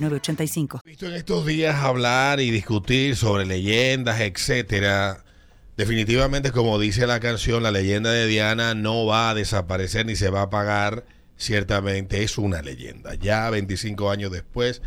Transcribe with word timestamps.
906985. 0.00 0.80
Visto 0.84 1.06
en 1.06 1.14
estos 1.14 1.46
días 1.46 1.76
hablar 1.76 2.40
y 2.40 2.50
discutir 2.50 3.16
sobre 3.16 3.46
leyendas, 3.46 4.20
etcétera. 4.20 5.24
Definitivamente, 5.76 6.52
como 6.52 6.78
dice 6.78 7.06
la 7.06 7.20
canción, 7.20 7.62
la 7.62 7.70
leyenda 7.70 8.10
de 8.10 8.26
Diana 8.26 8.74
no 8.74 9.06
va 9.06 9.30
a 9.30 9.34
desaparecer 9.34 10.06
ni 10.06 10.16
se 10.16 10.30
va 10.30 10.40
a 10.40 10.44
apagar. 10.44 11.04
Ciertamente 11.36 12.22
es 12.22 12.38
una 12.38 12.62
leyenda. 12.62 13.14
Ya 13.14 13.50
25 13.50 14.10
años 14.10 14.30
después 14.30 14.80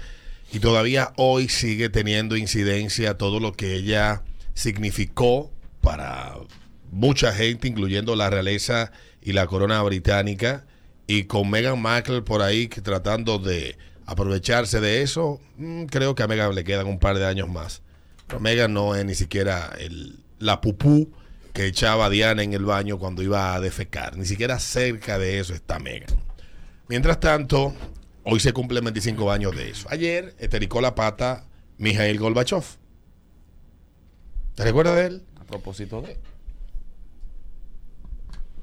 y 0.51 0.59
todavía 0.59 1.13
hoy 1.17 1.49
sigue 1.49 1.89
teniendo 1.89 2.37
incidencia 2.37 3.17
todo 3.17 3.39
lo 3.39 3.53
que 3.53 3.73
ella 3.75 4.23
significó 4.53 5.51
para 5.81 6.35
mucha 6.91 7.33
gente, 7.33 7.67
incluyendo 7.67 8.15
la 8.15 8.29
realeza 8.29 8.91
y 9.21 9.33
la 9.33 9.45
corona 9.47 9.81
británica, 9.83 10.65
y 11.05 11.25
con 11.25 11.49
Meghan 11.49 11.81
Markle 11.81 12.21
por 12.21 12.41
ahí 12.41 12.67
tratando 12.67 13.39
de 13.39 13.77
aprovecharse 14.07 14.79
de 14.79 15.03
eso, 15.03 15.39
mm, 15.57 15.85
creo 15.85 16.15
que 16.15 16.23
a 16.23 16.27
Megan 16.27 16.55
le 16.55 16.63
quedan 16.63 16.87
un 16.87 16.97
par 16.97 17.17
de 17.17 17.25
años 17.25 17.49
más. 17.49 17.83
Pero 18.25 18.39
Megan 18.39 18.73
no 18.73 18.95
es 18.95 19.05
ni 19.05 19.13
siquiera 19.13 19.73
el, 19.77 20.19
la 20.39 20.59
pupú 20.61 21.11
que 21.53 21.65
echaba 21.65 22.09
Diana 22.09 22.41
en 22.41 22.53
el 22.53 22.65
baño 22.65 22.97
cuando 22.97 23.21
iba 23.21 23.53
a 23.53 23.59
defecar. 23.59 24.17
Ni 24.17 24.25
siquiera 24.25 24.59
cerca 24.59 25.19
de 25.19 25.39
eso 25.39 25.53
está 25.53 25.77
Megan. 25.79 26.09
Mientras 26.87 27.19
tanto, 27.19 27.73
hoy 28.23 28.39
se 28.39 28.53
cumplen 28.53 28.83
25 28.85 29.29
años 29.31 29.55
de 29.55 29.69
eso. 29.69 29.87
Ayer 29.91 30.33
estericó 30.39 30.79
la 30.79 30.95
pata 30.95 31.45
Mijail 31.77 32.17
Gorbachev. 32.17 32.63
¿Te 34.55 34.63
recuerdas 34.63 34.95
de 34.95 35.05
él? 35.05 35.23
A 35.39 35.43
propósito 35.43 36.01
de. 36.01 36.17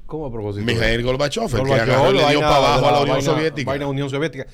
¿Cómo 0.07 0.25
a 0.25 0.31
propósito? 0.31 0.65
Mijail 0.65 1.03
Gorbachev, 1.03 1.43
el 1.43 1.51
que 1.51 1.57
Gorbachev, 1.57 1.91
agarró 1.91 2.11
y 2.11 2.17
le 2.17 2.29
dio 2.29 2.39
para 2.39 2.55
abajo 2.55 2.87
a 2.87 3.05
la 3.05 3.21
Soviética. 3.21 3.87
Unión 3.87 4.09
Soviética. 4.09 4.47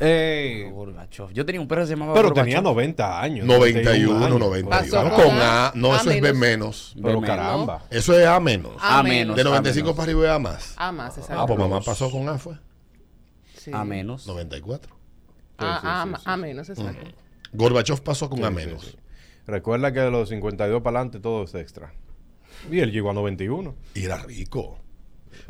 Eh, 0.00 0.70
Gorbachev. 0.72 1.32
Yo 1.32 1.46
tenía 1.46 1.60
un 1.60 1.68
perro 1.68 1.82
que 1.82 1.86
se 1.88 1.92
llamaba 1.94 2.14
pero 2.14 2.28
Gorbachev. 2.28 2.44
tenía 2.46 2.60
90 2.62 3.20
años. 3.20 3.46
91, 3.46 4.16
años. 4.26 4.40
91. 4.40 4.70
Pasó 4.70 5.02
Con 5.02 5.10
con 5.10 5.38
A, 5.38 5.68
A, 5.68 5.72
no, 5.76 5.92
A 5.94 5.96
eso 6.00 6.10
es 6.10 6.20
B 6.20 6.32
menos. 6.32 6.40
menos. 6.40 6.92
Pero 6.96 7.20
Menos. 7.20 7.24
caramba. 7.36 7.82
Eso 7.90 8.18
es 8.18 8.26
A 8.26 8.40
menos. 8.40 8.72
A 8.80 8.98
A 8.98 9.02
menos. 9.02 9.18
menos. 9.18 9.36
De 9.36 9.42
a 9.42 9.44
95 9.44 9.84
menos. 9.86 9.96
para 9.96 10.04
arriba 10.10 10.24
es 10.26 10.30
A 10.34 10.38
más. 10.38 10.74
A 10.76 10.92
más, 10.92 11.18
exacto. 11.18 11.42
Ah, 11.42 11.46
pues 11.46 11.58
mamá 11.58 11.80
pasó 11.80 12.10
con 12.10 12.28
A, 12.28 12.38
fue. 12.38 12.54
Sí. 13.56 13.70
A 13.72 13.84
menos. 13.84 14.26
94. 14.26 14.94
A, 15.58 15.64
Sí, 15.64 15.80
sí, 15.80 15.86
a- 15.88 16.04
sí, 16.04 16.10
sí, 16.16 16.22
a 16.26 16.36
menos, 16.36 16.68
exacto. 16.68 17.06
Gorbachev 17.52 18.02
pasó 18.02 18.28
con 18.28 18.44
A 18.44 18.50
menos. 18.50 18.82
sí, 18.84 18.90
sí. 18.90 18.96
Recuerda 19.46 19.92
que 19.92 20.00
de 20.00 20.10
los 20.10 20.28
52 20.30 20.82
para 20.82 20.98
adelante 20.98 21.20
todo 21.20 21.44
es 21.44 21.54
extra. 21.54 21.92
Y 22.70 22.80
él 22.80 22.90
llegó 22.90 23.10
a 23.10 23.14
91. 23.14 23.74
Y 23.94 24.04
era 24.04 24.16
rico. 24.18 24.78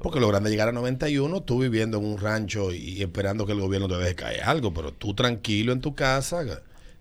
Porque 0.02 0.20
lo 0.20 0.28
grande 0.28 0.48
es 0.48 0.52
llegar 0.52 0.68
a 0.68 0.72
91, 0.72 1.42
tú 1.42 1.58
viviendo 1.60 1.98
en 1.98 2.04
un 2.04 2.18
rancho 2.18 2.72
y 2.72 3.00
esperando 3.02 3.46
que 3.46 3.52
el 3.52 3.60
gobierno 3.60 3.88
te 3.88 3.96
deje 3.96 4.14
caer 4.14 4.42
algo, 4.42 4.72
pero 4.74 4.92
tú 4.92 5.14
tranquilo 5.14 5.72
en 5.72 5.80
tu 5.80 5.94
casa, 5.94 6.42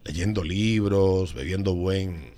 leyendo 0.05 0.43
libros, 0.43 1.33
bebiendo 1.33 1.73
buen, 1.75 2.31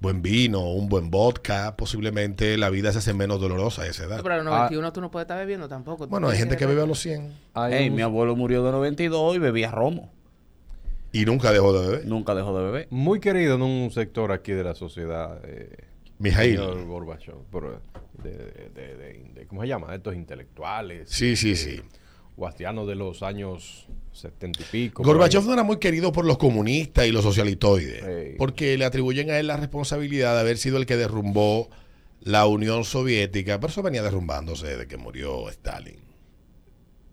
buen 0.00 0.22
vino, 0.22 0.70
un 0.72 0.88
buen 0.88 1.10
vodka, 1.10 1.76
posiblemente 1.76 2.56
la 2.56 2.70
vida 2.70 2.90
se 2.92 2.98
hace 2.98 3.12
menos 3.14 3.40
dolorosa 3.40 3.82
a 3.82 3.86
esa 3.86 4.04
edad. 4.04 4.20
Pero 4.22 4.34
a 4.34 4.36
los 4.38 4.46
91 4.46 4.92
tú 4.92 5.00
no 5.00 5.10
puedes 5.10 5.24
estar 5.24 5.38
bebiendo 5.38 5.68
tampoco. 5.68 6.06
Bueno, 6.06 6.28
hay 6.28 6.38
gente 6.38 6.56
que 6.56 6.66
bebe 6.66 6.82
a 6.82 6.86
los 6.86 6.98
100 7.00 7.32
Hay 7.54 7.74
Ey, 7.74 7.88
un- 7.90 7.96
mi 7.96 8.02
abuelo 8.02 8.34
murió 8.36 8.64
de 8.64 8.72
92 8.72 9.36
y 9.36 9.38
bebía 9.38 9.70
romo. 9.70 10.10
y 11.12 11.24
nunca 11.24 11.50
dejó 11.52 11.72
de 11.72 11.88
beber. 11.88 12.06
Nunca 12.06 12.34
dejó 12.34 12.56
de 12.56 12.64
beber. 12.64 12.86
muy 12.90 13.18
querido 13.20 13.56
en 13.56 13.62
un 13.62 13.90
sector 13.90 14.30
aquí 14.32 14.52
de 14.52 14.62
la 14.64 14.74
sociedad. 14.76 15.40
Eh, 15.44 15.76
Mijail. 16.20 16.56
señor 16.56 16.84
Gorbachev, 16.86 17.34
de, 18.22 18.30
de- 18.30 18.70
de- 18.74 18.96
de- 18.96 19.30
de- 19.34 19.46
¿cómo 19.46 19.62
se 19.62 19.68
llama? 19.68 19.94
Estos 19.94 20.14
intelectuales. 20.14 21.08
Sí, 21.10 21.34
sí, 21.36 21.56
sí. 21.56 21.80
Guastianos 22.36 22.86
de 22.86 22.94
los 22.94 23.22
años 23.22 23.86
70 24.12 24.62
y 24.62 24.64
pico. 24.70 25.02
Gorbachev 25.02 25.44
no 25.44 25.52
era 25.52 25.62
muy 25.62 25.78
querido 25.78 26.12
por 26.12 26.24
los 26.24 26.38
comunistas 26.38 27.06
y 27.06 27.12
los 27.12 27.22
socialitoides, 27.24 28.36
porque 28.38 28.78
le 28.78 28.84
atribuyen 28.84 29.30
a 29.30 29.38
él 29.38 29.46
la 29.48 29.56
responsabilidad 29.56 30.34
de 30.34 30.40
haber 30.40 30.56
sido 30.58 30.76
el 30.78 30.86
que 30.86 30.96
derrumbó 30.96 31.68
la 32.22 32.46
Unión 32.46 32.84
Soviética, 32.84 33.58
pero 33.60 33.70
eso 33.70 33.82
venía 33.82 34.02
derrumbándose 34.02 34.66
desde 34.68 34.86
que 34.86 34.96
murió 34.96 35.48
Stalin. 35.50 35.98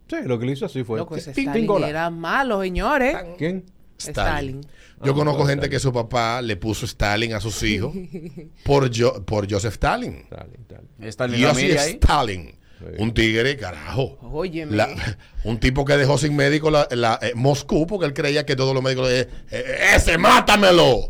Sí, 0.10 0.16
lo 0.24 0.40
que 0.40 0.46
le 0.46 0.52
hizo 0.54 0.66
así 0.66 0.84
fue. 0.86 1.00
Loco, 1.00 1.16
ese 1.18 1.32
Stalin 1.32 1.70
era 1.84 2.10
malo, 2.10 2.62
señores. 2.62 3.16
¿Quién? 3.38 3.66
Stalin. 3.98 4.62
Yo 5.04 5.12
Ah, 5.12 5.16
conozco 5.16 5.42
gente 5.46 5.66
Stalin. 5.66 5.72
que 5.72 5.80
su 5.80 5.92
papá 5.94 6.42
le 6.42 6.56
puso 6.58 6.86
Stalin 6.86 7.34
a 7.34 7.40
sus 7.40 7.62
hijos 7.64 7.94
por, 8.66 8.90
Jo- 8.96 9.24
por 9.26 9.52
Joseph 9.52 9.74
Stalin. 9.74 10.26
Stalin, 10.30 10.66
Stalin. 11.02 11.78
Stalin. 11.96 12.58
Sí. 12.80 12.86
Un 13.00 13.12
tigre, 13.14 13.58
carajo. 13.58 14.20
Óyeme. 14.22 14.76
La- 14.76 15.18
un 15.44 15.60
tipo 15.60 15.84
que 15.84 15.98
dejó 15.98 16.18
sin 16.20 16.36
médico 16.36 16.70
la, 16.70 16.88
la- 16.92 17.18
eh, 17.22 17.32
Moscú 17.36 17.88
porque 17.88 18.06
él 18.06 18.14
creía 18.14 18.46
que 18.46 18.56
todos 18.56 18.74
los 18.76 18.84
médicos 18.84 19.10
le 19.10 19.28
¡Ese, 19.96 20.18
mátamelo! 20.20 21.10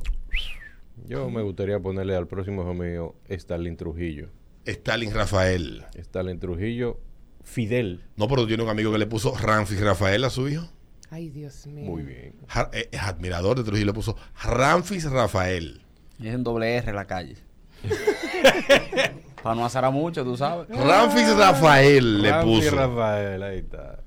Yo 1.05 1.29
me 1.29 1.41
gustaría 1.41 1.79
ponerle 1.79 2.15
al 2.15 2.27
próximo 2.27 2.61
hijo 2.63 2.73
mío 2.73 3.15
Stalin 3.29 3.77
Trujillo. 3.77 4.29
Stalin 4.65 5.13
Rafael. 5.13 5.85
Stalin 5.95 6.39
Trujillo, 6.39 6.99
Fidel. 7.43 8.03
No, 8.17 8.27
pero 8.27 8.45
tiene 8.45 8.63
un 8.63 8.69
amigo 8.69 8.91
que 8.91 8.97
le 8.97 9.05
puso 9.07 9.33
Ramfis 9.35 9.79
Rafael 9.79 10.23
a 10.25 10.29
su 10.29 10.49
hijo. 10.49 10.69
Ay, 11.09 11.29
Dios 11.29 11.65
mío. 11.67 11.85
Muy 11.85 12.03
bien. 12.03 12.33
Ja- 12.47 12.69
eh, 12.73 12.89
Es 12.91 13.01
admirador 13.01 13.57
de 13.57 13.63
Trujillo. 13.63 13.85
Le 13.87 13.93
puso 13.93 14.15
Ramfis 14.43 15.09
Rafael. 15.09 15.81
Es 16.19 16.33
en 16.33 16.43
doble 16.43 16.75
R 16.75 16.91
la 16.93 17.05
calle. 17.05 17.37
Para 19.43 19.55
no 19.55 19.65
azar 19.65 19.85
a 19.85 19.91
mucho, 19.91 20.23
tú 20.23 20.35
sabes. 20.35 20.67
Ramfis 20.69 21.35
Rafael 21.37 22.21
le 22.21 22.31
Ramfi 22.31 22.47
puso. 22.59 22.75
Rafael, 22.75 23.43
ahí 23.43 23.59
está. 23.59 23.99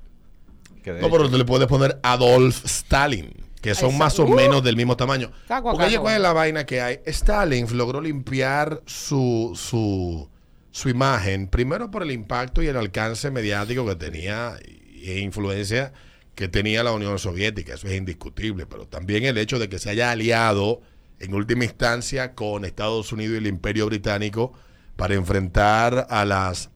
Que 0.83 0.93
No, 0.93 1.09
pero 1.09 1.29
tú 1.29 1.37
le 1.37 1.45
puedes 1.45 1.67
poner 1.67 1.99
Adolf 2.03 2.65
Stalin, 2.65 3.33
que 3.61 3.73
son 3.75 3.97
más 3.97 4.19
o 4.19 4.25
uh. 4.25 4.29
menos 4.35 4.63
del 4.63 4.75
mismo 4.75 4.97
tamaño. 4.97 5.31
Porque 5.47 5.85
oye. 5.85 5.99
¿cuál 5.99 6.15
es 6.15 6.21
la 6.21 6.33
vaina 6.33 6.65
que 6.65 6.81
hay? 6.81 6.99
Stalin 7.05 7.65
logró 7.77 8.01
limpiar 8.01 8.81
su, 8.85 9.51
su, 9.55 10.29
su 10.71 10.89
imagen, 10.89 11.47
primero 11.47 11.89
por 11.91 12.03
el 12.03 12.11
impacto 12.11 12.61
y 12.61 12.67
el 12.67 12.77
alcance 12.77 13.31
mediático 13.31 13.85
que 13.85 13.95
tenía 13.95 14.55
e 15.03 15.19
influencia 15.19 15.93
que 16.35 16.47
tenía 16.47 16.83
la 16.83 16.91
Unión 16.91 17.19
Soviética, 17.19 17.73
eso 17.73 17.87
es 17.87 17.97
indiscutible, 17.97 18.65
pero 18.65 18.87
también 18.87 19.25
el 19.25 19.37
hecho 19.37 19.59
de 19.59 19.69
que 19.69 19.79
se 19.79 19.89
haya 19.89 20.11
aliado 20.11 20.81
en 21.19 21.33
última 21.33 21.65
instancia 21.65 22.33
con 22.33 22.65
Estados 22.65 23.11
Unidos 23.11 23.35
y 23.35 23.37
el 23.37 23.47
Imperio 23.47 23.85
Británico 23.85 24.53
para 24.95 25.13
enfrentar 25.13 26.07
a 26.09 26.25
las 26.25 26.69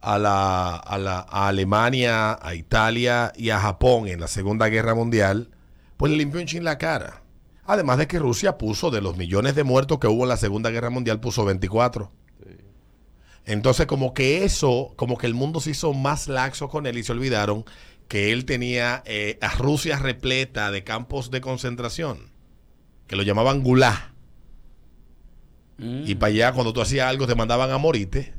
a 0.00 0.18
la, 0.18 0.76
a 0.76 0.98
la 0.98 1.26
a 1.28 1.48
Alemania, 1.48 2.38
a 2.40 2.54
Italia 2.54 3.32
y 3.36 3.50
a 3.50 3.58
Japón 3.58 4.08
en 4.08 4.20
la 4.20 4.28
Segunda 4.28 4.68
Guerra 4.68 4.94
Mundial, 4.94 5.50
pues 5.96 6.12
le 6.12 6.18
limpió 6.18 6.40
un 6.40 6.46
chin 6.46 6.64
la 6.64 6.78
cara. 6.78 7.22
Además 7.64 7.98
de 7.98 8.06
que 8.06 8.18
Rusia 8.18 8.56
puso 8.56 8.90
de 8.90 9.02
los 9.02 9.16
millones 9.16 9.54
de 9.54 9.64
muertos 9.64 9.98
que 9.98 10.06
hubo 10.06 10.22
en 10.22 10.30
la 10.30 10.36
Segunda 10.38 10.70
Guerra 10.70 10.88
Mundial, 10.88 11.20
puso 11.20 11.44
24. 11.44 12.10
Entonces, 13.44 13.86
como 13.86 14.14
que 14.14 14.44
eso, 14.44 14.92
como 14.96 15.18
que 15.18 15.26
el 15.26 15.34
mundo 15.34 15.60
se 15.60 15.70
hizo 15.70 15.92
más 15.94 16.28
laxo 16.28 16.68
con 16.68 16.86
él 16.86 16.98
y 16.98 17.02
se 17.02 17.12
olvidaron 17.12 17.64
que 18.08 18.32
él 18.32 18.44
tenía 18.46 19.02
eh, 19.06 19.38
a 19.42 19.50
Rusia 19.50 19.98
repleta 19.98 20.70
de 20.70 20.82
campos 20.82 21.30
de 21.30 21.40
concentración, 21.40 22.30
que 23.06 23.16
lo 23.16 23.22
llamaban 23.22 23.62
Gulag. 23.62 24.12
Mm. 25.76 26.02
Y 26.06 26.14
para 26.14 26.30
allá, 26.32 26.52
cuando 26.52 26.72
tú 26.72 26.80
hacías 26.80 27.06
algo, 27.06 27.26
te 27.26 27.34
mandaban 27.34 27.70
a 27.70 27.78
morirte. 27.78 28.34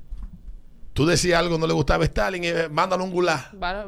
Tú 0.94 1.06
decías 1.06 1.40
algo, 1.40 1.58
no 1.58 1.68
le 1.68 1.74
gustaba 1.74 2.04
a 2.04 2.08
Stalin, 2.08 2.44
y 2.44 2.48
eh, 2.48 2.68
mándalo 2.70 3.04
a 3.04 3.06
un 3.06 3.12
Gulag. 3.12 3.52
Va- 3.62 3.86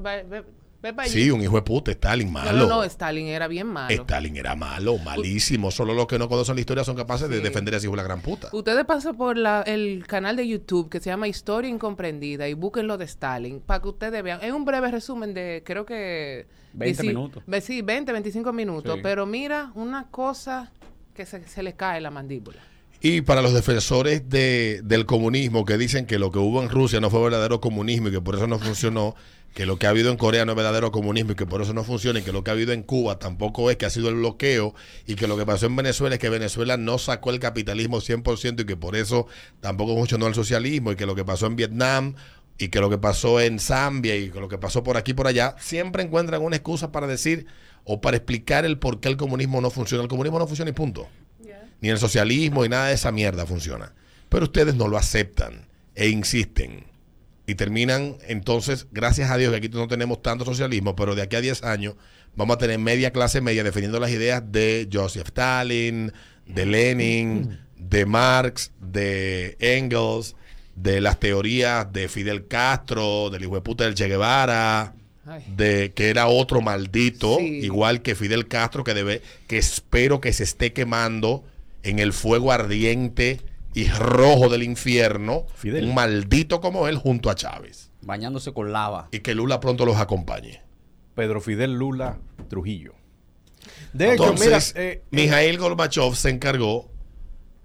Sí, 1.05 1.29
un 1.29 1.41
hijo 1.41 1.55
de 1.55 1.61
puta, 1.61 1.91
Stalin, 1.91 2.31
malo. 2.31 2.53
no, 2.53 2.67
no, 2.67 2.83
Stalin 2.83 3.27
era 3.27 3.47
bien 3.47 3.67
malo. 3.67 3.93
Stalin 3.93 4.35
era 4.37 4.55
malo, 4.55 4.97
malísimo. 4.97 5.69
Solo 5.71 5.93
los 5.93 6.07
que 6.07 6.17
no 6.17 6.27
conocen 6.27 6.55
la 6.55 6.61
historia 6.61 6.83
son 6.83 6.95
capaces 6.95 7.29
de 7.29 7.39
defender 7.39 7.73
a 7.73 7.77
ese 7.77 7.85
hijo 7.85 7.93
de 7.95 7.97
la 7.97 8.03
gran 8.07 8.21
puta. 8.21 8.49
Ustedes 8.51 8.83
pasan 8.85 9.15
por 9.15 9.37
la- 9.37 9.61
el 9.61 10.05
canal 10.07 10.35
de 10.35 10.47
YouTube 10.47 10.89
que 10.89 10.99
se 10.99 11.09
llama 11.11 11.27
Historia 11.27 11.69
Incomprendida 11.69 12.47
y 12.47 12.53
busquen 12.55 12.87
lo 12.87 12.97
de 12.97 13.05
Stalin 13.05 13.59
para 13.61 13.81
que 13.81 13.89
ustedes 13.89 14.23
vean. 14.23 14.39
Es 14.41 14.51
un 14.51 14.65
breve 14.65 14.89
resumen 14.89 15.33
de, 15.33 15.61
creo 15.65 15.85
que... 15.85 16.47
20 16.73 17.03
dieci- 17.03 17.07
minutos. 17.07 17.43
ve- 17.45 17.61
Sí, 17.61 17.81
20, 17.81 18.11
25 18.11 18.51
minutos. 18.53 18.95
Sí. 18.95 18.99
Pero 19.03 19.25
mira, 19.25 19.71
una 19.75 20.07
cosa 20.09 20.71
que 21.13 21.25
se, 21.25 21.47
se 21.47 21.61
le 21.61 21.73
cae 21.73 21.99
la 22.01 22.09
mandíbula. 22.09 22.61
Y 23.03 23.21
para 23.21 23.41
los 23.41 23.53
defensores 23.53 24.29
de, 24.29 24.81
del 24.83 25.07
comunismo 25.07 25.65
que 25.65 25.79
dicen 25.79 26.05
que 26.05 26.19
lo 26.19 26.31
que 26.31 26.37
hubo 26.37 26.61
en 26.61 26.69
Rusia 26.69 26.99
no 27.01 27.09
fue 27.09 27.19
verdadero 27.23 27.59
comunismo 27.59 28.09
y 28.09 28.11
que 28.11 28.21
por 28.21 28.35
eso 28.35 28.45
no 28.45 28.59
funcionó, 28.59 29.15
que 29.55 29.65
lo 29.65 29.79
que 29.79 29.87
ha 29.87 29.89
habido 29.89 30.11
en 30.11 30.17
Corea 30.17 30.45
no 30.45 30.51
es 30.51 30.55
verdadero 30.55 30.91
comunismo 30.91 31.31
y 31.31 31.35
que 31.35 31.47
por 31.47 31.63
eso 31.63 31.73
no 31.73 31.83
funciona, 31.83 32.19
y 32.19 32.21
que 32.21 32.31
lo 32.31 32.43
que 32.43 32.51
ha 32.51 32.53
habido 32.53 32.73
en 32.73 32.83
Cuba 32.83 33.17
tampoco 33.17 33.71
es, 33.71 33.77
que 33.77 33.87
ha 33.87 33.89
sido 33.89 34.09
el 34.09 34.15
bloqueo, 34.15 34.75
y 35.07 35.15
que 35.15 35.27
lo 35.27 35.35
que 35.35 35.47
pasó 35.47 35.65
en 35.65 35.75
Venezuela 35.75 36.13
es 36.13 36.21
que 36.21 36.29
Venezuela 36.29 36.77
no 36.77 36.99
sacó 36.99 37.31
el 37.31 37.39
capitalismo 37.39 38.01
100% 38.01 38.61
y 38.61 38.65
que 38.65 38.77
por 38.77 38.95
eso 38.95 39.25
tampoco 39.61 39.95
funcionó 39.95 40.27
el 40.27 40.35
socialismo, 40.35 40.91
y 40.91 40.95
que 40.95 41.07
lo 41.07 41.15
que 41.15 41.25
pasó 41.25 41.47
en 41.47 41.55
Vietnam 41.55 42.13
y 42.59 42.69
que 42.69 42.81
lo 42.81 42.91
que 42.91 42.99
pasó 42.99 43.39
en 43.39 43.57
Zambia 43.57 44.15
y 44.15 44.29
que 44.29 44.39
lo 44.39 44.47
que 44.47 44.59
pasó 44.59 44.83
por 44.83 44.95
aquí 44.95 45.11
y 45.11 45.15
por 45.15 45.25
allá, 45.25 45.55
siempre 45.59 46.03
encuentran 46.03 46.43
una 46.43 46.57
excusa 46.57 46.91
para 46.91 47.07
decir 47.07 47.47
o 47.83 47.99
para 47.99 48.17
explicar 48.17 48.63
el 48.63 48.77
por 48.77 48.99
qué 48.99 49.09
el 49.09 49.17
comunismo 49.17 49.59
no 49.59 49.71
funciona. 49.71 50.03
El 50.03 50.09
comunismo 50.09 50.37
no 50.37 50.45
funciona 50.45 50.69
y 50.69 50.73
punto 50.73 51.07
ni 51.81 51.89
el 51.89 51.97
socialismo 51.97 52.63
y 52.65 52.69
nada 52.69 52.87
de 52.87 52.93
esa 52.93 53.11
mierda 53.11 53.45
funciona. 53.45 53.93
Pero 54.29 54.45
ustedes 54.45 54.75
no 54.75 54.87
lo 54.87 54.97
aceptan 54.97 55.67
e 55.95 56.07
insisten. 56.09 56.85
Y 57.47 57.55
terminan 57.55 58.17
entonces, 58.27 58.87
gracias 58.91 59.29
a 59.29 59.37
Dios 59.37 59.51
que 59.51 59.57
aquí 59.57 59.69
no 59.69 59.87
tenemos 59.87 60.21
tanto 60.21 60.45
socialismo, 60.45 60.95
pero 60.95 61.15
de 61.15 61.23
aquí 61.23 61.35
a 61.35 61.41
10 61.41 61.63
años 61.63 61.95
vamos 62.35 62.55
a 62.55 62.59
tener 62.59 62.79
media 62.79 63.11
clase 63.11 63.41
media 63.41 63.63
defendiendo 63.63 63.99
las 63.99 64.11
ideas 64.11 64.43
de 64.51 64.87
Joseph 64.91 65.27
Stalin, 65.27 66.13
de 66.45 66.65
Lenin, 66.65 67.59
de 67.77 68.05
Marx, 68.05 68.71
de 68.79 69.57
Engels, 69.59 70.35
de 70.75 71.01
las 71.01 71.19
teorías 71.19 71.91
de 71.91 72.07
Fidel 72.07 72.47
Castro, 72.47 73.29
del 73.29 73.43
hijo 73.43 73.55
de 73.55 73.61
puta 73.61 73.83
del 73.83 73.95
Che 73.95 74.07
Guevara, 74.07 74.93
Ay. 75.25 75.43
de 75.55 75.91
que 75.93 76.09
era 76.09 76.27
otro 76.27 76.61
maldito, 76.61 77.37
Sí. 77.37 77.59
igual 77.63 78.01
que 78.01 78.15
Fidel 78.15 78.47
Castro, 78.47 78.83
que 78.85 78.93
debe, 78.93 79.21
que 79.47 79.57
espero 79.57 80.21
que 80.21 80.31
se 80.31 80.43
esté 80.43 80.71
quemando 80.71 81.43
en 81.83 81.99
el 81.99 82.13
fuego 82.13 82.51
ardiente 82.51 83.41
y 83.73 83.87
rojo 83.89 84.49
del 84.49 84.63
infierno, 84.63 85.45
Fidel. 85.55 85.85
un 85.85 85.93
maldito 85.95 86.59
como 86.61 86.87
él 86.87 86.97
junto 86.97 87.29
a 87.29 87.35
Chávez. 87.35 87.91
Bañándose 88.01 88.53
con 88.53 88.71
lava. 88.71 89.07
Y 89.11 89.19
que 89.19 89.35
Lula 89.35 89.59
pronto 89.59 89.85
los 89.85 89.97
acompañe. 89.97 90.61
Pedro 91.15 91.39
Fidel 91.41 91.73
Lula 91.73 92.17
Trujillo. 92.49 92.93
De 93.93 94.13
hecho, 94.13 94.23
Entonces, 94.29 94.73
mira, 94.75 94.85
eh, 94.87 95.03
Mijail 95.11 95.57
Gorbachev 95.57 96.15
se 96.15 96.29
encargó 96.29 96.89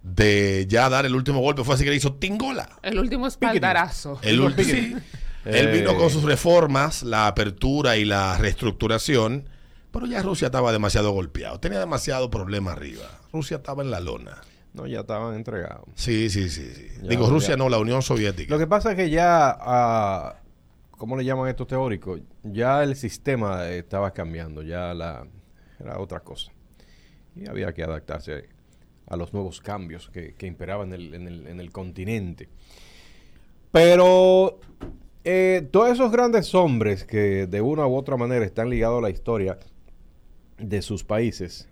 de 0.03 0.67
ya 0.69 0.89
dar 0.89 1.07
el 1.07 1.15
último 1.15 1.41
golpe. 1.41 1.65
Fue 1.65 1.75
así 1.75 1.85
que 1.85 1.91
le 1.91 1.97
hizo 1.97 2.15
Tingola. 2.15 2.79
El 2.83 2.99
último 2.99 3.27
espaldarazo. 3.27 4.19
El 4.23 4.41
último. 4.41 4.71
Él 5.45 5.69
Eh, 5.69 5.73
vino 5.73 5.97
con 5.97 6.11
sus 6.11 6.25
reformas, 6.25 7.03
la 7.03 7.29
apertura 7.29 7.97
y 7.97 8.05
la 8.05 8.37
reestructuración, 8.37 9.49
pero 9.93 10.07
ya 10.07 10.21
Rusia 10.21 10.47
estaba 10.47 10.73
demasiado 10.73 11.13
golpeado, 11.13 11.61
tenía 11.61 11.79
demasiado 11.79 12.31
problema 12.31 12.73
arriba. 12.73 13.05
Rusia 13.37 13.59
estaba 13.59 13.83
en 13.83 13.91
la 13.91 14.01
lona. 14.01 14.41
No, 14.75 14.87
ya 14.87 15.01
estaban 15.01 15.35
entregados. 15.35 15.87
Sí, 15.95 16.29
sí, 16.31 16.49
sí, 16.51 16.71
Digo 17.09 17.29
Rusia 17.31 17.51
ya. 17.51 17.57
no, 17.57 17.69
la 17.69 17.79
Unión 17.79 18.03
Soviética. 18.03 18.53
Lo 18.53 18.59
que 18.59 18.67
pasa 18.67 18.91
es 18.91 18.97
que 18.97 19.09
ya, 19.11 19.57
ah, 19.61 20.37
¿cómo 20.91 21.17
le 21.17 21.25
llaman 21.25 21.49
estos 21.49 21.67
teóricos? 21.67 22.21
Ya 22.43 22.83
el 22.83 22.95
sistema 22.97 23.69
estaba 23.69 24.13
cambiando, 24.13 24.63
ya 24.63 24.93
la 24.95 25.27
era 25.79 25.99
otra 25.99 26.21
cosa. 26.21 26.53
Y 27.35 27.47
había 27.49 27.73
que 27.73 27.83
adaptarse 27.85 28.49
a 29.07 29.17
los 29.17 29.33
nuevos 29.33 29.61
cambios 29.61 30.09
que, 30.11 30.35
que 30.35 30.47
imperaban 30.47 30.93
en 30.93 31.01
el, 31.01 31.15
en 31.15 31.29
el- 31.29 31.47
en 31.47 31.61
el 31.61 31.71
continente. 31.71 32.49
Pero 33.73 34.59
eh, 35.25 35.69
todos 35.71 35.91
esos 35.91 36.11
grandes 36.13 36.55
hombres 36.55 37.05
que 37.05 37.47
de 37.47 37.61
una 37.61 37.87
u 37.87 37.95
otra 37.97 38.17
manera 38.17 38.45
están 38.45 38.71
ligados 38.71 38.99
a 38.99 39.03
la 39.03 39.11
historia 39.11 39.59
de 40.59 40.83
sus 40.83 41.05
países. 41.05 41.69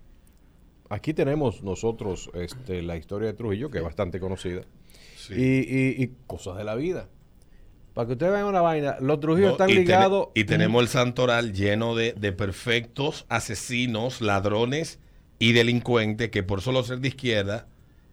Aquí 0.89 1.13
tenemos 1.13 1.63
nosotros 1.63 2.29
este, 2.33 2.81
la 2.81 2.95
historia 2.97 3.27
de 3.29 3.33
Trujillo, 3.33 3.69
que 3.71 3.79
es 3.79 3.83
bastante 3.83 4.19
conocida. 4.19 4.61
Sí. 5.17 5.33
Y, 5.33 5.43
y- 5.43 6.03
y 6.03 6.11
cosas 6.27 6.57
de 6.57 6.63
la 6.63 6.75
vida. 6.75 7.09
Para 7.93 8.07
que 8.07 8.13
ustedes 8.13 8.33
vean 8.33 8.45
una 8.45 8.61
vaina, 8.61 8.97
los 8.99 9.19
Trujillos 9.19 9.47
No, 9.47 9.53
están 9.53 9.69
y 9.69 9.75
ligados. 9.75 10.27
y 10.35 10.43
tenemos 10.43 10.81
el 10.83 10.87
santoral 10.89 11.53
lleno 11.53 11.95
de, 11.95 12.13
de 12.13 12.31
perfectos 12.33 13.25
asesinos, 13.29 14.21
ladrones 14.21 14.99
y 15.39 15.53
delincuentes 15.53 16.29
que 16.29 16.43
por 16.43 16.61
solo 16.61 16.83
ser 16.83 16.99
de 16.99 17.07
izquierda 17.07 17.67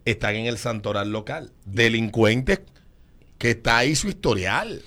están 0.04 0.36
en 0.36 0.46
el 0.46 0.56
santoral 0.56 1.10
local. 1.12 1.52
Delincuentes 1.66 2.60
que 3.38 3.50
está 3.50 3.78
ahí 3.78 3.94
su 3.96 4.08
historial. 4.08 4.82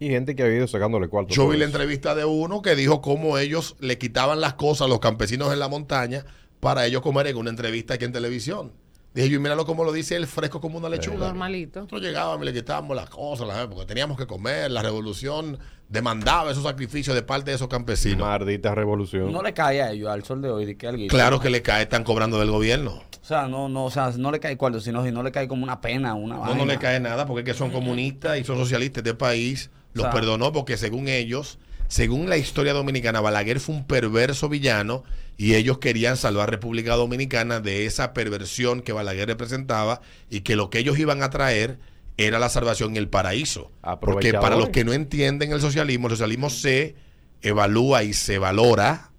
Y 0.00 0.08
gente 0.08 0.34
que 0.34 0.42
ha 0.42 0.48
ido 0.48 0.66
sacándole 0.66 1.08
cuarto. 1.08 1.32
Yo 1.34 1.48
vi 1.48 1.56
la 1.58 1.64
entrevista 1.66 2.14
de 2.14 2.24
uno 2.24 2.60
que 2.62 2.74
dijo 2.74 3.00
cómo 3.02 3.38
ellos 3.38 3.76
le 3.80 3.98
quitaban 3.98 4.40
las 4.40 4.54
cosas 4.54 4.86
a 4.86 4.88
los 4.88 4.98
campesinos 4.98 5.52
en 5.52 5.58
la 5.60 5.68
montaña 5.68 6.24
para 6.60 6.86
ellos 6.86 7.02
comer 7.02 7.26
en 7.28 7.36
una 7.36 7.50
entrevista 7.50 7.94
aquí 7.94 8.04
en 8.04 8.12
televisión. 8.12 8.72
Dije 9.12 9.28
yo, 9.28 9.36
y 9.36 9.38
míralo 9.40 9.66
como 9.66 9.82
lo 9.82 9.90
dice 9.92 10.14
él, 10.14 10.26
fresco 10.28 10.60
como 10.60 10.78
una 10.78 10.88
lechuga. 10.88 11.26
Normalito. 11.28 11.80
Nosotros 11.80 12.00
llegábamos 12.02 12.42
y 12.42 12.44
le 12.46 12.52
quitábamos 12.52 12.94
las 12.96 13.10
cosas, 13.10 13.48
las- 13.48 13.66
porque 13.66 13.84
teníamos 13.86 14.16
que 14.16 14.24
comer. 14.26 14.70
La 14.70 14.82
revolución 14.82 15.58
demandaba 15.88 16.52
esos 16.52 16.62
sacrificios 16.62 17.16
de 17.16 17.22
parte 17.22 17.50
de 17.50 17.56
esos 17.56 17.66
campesinos. 17.66 18.20
Maldita 18.20 18.72
revolución. 18.74 19.32
No 19.32 19.42
le 19.42 19.52
cae 19.52 19.82
a 19.82 19.90
ellos 19.90 20.08
al 20.10 20.22
sol 20.22 20.40
de 20.42 20.50
hoy 20.50 20.64
de 20.64 20.76
que 20.76 20.86
alguien. 20.86 21.08
Claro 21.08 21.40
que 21.40 21.50
le 21.50 21.60
cae, 21.60 21.82
están 21.82 22.04
cobrando 22.04 22.38
del 22.38 22.52
gobierno. 22.52 23.02
O 23.20 23.24
sea, 23.24 23.48
no, 23.48 23.68
no, 23.68 23.86
o 23.86 23.90
sea, 23.90 24.12
no 24.16 24.30
le 24.30 24.38
cae 24.38 24.56
cuarto, 24.56 24.80
sino 24.80 25.04
si 25.04 25.10
no 25.10 25.24
le 25.24 25.32
cae 25.32 25.48
como 25.48 25.64
una 25.64 25.80
pena, 25.80 26.14
una 26.14 26.36
No, 26.36 26.40
vaina. 26.42 26.56
no 26.56 26.64
le 26.66 26.78
cae 26.78 27.00
nada 27.00 27.26
porque 27.26 27.40
es 27.40 27.46
que 27.46 27.54
son 27.58 27.70
comunistas 27.72 28.38
y 28.38 28.44
son 28.44 28.58
socialistas 28.58 29.02
de 29.02 29.14
país. 29.14 29.70
Los 29.92 30.04
O 30.04 30.06
sea, 30.06 30.14
perdonó 30.14 30.52
porque 30.52 30.76
según 30.76 31.08
ellos, 31.08 31.58
según 31.90 32.28
la 32.30 32.36
historia 32.36 32.72
dominicana, 32.72 33.20
Balaguer 33.20 33.58
fue 33.58 33.74
un 33.74 33.84
perverso 33.84 34.48
villano 34.48 35.02
y 35.36 35.56
ellos 35.56 35.78
querían 35.78 36.16
salvar 36.16 36.48
República 36.48 36.94
Dominicana 36.94 37.58
de 37.58 37.84
esa 37.84 38.12
perversión 38.14 38.80
que 38.80 38.92
Balaguer 38.92 39.26
representaba 39.26 40.00
y 40.30 40.42
que 40.42 40.54
lo 40.54 40.70
que 40.70 40.78
ellos 40.78 40.98
iban 41.00 41.22
a 41.24 41.30
traer 41.30 41.80
era 42.16 42.38
la 42.38 42.48
salvación 42.48 42.94
y 42.94 42.98
el 42.98 43.08
paraíso. 43.08 43.72
Porque 44.14 44.30
para 44.40 44.54
los 44.56 44.68
que 44.70 44.84
no 44.84 44.92
entienden 44.92 45.50
el 45.52 45.60
socialismo, 45.60 46.06
el 46.06 46.12
socialismo 46.12 46.48
se 46.48 46.94
evalúa 47.42 48.04
y 48.04 48.12
se 48.12 48.38
valora 48.38 49.10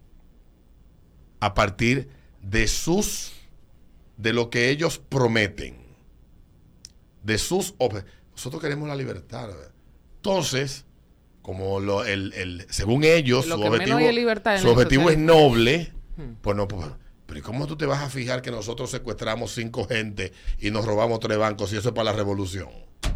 a 1.41 1.53
partir 1.53 2.07
de 2.41 2.67
sus 2.69 3.33
de 4.15 4.31
lo 4.33 4.49
que 4.49 4.69
ellos 4.69 4.97
prometen 4.99 5.75
de 7.23 7.37
sus 7.37 7.75
obje- 7.79 8.05
nosotros 8.31 8.61
queremos 8.61 8.87
la 8.87 8.95
libertad 8.95 9.47
¿verdad? 9.47 9.71
entonces 10.17 10.85
como 11.41 11.79
lo, 11.79 12.05
el, 12.05 12.33
el- 12.33 12.65
según 12.69 13.03
ellos 13.03 13.47
Lo 13.47 13.55
su 13.57 13.61
objetivo, 13.63 13.99
su 14.61 14.69
objetivo 14.69 15.09
es 15.09 15.17
noble 15.17 15.91
Hmm. 16.17 16.33
pues 16.41 16.57
no 16.57 16.67
pues, 16.67 16.85
pero 17.25 17.39
¿y 17.39 17.41
cómo 17.41 17.65
tú 17.67 17.77
te 17.77 17.85
vas 17.85 18.01
a 18.03 18.09
fijar 18.09 18.41
que 18.41 18.51
nosotros 18.51 18.91
secuestramos 18.91 19.53
cinco 19.53 19.87
gente 19.87 20.33
y 20.59 20.71
nos 20.71 20.85
robamos 20.85 21.21
tres 21.21 21.37
bancos 21.37 21.71
y 21.71 21.77
eso 21.77 21.87
es 21.89 21.95
para 21.95 22.11
la 22.11 22.13
revolución 22.17 22.67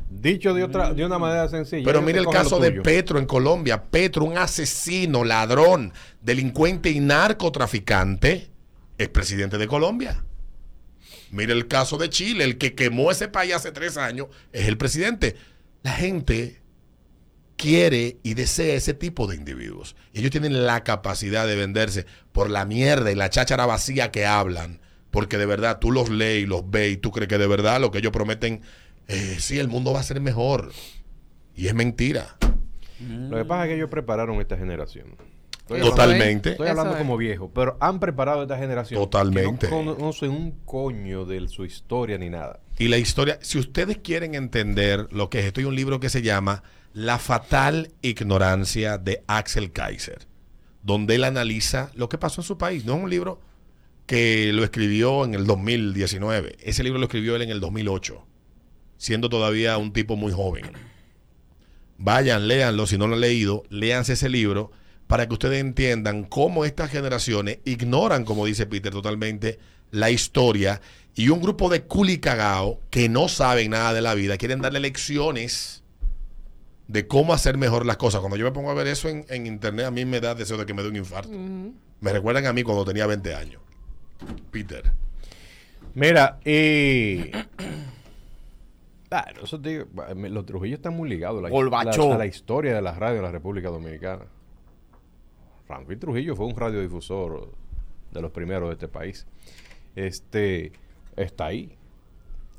Dicho 0.10 0.53
de 0.53 0.63
otra, 0.63 0.94
de 0.94 1.05
una 1.05 1.20
manera 1.20 1.48
sencilla. 1.50 1.84
pero 1.84 2.01
mire 2.01 2.20
el 2.20 2.27
caso 2.27 2.58
de. 2.60 2.72
Petro 2.72 3.20
en 3.20 3.25
Colombia. 3.25 3.84
Petro, 3.84 4.24
un 4.24 4.38
asesino, 4.38 5.24
ladrón, 5.24 5.91
delincuente 6.22 6.89
y 6.89 7.00
narcotraficante, 7.01 8.50
es 8.98 9.10
presidente 9.10 9.58
de 9.58 9.67
Colombia. 9.67 10.24
Mire 11.32 11.53
el 11.53 11.67
caso 11.67 11.98
de 11.98 12.10
Chile, 12.10 12.44
el 12.46 12.58
que 12.58 12.75
quemó 12.75 13.12
ese 13.12 13.27
país 13.27 13.53
hace 13.55 13.72
tres 13.72 13.98
años, 13.98 14.27
es 14.53 14.67
el 14.67 14.77
presidente. 14.77 15.36
La 15.84 15.91
gente 15.91 16.62
quiere 17.58 18.18
y 18.24 18.34
desea 18.34 18.76
ese 18.76 18.94
tipo 18.94 19.28
de 19.28 19.36
individuos. 19.36 19.96
Y 20.14 20.20
ellos 20.20 20.32
tienen 20.32 20.66
la 20.66 20.84
capacidad 20.84 21.48
de 21.48 21.56
venderse 21.56 22.06
por 22.32 22.50
la 22.50 22.66
mierda 22.66 23.12
y 23.12 23.16
la 23.16 23.30
cháchara 23.30 23.66
vacía 23.66 24.12
que 24.12 24.26
hablan. 24.26 24.82
Porque 25.12 25.38
de 25.38 25.46
verdad 25.46 25.80
tú 25.80 25.92
los 25.92 26.10
lees 26.10 26.44
y 26.44 26.46
los 26.46 26.70
ves 26.70 26.94
y 26.94 26.98
tú 26.98 27.12
crees 27.12 27.30
que 27.30 27.38
de 27.38 27.48
verdad 27.48 27.80
lo 27.80 27.92
que 27.92 28.00
ellos 28.00 28.12
prometen, 28.12 28.62
eh, 29.08 29.38
sí, 29.40 29.60
el 29.60 29.68
mundo 29.70 29.94
va 29.94 30.02
a 30.02 30.04
ser 30.04 30.20
mejor. 30.20 30.72
Y 31.56 31.68
es 31.68 31.74
mentira. 31.74 32.36
Lo 33.00 33.38
que 33.38 33.46
pasa 33.46 33.64
es 33.64 33.70
que 33.70 33.76
ellos 33.76 33.90
prepararon 33.90 34.42
esta 34.42 34.58
generación. 34.58 35.16
Estoy 35.62 35.80
Eso 35.80 35.92
hablando- 35.94 36.14
Totalmente. 36.14 36.50
Estoy 36.52 36.68
hablando 36.68 36.92
es. 36.94 36.98
como 37.00 37.18
viejo, 37.18 37.50
pero 37.52 37.78
han 37.80 38.00
preparado 38.00 38.44
esta 38.44 38.58
generación. 38.58 39.02
Totalmente. 39.02 39.68
Que 39.68 39.84
no 39.84 39.96
conocen 39.96 40.30
un 40.32 40.52
coño 40.66 41.26
de 41.26 41.48
su 41.48 41.66
historia 41.66 42.18
ni 42.18 42.30
nada. 42.30 42.60
Y 42.78 42.88
la 42.90 42.98
historia, 42.98 43.40
si 43.42 43.58
ustedes 43.58 43.98
quieren 44.00 44.36
entender 44.36 45.08
lo 45.12 45.30
que 45.30 45.40
es 45.40 45.46
esto, 45.46 45.62
hay 45.62 45.66
un 45.66 45.76
libro 45.76 46.00
que 46.00 46.10
se 46.10 46.22
llama 46.22 46.62
La 46.96 47.20
fatal 47.20 47.92
ignorancia 48.02 48.98
de 48.98 49.22
Axel 49.28 49.74
Kaiser, 49.74 50.20
donde 50.82 51.16
él 51.16 51.25
analiza 51.25 51.92
lo 51.94 52.08
que 52.08 52.18
pasó 52.18 52.40
en 52.40 52.48
su 52.48 52.58
país. 52.58 52.86
No 52.86 52.96
es 52.96 53.04
un 53.04 53.10
libro 53.10 53.42
que 54.06 54.54
lo 54.54 54.64
escribió 54.64 55.25
en 55.25 55.34
el 55.34 55.46
2019, 55.46 56.56
ese 56.62 56.84
libro 56.86 56.98
lo 56.98 57.08
escribió 57.08 57.36
él 57.36 57.42
en 57.42 57.50
el 57.50 57.60
2008, 57.60 58.25
siendo 58.98 59.28
todavía 59.28 59.78
un 59.78 59.92
tipo 59.92 60.16
muy 60.16 60.32
joven. 60.32 60.72
Vayan, 61.98 62.48
léanlo, 62.48 62.88
si 62.88 62.98
no 62.98 63.08
lo 63.08 63.16
han 63.16 63.20
leído, 63.20 63.64
léanse 63.70 64.14
ese 64.14 64.30
libro 64.30 64.72
para 65.06 65.28
que 65.28 65.34
ustedes 65.34 65.60
entiendan 65.60 66.24
cómo 66.24 66.64
estas 66.64 66.92
generaciones 66.92 67.60
ignoran, 67.66 68.24
como 68.24 68.46
dice 68.46 68.68
Peter, 68.68 68.94
totalmente 68.94 69.60
la 69.92 70.12
historia 70.12 70.80
y 71.14 71.28
un 71.28 71.42
grupo 71.42 71.68
de 71.68 71.84
culicagao 71.84 72.80
que 72.90 73.10
no 73.10 73.28
saben 73.28 73.72
nada 73.72 73.92
de 73.92 74.02
la 74.02 74.14
vida 74.14 74.38
quieren 74.38 74.62
darle 74.62 74.80
lecciones 74.80 75.84
de 76.88 77.08
cómo 77.08 77.34
hacer 77.34 77.58
mejor 77.58 77.86
las 77.86 77.98
cosas. 77.98 78.22
Cuando 78.22 78.38
yo 78.38 78.46
me 78.46 78.51
pongo 78.51 78.72
a 78.72 78.74
ver 78.74 78.88
eso 78.88 79.10
en, 79.10 79.25
en 79.30 79.48
internet, 79.48 79.86
a 79.86 79.92
mí 79.92 80.06
me 80.06 80.20
da 80.20 80.36
deseo 80.36 80.58
de 80.58 80.65
que 80.65 80.74
me 80.74 80.84
dé 80.84 80.89
un 80.89 80.96
infarto. 80.96 81.32
Me 81.32 82.12
recuerdan 82.12 82.46
a 82.46 82.54
mí 82.54 82.63
cuando 82.63 82.86
tenía 82.86 83.08
20 83.08 83.34
años. 83.34 83.62
Peter. 84.51 84.92
Mira, 85.94 86.39
y. 86.46 87.32
Claro, 89.08 89.44
eso 89.44 89.62
te 89.62 89.70
digo, 89.70 89.86
los 90.15 90.46
Trujillos 90.46 90.80
están 90.80 90.94
muy 90.94 91.08
ligados 91.08 91.42
a 91.42 91.48
la, 91.48 91.80
a 91.80 92.18
la 92.18 92.25
historia 92.25 92.74
de 92.74 92.82
la 92.82 92.92
radio 92.96 93.18
de 93.18 93.22
la 93.22 93.32
República 93.32 93.70
Dominicana. 93.70 94.25
Ramfil 95.70 96.00
Trujillo 96.00 96.36
fue 96.36 96.48
un 96.48 96.56
radiodifusor 96.56 97.50
de 98.12 98.22
los 98.22 98.32
primeros 98.32 98.68
de 98.70 98.74
este 98.74 98.88
país. 98.88 99.25
Este 99.96 100.74
está 101.15 101.46
ahí. 101.46 101.77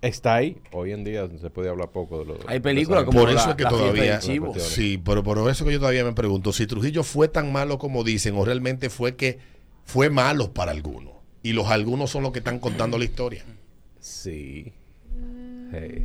Está 0.02 0.34
ahí. 0.36 0.58
Hoy 0.72 0.92
en 0.92 1.04
día 1.04 1.26
se 1.40 1.50
puede 1.50 1.68
hablar 1.70 1.90
poco 1.90 2.18
de 2.20 2.24
los. 2.26 2.38
Hay 2.46 2.60
películas 2.60 3.04
como 3.04 3.18
Por 3.20 3.30
eso 3.30 3.44
la- 3.46 3.50
es 3.50 3.56
que 3.56 3.62
la 3.64 3.68
todavía. 3.70 4.20
Sí, 4.20 4.98
pero 4.98 5.22
por 5.22 5.38
eso 5.50 5.64
que 5.64 5.72
yo 5.72 5.78
todavía 5.78 6.04
me 6.04 6.12
pregunto 6.12 6.52
si 6.52 6.66
Trujillo 6.66 7.02
fue 7.02 7.28
tan 7.28 7.50
malo 7.52 7.78
como 7.78 8.04
dicen 8.04 8.36
o 8.36 8.44
realmente 8.44 8.90
fue 8.90 9.16
que 9.16 9.38
fue 9.84 10.10
malo 10.10 10.52
para 10.52 10.72
algunos. 10.72 11.14
Y 11.42 11.52
los 11.52 11.68
algunos 11.68 12.10
son 12.10 12.22
los 12.24 12.32
que 12.32 12.40
están 12.40 12.58
contando 12.58 12.98
la 12.98 13.04
historia. 13.04 13.44
Sí. 14.00 14.72
Hey, 15.72 16.04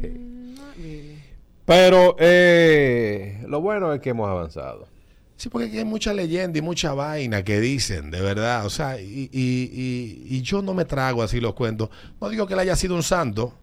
hey. 0.77 1.17
Pero 1.65 2.15
eh, 2.19 3.43
lo 3.47 3.61
bueno 3.61 3.93
es 3.93 4.01
que 4.01 4.09
hemos 4.11 4.29
avanzado. 4.29 4.87
Sí, 5.35 5.49
porque 5.49 5.67
aquí 5.67 5.77
hay 5.79 5.85
mucha 5.85 6.13
leyenda 6.13 6.59
y 6.59 6.61
mucha 6.61 6.93
vaina 6.93 7.43
que 7.43 7.59
dicen, 7.59 8.11
de 8.11 8.21
verdad. 8.21 8.65
O 8.65 8.69
sea, 8.69 9.01
y, 9.01 9.29
y- 9.31 9.69
y- 9.73 10.35
y 10.37 10.41
yo 10.43 10.61
no 10.61 10.73
me 10.73 10.85
trago 10.85 11.23
así 11.23 11.39
los 11.39 11.55
cuentos. 11.55 11.89
No 12.19 12.29
digo 12.29 12.45
que 12.47 12.53
él 12.53 12.59
haya 12.59 12.75
sido 12.75 12.95
un 12.95 13.03
santo. 13.03 13.53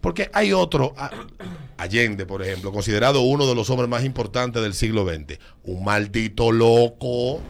Porque 0.00 0.30
hay 0.32 0.52
otro, 0.52 0.94
a- 0.96 1.10
Allende, 1.76 2.26
por 2.26 2.42
ejemplo, 2.42 2.72
considerado 2.72 3.20
uno 3.22 3.46
de 3.46 3.54
los 3.54 3.68
hombres 3.70 3.88
más 3.88 4.04
importantes 4.04 4.62
del 4.62 4.74
siglo 4.74 5.04
XX. 5.06 5.38
Un 5.64 5.84
maldito 5.84 6.50
loco, 6.52 7.40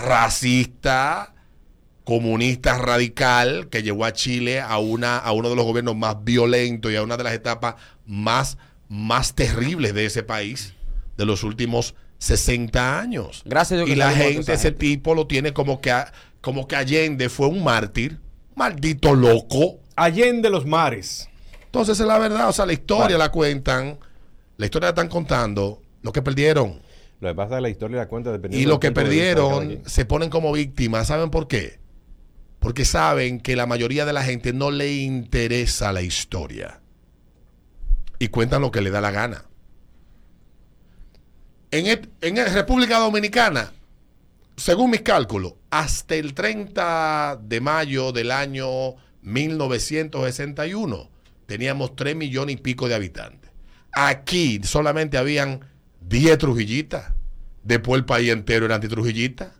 racista, 0.00 1.34
comunista 2.04 2.78
radical, 2.78 3.68
que 3.70 3.82
llevó 3.82 4.04
a 4.04 4.12
Chile 4.12 4.60
a, 4.60 4.78
una, 4.78 5.18
a 5.18 5.32
uno 5.32 5.48
de 5.50 5.56
los 5.56 5.64
gobiernos 5.64 5.96
más 5.96 6.22
violentos 6.24 6.92
y 6.92 6.96
a 6.96 7.02
una 7.02 7.16
de 7.16 7.24
las 7.24 7.32
etapas 7.34 7.76
más, 8.06 8.58
más 8.88 9.34
terribles 9.34 9.94
de 9.94 10.06
ese 10.06 10.22
país 10.22 10.74
de 11.16 11.24
los 11.26 11.42
últimos 11.44 11.94
60 12.18 13.00
años. 13.00 13.42
Gracias 13.44 13.78
Dios 13.78 13.86
que 13.86 13.92
y 13.94 13.96
la 13.96 14.12
gente, 14.12 14.52
ese 14.52 14.68
gente. 14.68 14.78
tipo 14.78 15.14
lo 15.14 15.26
tiene 15.26 15.52
como 15.52 15.80
que, 15.80 15.94
como 16.40 16.66
que 16.68 16.76
Allende 16.76 17.28
fue 17.28 17.46
un 17.48 17.62
mártir, 17.64 18.18
maldito 18.54 19.14
loco. 19.14 19.80
Allende 19.96 20.50
los 20.50 20.66
mares. 20.66 21.28
Entonces 21.74 21.98
es 21.98 22.06
la 22.06 22.20
verdad, 22.20 22.48
o 22.48 22.52
sea, 22.52 22.66
la 22.66 22.72
historia 22.72 23.18
la 23.18 23.32
cuentan, 23.32 23.98
la 24.58 24.64
historia 24.64 24.86
la 24.86 24.90
están 24.90 25.08
contando, 25.08 25.82
lo 26.02 26.12
que 26.12 26.22
perdieron. 26.22 26.80
Lo 27.18 27.28
que 27.30 27.34
pasa 27.34 27.54
es 27.54 27.58
que 27.58 27.62
la 27.62 27.68
historia 27.68 27.96
la 27.96 28.06
cuenta 28.06 28.30
dependiendo 28.30 28.62
Y 28.62 28.70
los 28.70 28.78
que 28.78 28.92
perdieron 28.92 29.80
se 29.84 30.04
ponen 30.04 30.30
como 30.30 30.52
víctimas. 30.52 31.08
¿Saben 31.08 31.30
por 31.30 31.48
qué? 31.48 31.80
Porque 32.60 32.84
saben 32.84 33.40
que 33.40 33.56
la 33.56 33.66
mayoría 33.66 34.04
de 34.04 34.12
la 34.12 34.22
gente 34.22 34.52
no 34.52 34.70
le 34.70 34.92
interesa 34.98 35.92
la 35.92 36.02
historia. 36.02 36.80
Y 38.20 38.28
cuentan 38.28 38.62
lo 38.62 38.70
que 38.70 38.80
le 38.80 38.90
da 38.92 39.00
la 39.00 39.10
gana. 39.10 39.44
En, 41.72 41.86
en 42.20 42.36
el- 42.38 42.52
República 42.52 43.00
Dominicana, 43.00 43.72
según 44.56 44.90
mis 44.90 45.02
cálculos, 45.02 45.54
hasta 45.70 46.14
el 46.14 46.34
30 46.34 47.40
de 47.42 47.60
mayo 47.60 48.12
del 48.12 48.30
año 48.30 48.94
1961 49.22 51.13
teníamos 51.46 51.96
3 51.96 52.16
millones 52.16 52.54
y 52.56 52.58
pico 52.58 52.88
de 52.88 52.94
habitantes. 52.94 53.50
Aquí 53.92 54.60
solamente 54.64 55.18
habían 55.18 55.60
10 56.00 56.38
trujillitas. 56.38 57.12
Después 57.62 57.98
el 57.98 58.04
país 58.04 58.30
entero 58.30 58.66
era 58.66 58.74
antitrujillita. 58.76 59.54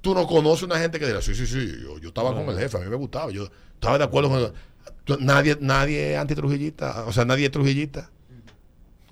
Tú 0.00 0.14
no 0.14 0.26
conoces 0.26 0.64
una 0.64 0.78
gente 0.78 0.98
que 0.98 1.06
dirá, 1.06 1.22
sí, 1.22 1.34
sí, 1.34 1.46
sí, 1.46 1.74
yo, 1.80 1.98
yo 1.98 2.08
estaba 2.08 2.34
con 2.34 2.48
el 2.48 2.58
jefe, 2.58 2.76
a 2.76 2.80
mí 2.80 2.88
me 2.88 2.96
gustaba, 2.96 3.30
yo 3.30 3.48
estaba 3.74 3.98
de 3.98 4.04
acuerdo 4.04 4.28
con... 4.30 4.52
Tú- 5.04 5.18
Nadie, 5.20 5.56
nadie 5.60 6.12
es 6.14 6.18
antitrujillita, 6.18 7.04
o 7.06 7.12
sea, 7.12 7.24
nadie 7.24 7.46
es 7.46 7.52
trujillita. 7.52 8.10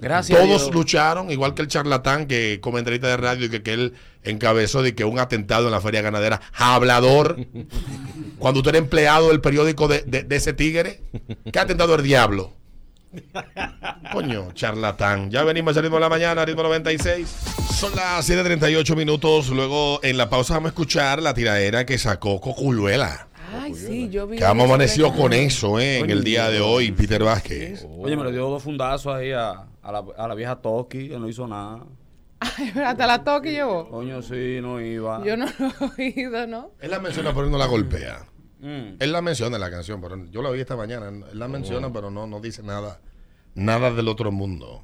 Gracias 0.01 0.39
Todos 0.39 0.63
Dios. 0.63 0.75
lucharon, 0.75 1.31
igual 1.31 1.55
que 1.55 1.63
el 1.63 1.69
charlatán 1.69 2.27
que 2.27 2.59
comentarista 2.61 3.07
de 3.09 3.17
radio 3.17 3.47
y 3.47 3.51
que, 3.51 3.63
que 3.63 3.73
él 3.75 3.95
encabezó 4.25 4.83
de 4.83 4.95
que 4.95 5.05
un 5.05 5.19
atentado 5.19 5.67
en 5.67 5.73
la 5.73 5.81
feria 5.81 6.03
ganadera, 6.03 6.41
hablador. 6.53 7.37
Cuando 8.39 8.61
usted 8.61 8.71
era 8.71 8.79
empleado 8.79 9.29
del 9.29 9.41
periódico 9.41 9.89
de, 9.89 10.03
de- 10.07 10.23
de 10.25 10.37
ese 10.37 10.53
tigre, 10.53 11.01
¿qué 11.53 11.59
atentado 11.59 11.95
el 11.95 12.03
diablo? 12.03 12.55
Coño, 14.13 14.53
charlatán. 14.53 15.31
Ya 15.31 15.43
venimos 15.45 15.77
al 15.77 15.83
ritmo 15.83 15.97
de 15.97 16.01
la 16.03 16.09
mañana, 16.09 16.45
ritmo 16.45 16.63
96. 16.63 17.29
Son 17.75 17.95
las 17.97 18.29
7:38 18.29 18.97
minutos. 18.97 19.49
Luego 19.51 20.01
en 20.03 20.17
la 20.17 20.29
pausa 20.31 20.55
vamos 20.55 20.69
a 20.69 20.71
escuchar 20.71 21.21
la 21.23 21.35
tiradera 21.35 21.85
que 21.87 21.99
sacó 21.99 22.41
Coculuela. 22.41 23.29
Ay, 23.61 23.75
sí, 23.75 24.09
yo 24.11 24.27
vi. 24.29 24.39
Que 24.39 24.45
hemos 24.45 24.79
que- 25.13 25.13
con 25.17 25.33
eso, 25.33 25.81
¿eh? 25.81 25.99
En 25.99 26.11
el 26.11 26.23
día 26.23 26.49
de 26.51 26.61
hoy, 26.61 26.93
Peter 26.93 27.23
Vázquez. 27.23 27.85
Oye, 27.99 28.17
me 28.17 28.25
le 28.25 28.33
dio 28.33 28.49
dos 28.49 28.63
fundazos 28.63 29.15
ahí 29.15 29.33
a, 29.33 29.65
a 29.91 30.03
la, 30.03 30.05
a 30.17 30.29
la 30.29 30.35
vieja 30.35 30.57
Toki, 30.57 31.09
que 31.09 31.19
no 31.19 31.29
hizo 31.29 31.47
nada. 31.47 31.85
Ay, 32.41 32.73
hasta 32.85 33.07
la 33.07 33.23
toque 33.23 33.53
llevó. 33.53 33.89
Coño, 33.91 34.23
sí, 34.23 34.61
no 34.63 34.81
iba. 34.81 35.23
Yo 35.25 35.37
no 35.37 35.47
lo 35.59 35.93
he 35.99 36.15
oído, 36.15 36.47
¿no? 36.47 36.71
Él 36.81 36.91
la 36.91 36.99
menciona, 36.99 37.35
pero 37.35 37.51
no 37.51 37.59
la 37.59 37.67
golpea. 37.67 38.27
Mm. 38.61 38.97
Él 38.99 39.13
la 39.13 39.21
menciona 39.21 39.57
en 39.57 39.61
la 39.61 39.71
canción, 39.71 40.01
pero 40.01 40.25
yo 40.27 40.43
la 40.43 40.51
vi 40.51 40.61
esta 40.61 40.77
mañana. 40.77 41.09
Él 41.09 41.39
la 41.39 41.49
menciona, 41.49 41.93
pero 41.93 42.11
no, 42.11 42.27
no 42.27 42.41
dice 42.41 42.63
nada, 42.63 43.01
nada 43.55 43.91
del 43.91 44.09
otro 44.09 44.33
mundo. 44.33 44.83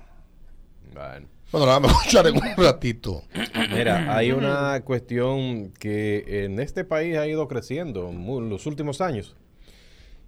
Bueno. 0.93 1.29
Bueno, 1.53 1.67
la 1.67 1.73
vamos 1.75 1.93
a 1.93 1.95
escuchar 1.99 2.27
en 2.27 2.35
un 2.35 2.57
ratito. 2.57 3.23
Mira, 3.71 4.15
hay 4.17 4.33
una 4.33 4.81
cuestión 4.83 5.71
que 5.79 6.45
en 6.45 6.59
este 6.59 6.85
país 6.85 7.17
ha 7.17 7.27
ido 7.27 7.47
creciendo 7.47 8.09
en 8.11 8.51
los 8.51 8.67
últimos 8.67 9.01
años. 9.01 9.37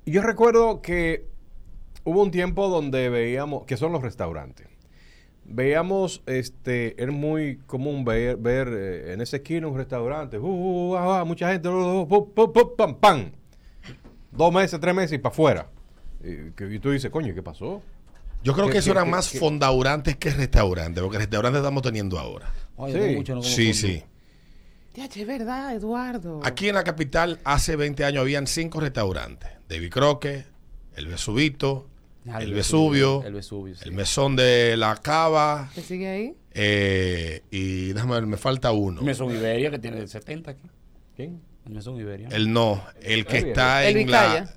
Y 0.04 0.12
yo 0.12 0.23
recuerdo 0.23 0.80
que 0.80 1.26
hubo 2.05 2.23
un 2.23 2.31
tiempo 2.31 2.69
donde 2.69 3.09
veíamos, 3.09 3.64
que 3.64 3.76
son 3.76 3.93
los 3.93 4.02
restaurantes. 4.02 4.67
Veíamos, 5.45 6.23
este, 6.26 7.00
era 7.02 7.11
muy 7.11 7.57
común 7.67 8.05
ver, 8.05 8.37
ver 8.37 8.69
eh, 8.71 9.12
en 9.14 9.21
esa 9.23 9.37
esquina 9.37 9.67
un 9.67 9.76
restaurante, 9.78 10.38
uh, 10.38 10.47
uh, 10.47 10.97
ah, 10.97 11.21
ah, 11.21 11.25
mucha 11.25 11.50
gente, 11.50 11.69
uh, 11.69 12.02
uh, 12.02 12.07
pu- 12.09 12.35
pu- 12.35 12.52
pu- 12.52 12.76
pam, 12.76 12.95
pam. 12.97 13.31
Dos 14.31 14.52
meses, 14.52 14.78
tres 14.78 14.95
meses 14.95 15.12
y 15.14 15.19
para 15.19 15.33
afuera. 15.33 15.71
Y, 16.23 16.50
que- 16.50 16.75
y 16.75 16.78
tú 16.78 16.90
dices, 16.90 17.11
coño, 17.11 17.35
¿qué 17.35 17.43
pasó? 17.43 17.81
Yo 18.45 18.52
creo 18.52 18.67
¿Qué- 18.67 18.73
que 18.73 18.78
eso 18.78 18.93
qué- 18.93 18.99
eran 18.99 19.11
más 19.11 19.31
fondaurantes 19.31 20.17
que 20.17 20.31
restaurantes, 20.31 21.02
porque 21.02 21.17
restaurantes 21.19 21.61
estamos 21.61 21.83
teniendo 21.83 22.19
ahora. 22.19 22.52
Ay, 22.76 22.93
Sí. 22.93 23.17
mucho, 23.17 23.35
no 23.35 23.43
Sí, 23.43 23.73
sí. 23.73 24.02
Ya, 24.95 25.07
es 25.07 25.26
verdad, 25.26 25.75
Eduardo. 25.75 26.40
Aquí 26.45 26.69
en 26.69 26.75
la 26.75 26.85
capital, 26.85 27.38
hace 27.45 27.75
20 27.76 28.05
años, 28.05 28.21
habían 28.21 28.47
cinco 28.47 28.81
restaurantes. 28.81 29.49
David 29.69 29.90
Croque, 29.90 30.45
El 30.99 31.07
Vesubito, 31.07 31.87
Ah, 32.31 32.43
El 32.43 32.52
Vesubio, 32.52 33.23
El 33.25 33.33
Vesubio, 33.33 33.75
sí. 33.75 33.83
El 33.87 33.93
Mesón 33.93 34.37
de 34.37 34.76
la 34.76 34.97
Cava, 34.97 35.71
¿Qué 35.75 35.81
sigue 35.81 36.09
ahí? 36.09 36.35
eh, 36.52 37.43
y 37.50 37.93
déjame 37.95 38.14
ver, 38.17 38.26
me 38.26 38.37
falta 38.37 38.71
uno. 38.73 39.00
El 39.00 39.07
Mesón 39.07 39.31
Iberia, 39.35 39.71
que 39.71 39.78
tiene 39.78 40.07
70 40.07 40.50
aquí. 40.50 40.69
¿Quién? 41.17 41.40
El 41.64 41.73
Mesón 41.73 41.97
Iberia. 41.99 42.28
El 42.31 42.52
no, 42.52 42.85
el 43.00 43.25
que 43.25 43.38
El 43.38 43.47
está 43.49 43.87
El 43.88 43.97
en 43.97 44.11
la... 44.11 44.55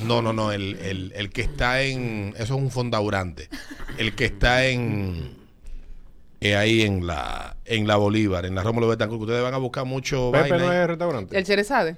No, 0.00 0.20
no, 0.20 0.34
no, 0.34 0.52
el, 0.52 0.74
el, 0.76 1.12
el 1.16 1.30
que 1.30 1.40
está 1.42 1.80
en... 1.82 2.34
Eso 2.36 2.54
es 2.56 2.60
un 2.60 2.70
fondaurante. 2.70 3.48
El 3.96 4.14
que 4.14 4.26
está 4.26 4.66
en... 4.66 5.38
eh, 6.40 6.54
ahí 6.56 6.82
en 6.82 7.06
la 7.06 7.56
en 7.64 7.86
la 7.86 7.96
Bolívar, 7.96 8.44
en 8.44 8.54
la 8.54 8.62
Rómulo 8.62 8.88
Betancourt, 8.88 9.20
que 9.20 9.24
ustedes 9.24 9.42
van 9.42 9.54
a 9.54 9.58
buscar 9.58 9.86
mucho 9.86 10.30
Pepe 10.32 10.50
vaina 10.50 10.64
no 10.66 10.70
ahí. 10.70 10.78
es 10.82 10.86
restaurante. 10.88 11.38
El 11.38 11.46
Cerezade. 11.46 11.96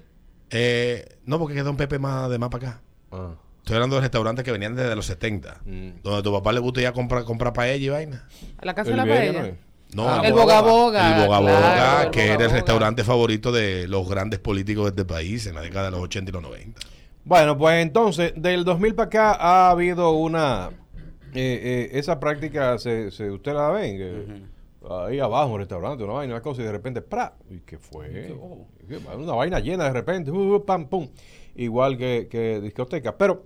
Eh, 0.50 1.16
no, 1.26 1.38
porque 1.40 1.54
queda 1.56 1.70
un 1.70 1.76
Pepe 1.76 1.98
más 1.98 2.30
de 2.30 2.38
más 2.38 2.50
para 2.50 2.68
acá. 2.68 2.82
Ah. 3.10 3.34
Estoy 3.68 3.76
hablando 3.76 3.96
de 3.96 4.00
restaurantes 4.02 4.44
que 4.46 4.50
venían 4.50 4.74
desde 4.74 4.96
los 4.96 5.04
70. 5.04 5.60
Mm. 5.66 5.88
Donde 6.02 6.20
a 6.20 6.22
tu 6.22 6.32
papá 6.32 6.52
le 6.54 6.60
gusta 6.60 6.80
ir 6.80 6.86
a 6.86 6.94
comprar, 6.94 7.24
comprar 7.24 7.52
paella 7.52 7.84
y 7.84 7.88
vaina. 7.90 8.26
A 8.56 8.64
la 8.64 8.72
casa 8.74 8.90
El 8.92 8.96
de 8.96 9.04
la 9.06 9.14
paella. 9.14 9.42
no. 9.42 9.68
No, 10.04 10.08
Ah, 10.08 10.22
la 10.22 10.28
el 10.28 10.32
Boga 10.32 10.60
Boga 10.62 11.16
El 11.20 11.26
Boga 11.26 11.38
Boga, 11.40 11.58
claro, 11.74 12.02
el 12.04 12.10
que 12.10 12.20
Boga 12.20 12.32
era 12.32 12.42
el 12.44 12.48
Boga. 12.48 12.54
restaurante 12.56 13.04
favorito 13.04 13.52
de 13.52 13.86
los 13.88 14.08
grandes 14.08 14.38
políticos 14.38 14.84
de 14.84 14.88
este 14.90 15.04
país 15.04 15.44
en 15.46 15.54
la 15.54 15.60
década 15.60 15.84
de 15.86 15.90
los 15.90 16.00
80 16.00 16.30
y 16.30 16.32
los 16.32 16.42
90. 16.42 16.80
Bueno, 17.24 17.58
pues 17.58 17.82
entonces, 17.82 18.32
del 18.36 18.64
2000 18.64 18.94
para 18.94 19.06
acá 19.06 19.32
ha 19.34 19.68
habido 19.70 20.12
una... 20.12 20.70
eh, 21.34 21.90
eh, 21.90 21.90
esa 21.92 22.18
práctica, 22.18 22.78
se, 22.78 23.10
se- 23.10 23.30
¿usted 23.30 23.52
la 23.52 23.68
ven? 23.68 23.98
Que 23.98 24.42
Ahí 24.90 25.20
abajo, 25.20 25.52
un 25.52 25.58
restaurante, 25.58 26.04
una 26.04 26.14
vaina, 26.14 26.32
una 26.34 26.42
cosa, 26.42 26.62
y 26.62 26.64
de 26.64 26.72
repente, 26.72 27.02
¡pra! 27.02 27.34
¿Y 27.50 27.58
qué 27.60 27.76
fue? 27.78 28.34
oh. 28.40 28.66
Una 29.14 29.34
vaina 29.34 29.60
llena 29.60 29.84
de 29.84 29.92
repente, 29.92 30.30
uh, 30.30 30.54
uh, 30.54 30.64
pam, 30.64 30.86
pum. 30.88 31.06
Igual 31.54 31.98
que, 31.98 32.28
que 32.30 32.60
discoteca. 32.62 33.16
Pero 33.18 33.44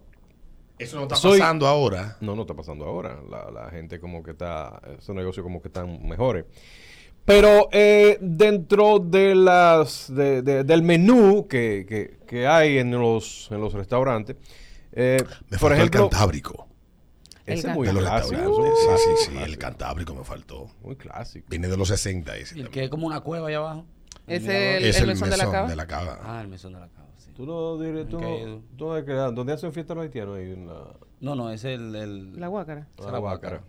Eso 0.82 0.96
no 0.96 1.02
está 1.04 1.16
Soy- 1.16 1.38
pasando 1.38 1.66
ahora. 1.66 2.16
no, 2.20 2.34
no 2.36 2.42
está 2.42 2.54
pasando 2.54 2.84
ahora. 2.86 3.18
La, 3.30 3.50
la 3.50 3.70
gente 3.70 3.98
como 4.00 4.22
que 4.22 4.32
está, 4.32 4.80
esos 4.98 5.14
negocios 5.14 5.42
como 5.44 5.60
que 5.62 5.68
están 5.68 6.06
mejores. 6.06 6.44
Pero 7.24 7.68
eh, 7.70 8.18
dentro 8.20 8.98
de 8.98 9.34
las 9.36 10.12
de- 10.12 10.42
de- 10.42 10.64
del 10.64 10.82
menú 10.82 11.46
que, 11.48 11.86
que- 11.88 12.18
que 12.26 12.46
hay 12.48 12.78
en 12.78 12.90
los, 12.90 13.48
en 13.52 13.60
los 13.60 13.72
restaurantes, 13.74 14.36
eh, 14.92 15.18
Me 15.48 15.58
por 15.58 15.72
ejemplo, 15.72 16.04
el 16.04 16.10
cantábrico. 16.10 16.66
ese 17.46 17.68
es 17.68 17.74
muy 17.74 17.86
clásico. 17.88 18.64
sí, 18.74 18.88
sí, 19.24 19.30
sí. 19.30 19.38
El 19.38 19.56
cantábrico 19.56 20.14
me 20.14 20.24
faltó. 20.24 20.66
Muy 20.82 20.96
clásico. 20.96 21.46
Viene 21.48 21.68
de 21.68 21.76
los 21.76 21.88
60 21.88 22.32
ese 22.36 22.40
El 22.40 22.48
también. 22.64 22.70
que 22.72 22.84
es 22.84 22.90
como 22.90 23.06
una 23.06 23.20
cueva 23.20 23.48
allá 23.48 23.58
abajo. 23.58 23.86
Es 24.26 24.44
el- 24.46 24.84
es 24.84 25.00
el, 25.00 25.06
mesón 25.08 25.28
mesón 25.28 25.30
de 25.30 25.36
la 25.36 25.50
cava. 25.50 25.68
de 25.68 25.76
la 25.76 25.86
cava. 25.86 26.20
Ah, 26.22 26.40
el 26.42 26.48
mesón 26.48 26.72
de 26.72 26.80
la 26.80 26.88
cava, 26.88 27.08
sí. 27.16 27.30
Tú 27.34 27.44
no 27.46 27.78
diré, 27.78 28.04
tú, 28.04 28.16
Ok. 28.18 28.22
no- 28.22 28.62
tú 28.76 28.86
no 28.86 28.92
has 28.94 29.04
creado- 29.04 29.32
¿Dónde 29.32 29.52
hacen 29.52 29.72
fiesta 29.72 29.94
los 29.94 30.04
haitianos? 30.04 30.36
Ahí 30.38 30.52
en 30.52 30.66
la, 30.68 30.84
No, 31.20 31.34
no, 31.34 31.50
es 31.50 31.64
el... 31.64 31.94
el 31.94 32.40
La 32.40 32.48
guácara. 32.48 32.86
en 32.98 33.04
la 33.04 33.12
la 33.12 33.18
Guácara. 33.18 33.62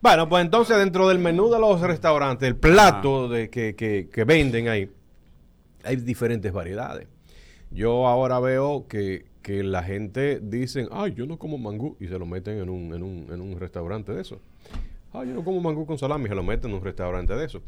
Bueno, 0.00 0.28
pues 0.28 0.44
entonces 0.44 0.76
dentro 0.78 1.08
del 1.08 1.18
menú 1.18 1.48
de 1.50 1.58
los 1.60 1.80
restaurantes, 1.80 2.48
el 2.48 2.56
plato 2.56 3.28
de, 3.28 3.50
que, 3.50 3.74
que- 3.76 4.08
que 4.12 4.24
venden 4.24 4.68
ahí, 4.68 4.90
hay 5.84 5.96
diferentes 5.96 6.52
variedades. 6.52 7.06
Yo 7.70 8.06
ahora 8.08 8.38
veo 8.40 8.86
que, 8.88 9.26
que 9.42 9.62
la 9.62 9.82
gente 9.82 10.40
dice, 10.42 10.86
ay, 10.92 11.14
yo 11.14 11.26
no 11.26 11.38
como 11.38 11.56
mangú, 11.58 11.96
y 12.00 12.08
se 12.08 12.18
lo 12.18 12.26
meten 12.26 12.58
en 12.58 12.68
un, 12.68 12.92
en 12.94 13.02
un, 13.02 13.26
en 13.30 13.40
un 13.40 13.58
restaurante 13.58 14.12
de 14.12 14.20
eso. 14.22 14.40
Ay, 15.12 15.28
yo 15.28 15.34
no 15.34 15.44
como 15.44 15.60
mangú 15.60 15.86
con 15.86 15.98
salami, 15.98 16.28
se 16.28 16.34
lo 16.34 16.42
meten 16.42 16.70
en 16.70 16.76
un 16.78 16.84
restaurante 16.84 17.34
de 17.34 17.44
eso. 17.46 17.62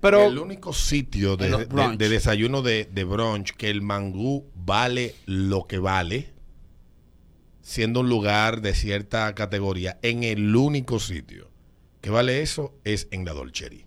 Pero 0.00 0.26
el 0.26 0.38
único 0.38 0.72
sitio 0.72 1.36
de, 1.36 1.96
desayuno 1.96 2.62
de, 2.62 2.88
de 2.90 3.04
brunch 3.04 3.52
que 3.56 3.68
el 3.68 3.82
mangú 3.82 4.46
vale 4.54 5.14
lo 5.26 5.66
que 5.66 5.78
vale, 5.78 6.32
siendo 7.62 8.00
un 8.00 8.08
lugar 8.08 8.60
de 8.60 8.74
cierta 8.74 9.34
categoría, 9.34 9.98
en 10.02 10.22
el 10.22 10.54
único 10.54 11.00
sitio 11.00 11.48
que 12.00 12.10
vale 12.10 12.42
eso 12.42 12.74
es 12.84 13.08
en 13.10 13.24
la 13.24 13.32
Dolcería. 13.32 13.84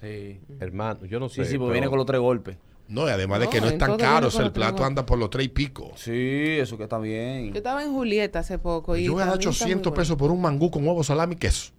Sí. 0.00 0.40
hermano, 0.58 1.04
yo 1.04 1.20
no 1.20 1.28
sé. 1.28 1.44
Sí, 1.44 1.52
sí, 1.52 1.58
porque 1.58 1.68
pero- 1.68 1.72
viene 1.74 1.88
con 1.88 1.98
los 1.98 2.06
tres 2.06 2.20
golpes. 2.20 2.56
No, 2.88 3.06
y 3.06 3.10
además 3.10 3.38
de 3.38 3.48
que 3.48 3.60
no 3.60 3.68
es 3.68 3.78
tan 3.78 3.96
caro, 3.96 4.26
o 4.26 4.30
sea, 4.32 4.44
el 4.44 4.50
plato 4.50 4.84
anda 4.84 5.06
por 5.06 5.16
los 5.16 5.30
tres 5.30 5.46
y 5.46 5.48
pico. 5.48 5.92
Sí, 5.94 6.10
eso 6.12 6.76
que 6.76 6.82
está 6.84 6.98
bien. 6.98 7.52
Yo 7.52 7.58
estaba 7.58 7.84
en 7.84 7.92
Julieta 7.92 8.40
hace 8.40 8.58
poco 8.58 8.96
y 8.96 9.04
Yo 9.04 9.12
voy 9.12 9.22
a 9.22 9.26
dar 9.26 9.34
también 9.34 9.50
está 9.50 9.64
muy 9.64 9.70
800 9.74 9.90
bueno. 9.92 10.00
pesos 10.00 10.16
por 10.16 10.32
un 10.32 10.40
mangú 10.40 10.72
con 10.72 10.84
huevo, 10.84 11.04
salami 11.04 11.34
y 11.34 11.38
queso. 11.38 11.70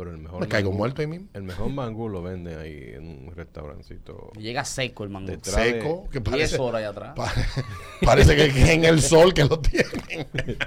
Pero 0.00 0.12
el 0.12 0.18
mejor 0.18 0.40
Me 0.40 0.48
caigo 0.48 0.70
mangú- 0.72 0.76
muerto 0.76 1.02
ahí 1.02 1.06
mismo. 1.06 1.28
El 1.34 1.42
mejor 1.42 1.70
mangú 1.70 2.08
lo 2.08 2.22
venden 2.22 2.58
ahí 2.58 2.92
en 2.94 3.06
un 3.28 3.32
restaurancito. 3.34 4.30
Llega 4.38 4.64
seco 4.64 5.04
el. 5.04 5.26
Detrás 5.26 5.54
Seco, 5.56 6.08
que 6.10 6.20
10 6.20 6.30
parece, 6.30 6.58
horas 6.58 6.78
allá 6.80 6.88
atrás. 6.88 7.12
pa- 7.16 7.32
parece 8.04 8.34
que 8.34 8.46
es 8.46 8.56
en 8.70 8.84
el 8.84 9.02
sol 9.02 9.34
que 9.34 9.44
lo 9.44 9.58
tienen. 9.60 9.88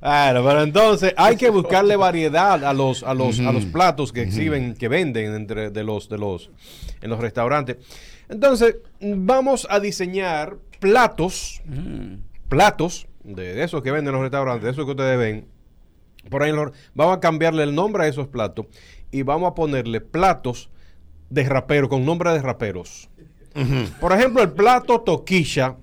Claro, 0.00 0.44
pero 0.44 0.62
entonces 0.62 1.14
hay 1.16 1.36
que 1.36 1.48
buscarle 1.48 1.96
variedad 1.96 2.62
a 2.62 2.74
los 2.74 3.02
a 3.04 3.14
los 3.14 3.40
a 3.40 3.52
los 3.52 3.64
platos 3.64 4.12
que 4.12 4.20
exhiben, 4.20 4.74
que 4.74 4.88
venden 4.88 5.32
entre 5.34 5.70
de 5.70 5.82
los 5.82 6.10
de 6.10 6.18
los 6.18 6.50
en 7.00 7.08
los 7.08 7.18
restaurantes. 7.20 7.78
Entonces, 8.28 8.76
vamos 9.00 9.66
a 9.70 9.80
diseñar 9.80 10.58
platos, 10.78 11.62
platos 12.50 13.06
de, 13.22 13.54
de 13.54 13.64
esos 13.64 13.82
que 13.82 13.90
venden 13.92 14.08
en 14.14 14.20
los 14.20 14.22
restaurantes, 14.24 14.64
de 14.64 14.70
esos 14.72 14.84
que 14.84 14.90
ustedes 14.90 15.18
ven. 15.18 15.46
Por 16.30 16.42
ahí 16.42 16.52
vamos 16.94 17.16
a 17.16 17.20
cambiarle 17.20 17.62
el 17.62 17.74
nombre 17.74 18.04
a 18.04 18.08
esos 18.08 18.28
platos 18.28 18.66
y 19.10 19.22
vamos 19.22 19.50
a 19.50 19.54
ponerle 19.54 20.00
platos 20.00 20.70
de 21.30 21.44
rapero 21.44 21.88
con 21.88 22.04
nombre 22.04 22.32
de 22.32 22.42
raperos. 22.42 23.08
Por 24.00 24.12
ejemplo, 24.12 24.42
el 24.42 24.52
plato 24.52 25.00
toquilla 25.00 25.76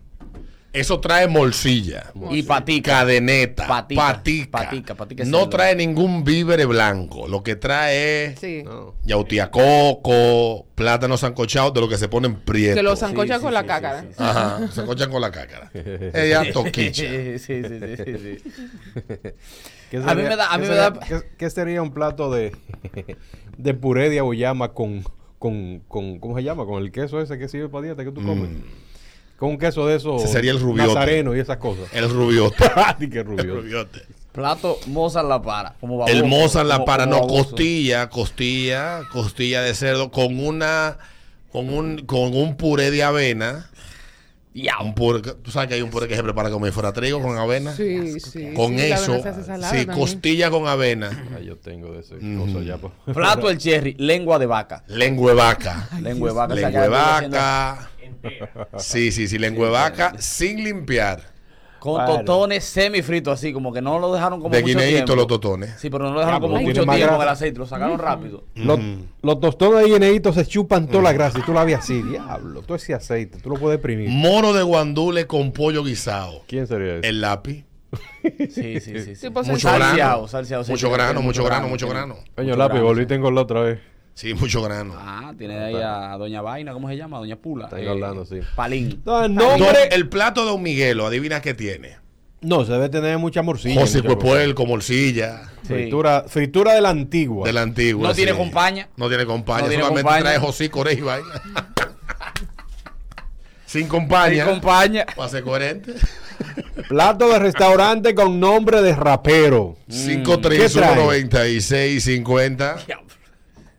Eso 0.73 1.01
trae 1.01 1.27
morcilla. 1.27 2.13
Y 2.31 2.43
patica. 2.43 2.91
Cadeneta. 2.99 3.67
Patica, 3.67 4.01
Patica. 4.01 4.51
patica, 4.51 4.95
patica 4.95 5.23
no 5.25 5.49
trae 5.49 5.75
ningún 5.75 6.23
víveres 6.23 6.65
blanco. 6.65 7.27
Lo 7.27 7.43
que 7.43 7.57
trae 7.57 8.25
es 8.25 8.39
Sí. 8.39 8.63
No. 8.63 8.95
yautiacoco, 9.03 10.65
plátano 10.75 11.17
sancochado, 11.17 11.71
de 11.71 11.81
lo 11.81 11.89
que 11.89 11.97
se 11.97 12.07
ponen 12.07 12.35
prietos. 12.35 12.75
Que 12.77 12.83
lo 12.83 12.95
sancocha 12.95 13.35
Sí, 13.35 13.41
con 13.41 13.49
sí, 13.49 13.53
la 13.53 13.61
sí, 13.61 13.67
cácara. 13.67 14.01
sí, 14.01 14.07
sí. 14.09 14.15
Ajá, 14.17 14.67
sancochan 14.71 15.11
con 15.11 15.21
la 15.21 15.31
cácara. 15.31 15.71
Ella 15.73 16.43
toquicha. 16.53 17.03
sí, 17.03 17.39
sí, 17.39 17.61
sí, 17.63 17.79
sí, 17.97 18.17
sí. 18.17 18.51
¿Qué 19.89 19.97
A 19.97 20.15
mí 20.15 20.23
me 20.23 20.35
da- 20.37 20.53
a 20.53 20.55
qué 20.55 20.61
mí 20.61 20.67
me 20.69 20.73
sería- 20.75 20.89
da- 20.91 20.99
¿qué, 21.05 21.21
qué 21.37 21.49
sería 21.49 21.81
un 21.81 21.93
plato 21.93 22.31
de, 22.31 22.55
de 23.57 23.73
puré 23.73 24.09
de 24.09 24.19
auyama 24.19 24.69
con, 24.73 25.03
con, 25.37 25.79
con, 25.87 26.19
¿cómo 26.19 26.37
se 26.37 26.43
llama? 26.43 26.65
Con 26.65 26.81
el 26.81 26.91
queso 26.93 27.19
ese 27.21 27.37
que 27.37 27.49
sirve 27.49 27.67
para 27.67 27.85
dieta 27.87 28.05
que 28.05 28.11
tú 28.11 28.23
comes. 28.23 28.49
Con 29.41 29.49
un 29.49 29.57
queso 29.57 29.87
de 29.87 29.95
esos. 29.95 30.21
Ese 30.23 30.31
sería 30.33 30.51
el 30.51 30.59
rubiote. 30.59 30.87
nazareno 30.93 31.35
y 31.35 31.39
esas 31.39 31.57
cosas. 31.57 31.85
El 31.93 32.07
rubiote. 32.11 32.63
Di 32.99 33.09
que 33.09 33.19
El 33.21 33.25
rubiote. 33.25 33.49
rubiote. 33.51 34.01
Plato 34.31 34.77
Mozart 34.85 35.27
la 35.27 35.41
para. 35.41 35.73
Como 35.81 35.97
baboso, 35.97 36.15
El 36.15 36.25
moza 36.25 36.61
en 36.61 36.67
la 36.67 36.85
para, 36.85 37.05
como 37.09 37.21
no, 37.21 37.27
costilla, 37.27 38.07
costilla, 38.09 39.01
costilla 39.11 39.63
de 39.63 39.73
cerdo 39.73 40.11
con 40.11 40.39
una, 40.45 40.99
con 41.51 41.73
un, 41.73 42.05
con 42.05 42.35
un 42.35 42.55
puré 42.55 42.91
de 42.91 43.03
avena. 43.03 43.67
Ya. 44.53 44.73
Un 44.81 44.93
puré, 44.93 45.21
tú 45.21 45.49
sabes 45.49 45.69
que 45.69 45.75
hay 45.75 45.81
un 45.81 45.89
puré 45.89 46.07
que 46.09 46.15
se 46.15 46.21
prepara 46.23 46.49
como 46.51 46.65
si 46.65 46.71
fuera 46.73 46.91
trigo 46.93 47.21
con 47.21 47.37
avena. 47.37 47.73
Sí, 47.73 48.19
sí. 48.19 48.53
Con 48.53 48.77
sí, 48.77 48.83
eso, 48.91 49.15
sí, 49.17 49.23
también. 49.23 49.87
costilla 49.87 50.49
con 50.51 50.67
avena, 50.67 51.09
Ah, 51.35 51.39
yo 51.39 51.55
tengo 51.57 51.93
de 51.93 52.01
ese 52.01 52.15
Mm. 52.15 52.39
cosa 52.53 52.63
ya. 52.63 52.77
pues. 52.77 52.91
Plato 53.15 53.49
el 53.49 53.57
cherry, 53.57 53.95
lengua 53.97 54.37
de 54.39 54.45
vaca. 54.45 54.83
lengua 54.87 55.31
de 55.31 55.35
vaca. 55.37 55.89
Lengua 56.01 56.29
de 56.29 56.35
vaca. 56.35 56.53
Lengua 56.55 57.21
de 57.21 57.29
que 57.29 57.90
Sí, 58.77 59.11
sí, 59.11 59.27
sí, 59.27 59.37
lengua 59.37 59.67
de 59.67 59.71
vaca 59.73 60.13
sin 60.19 60.63
limpiar. 60.63 61.31
Con 61.79 61.95
Claro. 61.95 62.17
totones 62.19 62.63
semifritos 62.63 63.33
así, 63.33 63.51
como 63.51 63.73
que 63.73 63.81
no 63.81 63.97
lo 63.97 64.13
dejaron 64.13 64.39
como 64.39 64.53
De 64.53 64.61
mucho 64.61 64.67
guineíto 64.77 64.97
tiempo. 64.97 65.15
los 65.15 65.25
totones. 65.27 65.73
Sí, 65.79 65.89
pero 65.89 66.03
no 66.03 66.13
lo 66.13 66.19
dejaron 66.19 66.39
Ya, 66.39 66.47
como 66.47 66.61
mucho 66.61 66.83
tiempo 66.83 66.93
grasa. 66.93 67.23
el 67.23 67.29
aceite, 67.29 67.57
lo 67.57 67.65
sacaron 67.65 67.97
rápido. 67.97 68.43
Los, 68.53 68.79
los 69.23 69.39
tostones 69.39 69.79
de 69.85 69.89
guineíto 69.89 70.31
se 70.31 70.45
chupan 70.45 70.85
toda 70.87 71.01
la 71.01 71.13
grasa 71.13 71.39
y 71.39 71.41
tú 71.41 71.53
la 71.53 71.63
ves 71.63 71.77
así, 71.79 72.03
diablo. 72.03 72.61
Todo 72.61 72.75
ese 72.75 72.93
aceite, 72.93 73.39
tú 73.39 73.49
lo 73.49 73.55
puedes 73.55 73.77
exprimir. 73.79 74.09
Mono 74.09 74.53
de 74.53 74.61
guandule 74.61 75.25
con 75.25 75.51
pollo 75.53 75.83
guisado. 75.83 76.43
¿Quién 76.47 76.67
sería 76.67 76.97
ese? 76.97 77.07
El 77.07 77.19
lápiz. 77.21 77.65
Sí, 78.51 78.79
sí, 78.79 79.15
sí. 79.15 79.29
Mucho 79.29 79.57
salseado. 79.57 79.95
grano. 79.95 80.27
salseado, 80.27 80.63
sí, 80.63 80.71
Mucho 80.71 80.91
grano, 80.91 81.21
mucho 81.23 81.43
grano, 81.43 81.67
mucho 81.67 81.89
grano. 81.89 82.17
Coño, 82.35 82.49
mucho 82.49 82.57
lápiz, 82.59 82.79
volví 82.79 83.07
tengo 83.07 83.31
la 83.31 83.41
otra 83.41 83.61
vez. 83.61 83.79
Sí, 84.21 84.35
mucho 84.35 84.61
grano. 84.61 84.93
Ah, 84.95 85.33
tiene 85.35 85.57
ahí 85.57 85.75
a 85.83 86.15
Doña 86.15 86.43
Vaina, 86.43 86.73
¿cómo 86.73 86.87
se 86.87 86.95
llama? 86.95 87.17
Doña 87.17 87.37
Pula. 87.37 87.65
Están 87.65 87.87
hablando, 87.87 88.23
sí. 88.23 88.39
Palín. 88.55 88.91
Entonces, 88.91 89.35
Don- 89.35 89.57
nombre. 89.57 89.89
el 89.91 90.09
plato 90.09 90.45
de 90.45 90.51
un 90.51 90.61
Miguelo, 90.61 91.07
adivina 91.07 91.41
qué 91.41 91.55
tiene. 91.55 91.97
No, 92.41 92.63
se 92.63 92.71
debe 92.71 92.89
tener 92.89 93.17
mucha 93.17 93.41
morcilla. 93.41 93.81
José. 93.81 94.03
Puerco, 94.03 94.67
morcilla. 94.67 95.49
Sí. 95.63 95.69
Fritura, 95.69 96.25
fritura 96.27 96.75
de 96.75 96.81
la 96.81 96.89
antigua. 96.91 97.47
De 97.47 97.53
la 97.53 97.63
antigua. 97.63 98.09
No 98.09 98.13
tiene 98.13 98.35
compañía. 98.35 98.89
No 98.95 99.07
tiene 99.07 99.25
compañía. 99.25 99.63
No 99.63 99.69
tiene 99.69 99.83
solamente 99.85 100.03
compañía. 100.07 100.23
trae 100.23 100.39
José 100.39 100.69
Corey 100.69 100.97
y 100.99 101.01
vaina. 101.01 101.27
Sin 103.65 103.87
compañía. 103.87 104.43
Y 104.43 104.47
compañía. 104.47 105.05
Para 105.15 105.29
ser 105.29 105.43
coherente. 105.43 105.95
Plato 106.87 107.29
de 107.29 107.39
restaurante 107.39 108.13
con 108.13 108.39
nombre 108.39 108.81
de 108.81 108.95
rapero. 108.95 109.77
5, 109.87 110.41
¿Qué 110.41 110.67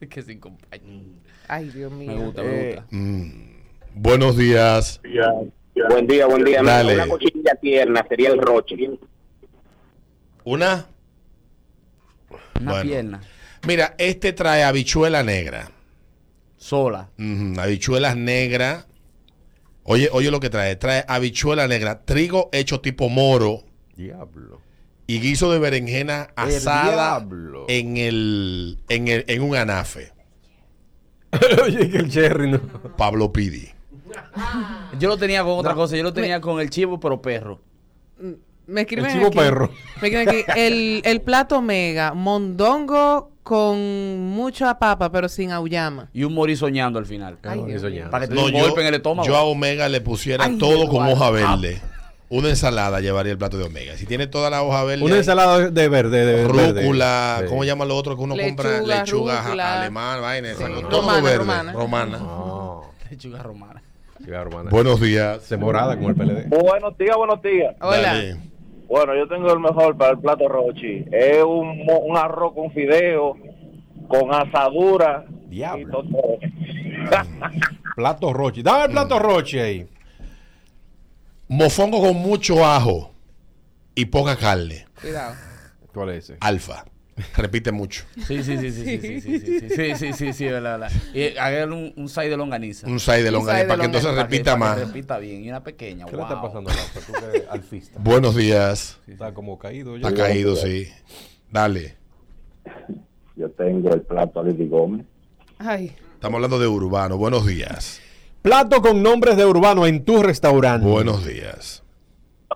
que 0.10 0.22
sin 0.22 0.38
compañía. 0.38 1.02
Ay, 1.48 1.68
Dios 1.70 1.92
mío. 1.92 2.12
Me 2.12 2.24
gusta, 2.24 2.42
Eh, 2.42 2.46
me 2.46 2.66
gusta. 2.66 2.86
Mm. 2.90 3.30
Buenos 3.94 4.36
días. 4.36 5.00
Buen 5.88 6.06
día, 6.06 6.26
buen 6.26 6.44
día. 6.44 6.62
Dale. 6.62 6.94
Una 6.94 7.08
cochinilla 7.08 7.54
tierna 7.60 8.04
sería 8.08 8.30
el 8.30 8.38
roche. 8.38 8.76
¿Una? 10.44 10.86
Una 12.60 12.70
bueno. 12.72 12.90
pierna. 12.90 13.20
Mira, 13.66 13.94
este 13.98 14.32
trae 14.32 14.64
habichuela 14.64 15.22
negra. 15.22 15.70
Sola. 16.56 17.10
Habichuelas 17.58 18.16
negras. 18.16 18.86
Oye, 19.84 20.08
oye 20.12 20.30
lo 20.30 20.40
que 20.40 20.48
trae. 20.50 20.76
Trae 20.76 21.04
habichuela 21.06 21.68
negra, 21.68 22.02
trigo 22.02 22.48
hecho 22.52 22.80
tipo 22.80 23.08
moro 23.08 23.64
Diablo. 23.96 24.60
Y 25.06 25.20
guiso 25.20 25.50
de 25.52 25.58
berenjena 25.58 26.28
asada 26.36 27.24
en 27.68 27.96
el, 27.96 28.78
en 28.88 29.08
el 29.08 29.24
en 29.28 29.42
un 29.42 29.56
anafe. 29.56 30.12
Oye, 31.64 31.90
que 31.90 31.96
el 31.98 32.10
cherry 32.10 32.50
no. 32.50 32.60
Pablo 32.96 33.32
Pidi. 33.32 33.68
Yo 34.98 35.08
lo 35.08 35.16
tenía 35.16 35.42
con 35.42 35.58
otra 35.58 35.74
cosa. 35.74 35.96
Yo 35.96 36.02
lo 36.02 36.12
tenía 36.12 36.40
con 36.40 36.60
el 36.60 36.68
chivo, 36.70 37.00
pero 37.00 37.20
perro. 37.22 37.60
Me 38.66 38.82
escriben 38.82 39.06
El 39.06 39.12
chivo 39.12 39.26
aquí- 39.28 39.38
perro. 39.38 39.70
Me 40.00 40.08
escriben 40.08 40.28
aquí, 40.28 40.44
el, 40.56 41.02
el 41.04 41.20
plato 41.22 41.60
mega, 41.62 42.12
mondongo 42.14 43.30
con 43.42 44.20
mucha 44.30 44.78
papa, 44.78 45.10
pero 45.10 45.28
sin 45.28 45.50
auyama. 45.50 46.08
Y 46.12 46.22
un 46.24 46.32
morí 46.34 46.54
soñando 46.54 46.98
al 46.98 47.06
final. 47.06 47.38
Ay. 47.42 47.60
Para 48.10 48.26
que 48.26 48.28
te 48.28 48.34
No, 48.34 48.44
un 48.46 48.52
yo, 48.52 48.60
golpe 48.60 48.82
en 48.82 48.86
el 48.88 48.94
estómago. 48.94 49.26
yo 49.26 49.36
a 49.36 49.42
Omega 49.42 49.88
le 49.88 50.00
pusiera 50.00 50.44
Ay, 50.44 50.58
todo 50.58 50.88
con 50.88 51.06
hoja 51.08 51.30
verde. 51.30 51.80
Una 52.34 52.48
ensalada 52.48 53.00
llevaría 53.00 53.32
el 53.32 53.36
plato 53.38 53.58
de 53.58 53.64
Omega. 53.64 53.94
Si 53.96 54.06
tiene 54.06 54.26
toda 54.26 54.48
la 54.48 54.62
hoja 54.62 54.82
verde, 54.84 55.04
Una 55.04 55.16
ensalada 55.18 55.68
de 55.70 55.88
verde, 55.88 56.24
de 56.24 56.44
verde. 56.46 56.80
rúcula, 56.82 57.36
Sí. 57.42 57.46
¿cómo 57.48 57.62
llama 57.64 57.84
lo 57.84 57.94
otro 57.94 58.16
que 58.16 58.22
uno 58.22 58.34
compra? 58.34 58.70
Lechuga, 58.80 59.00
Lechuga 59.00 59.42
rúcula. 59.42 59.80
alemán, 59.82 60.22
vaina, 60.22 60.48
Sí. 60.54 60.64
todo 60.64 61.00
Romana, 61.02 61.20
verde, 61.22 61.38
romana. 61.38 61.72
romana. 61.72 62.18
Ah, 62.22 62.80
Lechuga 63.10 63.42
romana. 63.42 63.82
sí, 64.24 64.30
hermana. 64.30 64.70
Buenos 64.70 64.98
días. 65.00 65.42
Se 65.42 65.58
morada 65.58 65.94
como 65.96 66.08
el 66.08 66.14
PLD. 66.14 66.46
Buenos 66.48 66.96
días, 66.96 67.16
buenos 67.18 67.42
días. 67.42 67.76
Hola. 67.82 68.00
Dale. 68.00 68.36
Bueno, 68.88 69.14
yo 69.14 69.28
tengo 69.28 69.52
el 69.52 69.58
mejor 69.60 69.96
para 69.98 70.12
el 70.12 70.18
plato 70.18 70.48
rochi. 70.48 71.04
Es 71.12 71.42
un, 71.44 71.84
mo- 71.84 71.98
un 72.00 72.16
arroz 72.16 72.54
con 72.54 72.70
fideo, 72.72 73.36
con 74.08 74.32
asadura 74.34 75.24
Y 75.50 75.56
Diablo. 75.56 76.02
todo. 76.02 76.38
Plato 77.96 78.32
Roche. 78.32 78.62
Dame 78.62 78.84
el 78.86 78.90
plato 78.92 79.18
Roche 79.18 79.60
ahí. 79.60 79.86
Mofongo 81.52 82.00
con 82.00 82.16
mucho 82.16 82.64
ajo 82.64 83.12
y 83.94 84.06
poca 84.06 84.36
carne. 84.36 84.86
Cuidado. 84.98 85.34
¿Cuál 85.92 86.08
es 86.08 86.24
ese? 86.24 86.38
Alfa. 86.40 86.86
Repite 87.36 87.70
mucho. 87.72 88.04
Sí, 88.26 88.42
sí, 88.42 88.56
sí, 88.56 88.72
sí, 88.72 88.84
sí, 88.84 88.98
sí, 88.98 89.20
sí, 89.20 89.38
sí, 89.38 89.60
sí, 89.60 89.68
sí, 89.68 89.94
sí, 89.96 90.12
sí, 90.14 90.32
sí, 90.32 90.44
verdad, 90.46 90.80
verdad. 90.80 90.92
Y 91.12 91.36
hágale 91.36 91.74
un, 91.74 91.92
un 91.94 92.08
side 92.08 92.30
de 92.30 92.38
longaniza. 92.38 92.86
Un 92.86 92.98
side 92.98 93.22
de 93.24 93.30
longaniza 93.30 93.68
para 93.68 93.80
que 93.80 93.84
entonces 93.84 94.14
repita 94.14 94.56
más. 94.56 94.78
repita 94.78 95.18
bien. 95.18 95.44
Y 95.44 95.50
una 95.50 95.62
pequeña, 95.62 96.06
¿Qué 96.06 96.16
le 96.16 96.22
está 96.22 96.40
pasando? 96.40 96.70
Tú 96.70 97.12
que 97.12 97.36
eres 97.36 97.48
alfista. 97.50 98.00
Buenos 98.02 98.34
días. 98.34 98.98
Está 99.06 99.34
como 99.34 99.58
caído. 99.58 99.96
Está 99.96 100.14
caído, 100.14 100.56
sí. 100.56 100.88
Dale. 101.50 101.96
Yo 103.36 103.50
tengo 103.50 103.92
el 103.92 104.00
plato 104.00 104.42
de 104.42 104.52
Lady 104.52 104.68
Gómez. 104.68 105.04
Ay. 105.58 105.94
Estamos 106.14 106.36
hablando 106.38 106.58
de 106.58 106.66
urbano. 106.66 107.18
Buenos 107.18 107.46
días. 107.46 108.00
Plato 108.42 108.82
con 108.82 109.02
nombres 109.02 109.36
de 109.36 109.46
urbano 109.46 109.86
en 109.86 110.04
tu 110.04 110.20
restaurante. 110.20 110.86
Buenos 110.86 111.24
días. 111.24 111.82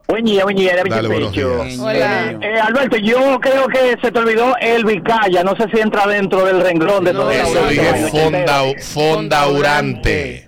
Buen 0.09 0.25
día, 0.25 0.45
buen 0.45 0.57
día, 0.57 0.77
Dale, 0.89 1.09
buenos 1.09 1.33
días. 1.33 1.79
Hola. 1.79 2.33
Eh, 2.41 2.61
Alberto, 2.61 2.97
yo 2.97 3.41
creo 3.41 3.67
que 3.67 3.97
se 4.01 4.13
te 4.13 4.19
olvidó 4.19 4.55
el 4.61 4.85
Vicaya. 4.85 5.43
No 5.43 5.55
sé 5.57 5.67
si 5.73 5.81
entra 5.81 6.07
dentro 6.07 6.45
del 6.45 6.61
renglón 6.61 7.05
de 7.05 7.13
No, 7.13 7.21
todo 7.21 7.31
eso 7.31 7.67
dije 7.69 8.09
fonda, 8.09 8.63
fondaurante. 8.83 10.47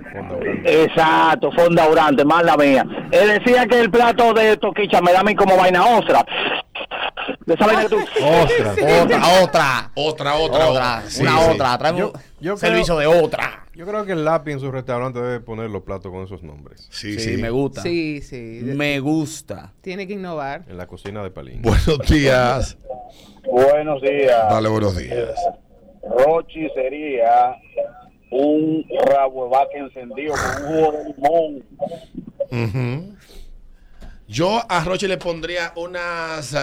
Exacto, 0.65 1.51
fondaurante, 1.53 2.25
más 2.25 2.45
la 2.45 2.57
mía. 2.57 2.85
Él 3.11 3.39
decía 3.39 3.67
que 3.67 3.81
el 3.81 3.91
plato 3.91 4.33
de 4.33 4.57
toquicha 4.57 5.01
me 5.01 5.13
da 5.13 5.21
a 5.21 5.25
mí 5.25 5.35
como 5.35 5.57
vaina 5.57 5.85
ostra. 5.87 6.25
De 7.47 7.55
esa 7.55 7.67
vaina 7.67 7.83
que 7.83 7.89
tú... 7.89 7.97
Ostras. 8.43 8.77
Otra, 9.03 9.43
otra. 9.43 9.91
Otra, 9.95 10.35
otra, 10.37 10.67
Otra, 10.71 11.03
Sí, 11.09 11.23
una 11.23 11.39
sí. 11.39 11.51
otra. 11.51 11.79
Traemos 11.79 12.01
Yo- 12.01 12.13
yo 12.41 12.53
un 12.55 12.59
servicio 12.59 12.97
de 12.99 13.07
otra. 13.07 13.65
Yo 13.75 13.87
creo 13.87 14.05
que 14.05 14.13
el 14.13 14.25
lápiz 14.25 14.53
en 14.53 14.61
su 14.61 14.71
restaurante 14.73 15.21
debe 15.21 15.41
poner 15.41 15.71
los 15.71 15.83
platos 15.83 16.11
con 16.11 16.25
esos 16.25 16.43
nombres. 16.43 16.89
Sí, 16.91 17.19
Sí, 17.19 17.37
sí. 17.37 17.43
me 17.43 17.51
gusta. 17.51 17.83
Sí, 17.83 18.21
sí. 18.23 18.61
Me 18.65 18.99
gusta. 19.01 19.73
Tiene 19.81 20.07
que 20.07 20.15
innovar. 20.15 20.65
En 20.69 20.77
la 20.77 20.87
cocina 20.87 21.23
de 21.23 21.31
Palín. 21.31 21.63
Buenos 21.63 21.99
días. 22.09 22.77
Buenos 23.51 24.03
días. 24.03 24.49
Dale, 24.51 24.69
buenos 24.69 24.97
días. 24.97 25.31
Rochi 26.27 26.69
sería 26.75 27.55
un 28.31 28.85
rabo 29.07 29.45
de 29.45 29.51
vaca 29.51 29.79
encendido 29.79 30.35
con 30.35 30.65
un 30.67 30.81
jugo 30.81 30.93
de 30.93 31.05
limón. 31.15 31.65
Ujú. 32.51 33.15
Yo 34.29 34.63
a 34.69 34.85
Roche 34.85 35.09
le 35.09 35.17
pondría 35.17 35.73
unas 35.77 36.55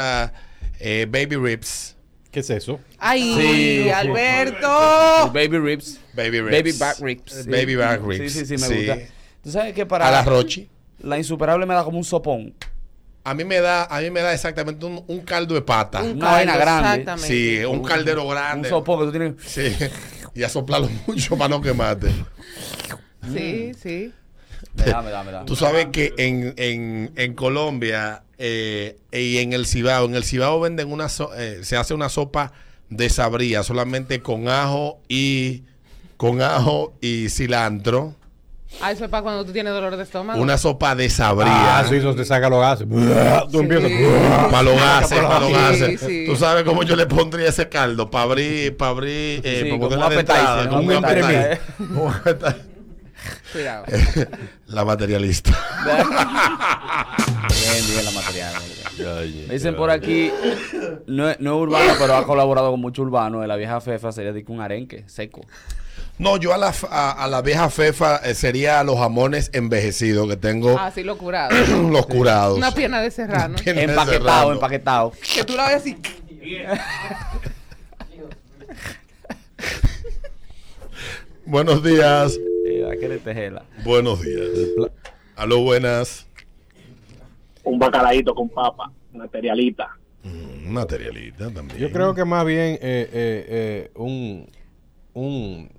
eh, 0.79 1.07
baby 1.09 1.35
ribs. 1.35 1.95
¿Qué 2.31 2.41
es 2.41 2.49
eso? 2.49 2.79
Ay, 2.99 3.33
Sí. 3.85 3.89
Alberto. 3.89 5.31
Baby 5.33 5.57
ribs. 5.59 5.99
Baby 6.13 6.41
ribs. 6.41 6.51
Baby 6.51 6.71
back 6.77 6.99
ribs. 6.99 7.45
Baby 7.47 7.75
back 7.75 8.01
ribs. 8.05 8.33
Sí, 8.33 8.45
sí, 8.45 8.57
sí, 8.57 8.61
me 8.69 8.75
gusta. 8.77 8.97
¿Tú 9.43 9.51
sabes 9.51 9.73
que 9.73 9.85
para 9.85 10.07
A 10.07 10.11
la 10.11 10.23
Rochi. 10.23 10.69
la 10.99 11.17
insuperable 11.17 11.65
me 11.65 11.73
da 11.73 11.83
como 11.83 11.97
un 11.97 12.03
sopón? 12.03 12.53
A 13.23 13.33
mí 13.33 13.43
me 13.43 13.59
da, 13.59 13.85
a 13.85 14.01
mí 14.01 14.11
me 14.11 14.21
da 14.21 14.33
exactamente 14.33 14.85
un, 14.85 15.03
un 15.07 15.21
caldo 15.21 15.55
de 15.55 15.61
pata. 15.61 16.01
Un 16.03 16.17
Una 16.17 16.31
vaina 16.31 16.51
caldo, 16.57 16.65
grande. 16.65 16.89
Exactamente. 17.01 17.27
Sí, 17.27 17.65
un 17.65 17.83
caldero 17.83 18.23
Un 18.23 18.29
grande. 18.31 18.69
sopón 18.69 18.99
que 18.99 19.05
tú 19.05 19.11
tienes. 19.11 19.33
Sí. 19.45 19.75
Y 20.35 20.43
a 20.43 20.49
soplarlo 20.49 20.89
mucho 21.07 21.35
para 21.37 21.47
no 21.49 21.61
quemarte. 21.61 22.11
Sí, 23.33 23.71
sí. 23.81 24.13
Me 24.77 24.85
da, 24.85 25.01
me 25.01 25.09
da, 25.11 25.23
me 25.23 25.31
da. 25.31 25.45
Tú 25.45 25.55
sabes 25.55 25.87
que 25.91 26.13
en, 26.17 26.53
en, 26.57 27.11
en 27.15 27.33
Colombia 27.33 28.23
eh, 28.37 28.97
y 29.11 29.37
en 29.37 29.53
el 29.53 29.65
Cibao, 29.65 30.05
en 30.05 30.15
el 30.15 30.23
Cibao 30.23 30.59
venden 30.59 30.91
una, 30.91 31.07
so- 31.09 31.33
eh, 31.35 31.59
se 31.63 31.77
hace 31.77 31.93
una 31.93 32.09
sopa 32.09 32.51
de 32.89 33.09
sabría 33.09 33.63
solamente 33.63 34.21
con 34.21 34.47
ajo 34.49 34.99
y 35.07 35.63
con 36.17 36.41
ajo 36.41 36.93
y 37.01 37.29
cilantro. 37.29 38.13
Ah, 38.81 38.91
eso 38.91 39.05
es 39.05 39.09
para 39.09 39.23
cuando 39.23 39.45
tú 39.45 39.53
tienes 39.53 39.71
dolor 39.71 39.95
de 39.95 40.03
estómago. 40.03 40.41
Una 40.41 40.57
sopa 40.57 40.95
de 40.95 41.09
sabría. 41.09 41.79
Ah, 41.79 41.85
sí, 41.87 41.95
eso 41.95 42.13
te 42.13 42.25
saca 42.25 42.49
los 42.49 42.59
gases. 42.59 42.85
Tú 43.51 43.59
empiezas. 43.61 43.89
Para 44.51 44.63
los 44.63 44.75
gases, 44.75 45.19
para 45.19 45.39
los 45.39 45.51
gases. 45.51 46.01
sí. 46.01 46.25
Tú 46.27 46.35
sabes 46.35 46.63
cómo 46.65 46.83
yo 46.83 46.97
le 46.97 47.05
pondría 47.05 47.47
ese 47.47 47.69
caldo 47.69 48.11
para 48.11 48.23
abrir, 48.25 48.75
para 48.75 48.91
abrir, 48.91 49.39
eh, 49.45 49.61
Sí, 49.63 49.69
para 49.69 49.75
un 49.75 49.79
como 50.67 50.81
un 50.81 50.87
un 50.87 50.95
Cuidado. 53.55 53.85
La 54.67 54.83
materialista. 54.83 55.51
Bien, 55.85 57.87
bien 57.87 58.03
la 58.05 58.11
material. 58.11 58.53
Me 59.47 59.53
dicen 59.53 59.75
por 59.77 59.89
aquí, 59.89 60.29
no 61.07 61.29
es, 61.29 61.39
no 61.39 61.55
es 61.55 61.61
urbano, 61.61 61.93
pero 61.97 62.17
ha 62.17 62.25
colaborado 62.25 62.71
con 62.71 62.81
mucho 62.81 63.03
urbano. 63.03 63.39
De 63.39 63.47
la 63.47 63.55
vieja 63.55 63.79
Fefa 63.79 64.11
sería 64.11 64.33
de 64.33 64.43
un 64.49 64.59
arenque 64.59 65.05
seco. 65.07 65.45
No, 66.17 66.35
yo 66.35 66.53
a 66.53 66.57
la, 66.57 66.73
a, 66.91 67.11
a 67.11 67.27
la 67.27 67.41
vieja 67.41 67.69
fefa 67.69 68.17
eh, 68.17 68.35
sería 68.35 68.83
los 68.83 68.97
jamones 68.97 69.49
envejecidos 69.53 70.27
que 70.29 70.37
tengo, 70.37 70.77
Ah, 70.77 70.91
sí, 70.93 71.03
lo 71.03 71.17
curado. 71.17 71.55
los 71.89 72.05
curados. 72.07 72.57
Una 72.57 72.71
pierna 72.73 73.01
de 73.01 73.11
serrano. 73.11 73.55
Pierna 73.61 73.81
de 73.81 73.87
Empaquetado, 73.89 74.21
serrano. 74.23 74.51
empaquetado. 74.53 75.13
que 75.33 75.43
tú 75.45 75.55
la 75.55 75.67
ves 75.67 75.75
así. 75.77 75.97
Buenos 81.45 81.83
días. 81.83 82.37
Hay 82.89 82.99
que 82.99 83.09
detejela. 83.09 83.63
Buenos 83.83 84.21
días. 84.21 84.49
Aló, 85.35 85.61
buenas. 85.61 86.27
Un 87.63 87.79
bacalaíto 87.79 88.33
con 88.35 88.47
papa, 88.49 88.91
materialita. 89.13 89.89
Mm, 90.23 90.69
Materialista 90.71 91.51
también. 91.51 91.79
Yo 91.79 91.91
creo 91.91 92.13
que 92.15 92.25
más 92.25 92.45
bien 92.45 92.73
eh, 92.75 92.79
eh, 92.81 93.45
eh, 93.47 93.91
un, 93.95 94.47
un, 95.13 95.69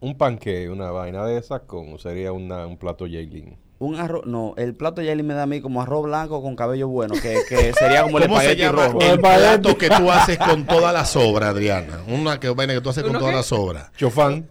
un 0.00 0.18
panque, 0.18 0.68
una 0.70 0.90
vaina 0.90 1.24
de 1.26 1.38
esas, 1.38 1.62
con, 1.62 1.98
sería 1.98 2.32
una, 2.32 2.66
un 2.66 2.76
plato 2.76 3.04
Jaylin. 3.06 3.56
Un 3.78 3.96
arroz, 3.96 4.26
no, 4.26 4.52
el 4.58 4.74
plato 4.74 5.00
Jelly 5.00 5.22
me 5.22 5.32
da 5.32 5.44
a 5.44 5.46
mí 5.46 5.62
como 5.62 5.80
arroz 5.80 6.04
blanco 6.04 6.42
con 6.42 6.54
cabello 6.54 6.86
bueno, 6.88 7.14
que, 7.14 7.38
que 7.48 7.72
sería 7.72 8.02
como 8.02 8.18
el 8.18 8.24
¿Cómo 8.24 8.36
se 8.38 8.52
espagueti 8.52 8.60
llama 8.62 8.86
rojo. 8.88 9.00
el 9.00 9.18
plato 9.18 9.78
que 9.78 9.88
tú 9.88 10.10
haces 10.10 10.36
con 10.36 10.66
toda 10.66 10.92
la 10.92 11.06
sobra, 11.06 11.48
Adriana? 11.48 12.00
Una 12.06 12.38
que, 12.38 12.50
vaina 12.50 12.74
que 12.74 12.82
tú 12.82 12.90
haces 12.90 13.02
con 13.02 13.10
¿Uno 13.12 13.20
toda 13.20 13.30
qué? 13.30 13.36
la 13.38 13.42
sobra. 13.42 13.90
Chofán. 13.96 14.46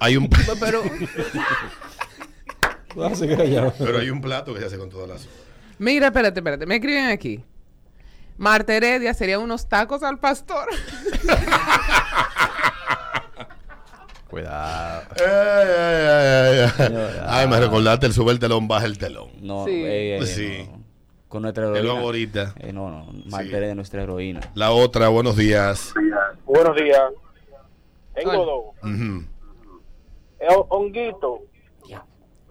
Hay 0.00 0.16
un, 0.16 0.28
Pero, 0.60 0.82
pero 3.78 3.98
hay 3.98 4.10
un 4.10 4.20
plato 4.20 4.52
que 4.54 4.60
se 4.60 4.66
hace 4.66 4.78
con 4.78 4.90
toda 4.90 5.06
la 5.06 5.18
sobra. 5.18 5.32
mira, 5.78 6.06
espérate, 6.08 6.40
espérate. 6.40 6.66
Me 6.66 6.74
escriben 6.76 7.06
aquí. 7.10 7.44
Marta 8.36 8.74
Heredia 8.74 9.14
sería 9.14 9.38
unos 9.38 9.68
tacos 9.68 10.02
al 10.02 10.18
pastor. 10.18 10.68
Cuidado. 14.28 15.02
Ay, 15.16 15.24
ay, 15.26 16.06
ay, 16.06 16.58
ay. 16.60 16.68
Señor, 16.86 17.10
Ay, 17.26 17.48
me 17.48 17.58
recordaste 17.60 18.06
el 18.06 18.12
sube 18.12 18.32
el 18.32 18.38
telón, 18.38 18.68
baja 18.68 18.84
el 18.86 18.98
telón. 18.98 19.30
No, 19.40 19.64
Sí. 19.64 19.70
eh, 19.72 20.18
eh, 20.18 20.26
Sí. 20.26 20.68
no. 20.70 20.78
Con 21.28 21.42
nuestra 21.42 21.64
heroína. 21.68 21.90
hago 21.92 21.98
ahorita. 22.00 22.54
Eh, 22.58 22.72
no, 22.72 22.90
no, 22.90 23.12
Martere 23.26 23.68
de 23.68 23.74
nuestra 23.74 24.02
heroína. 24.02 24.40
La 24.54 24.70
otra, 24.70 25.08
buenos 25.08 25.36
días. 25.36 25.92
Buenos 26.44 26.76
días. 26.76 27.00
Tengo 28.14 28.74
dos. 28.82 28.82
Es 28.82 28.88
honguito. 30.68 31.40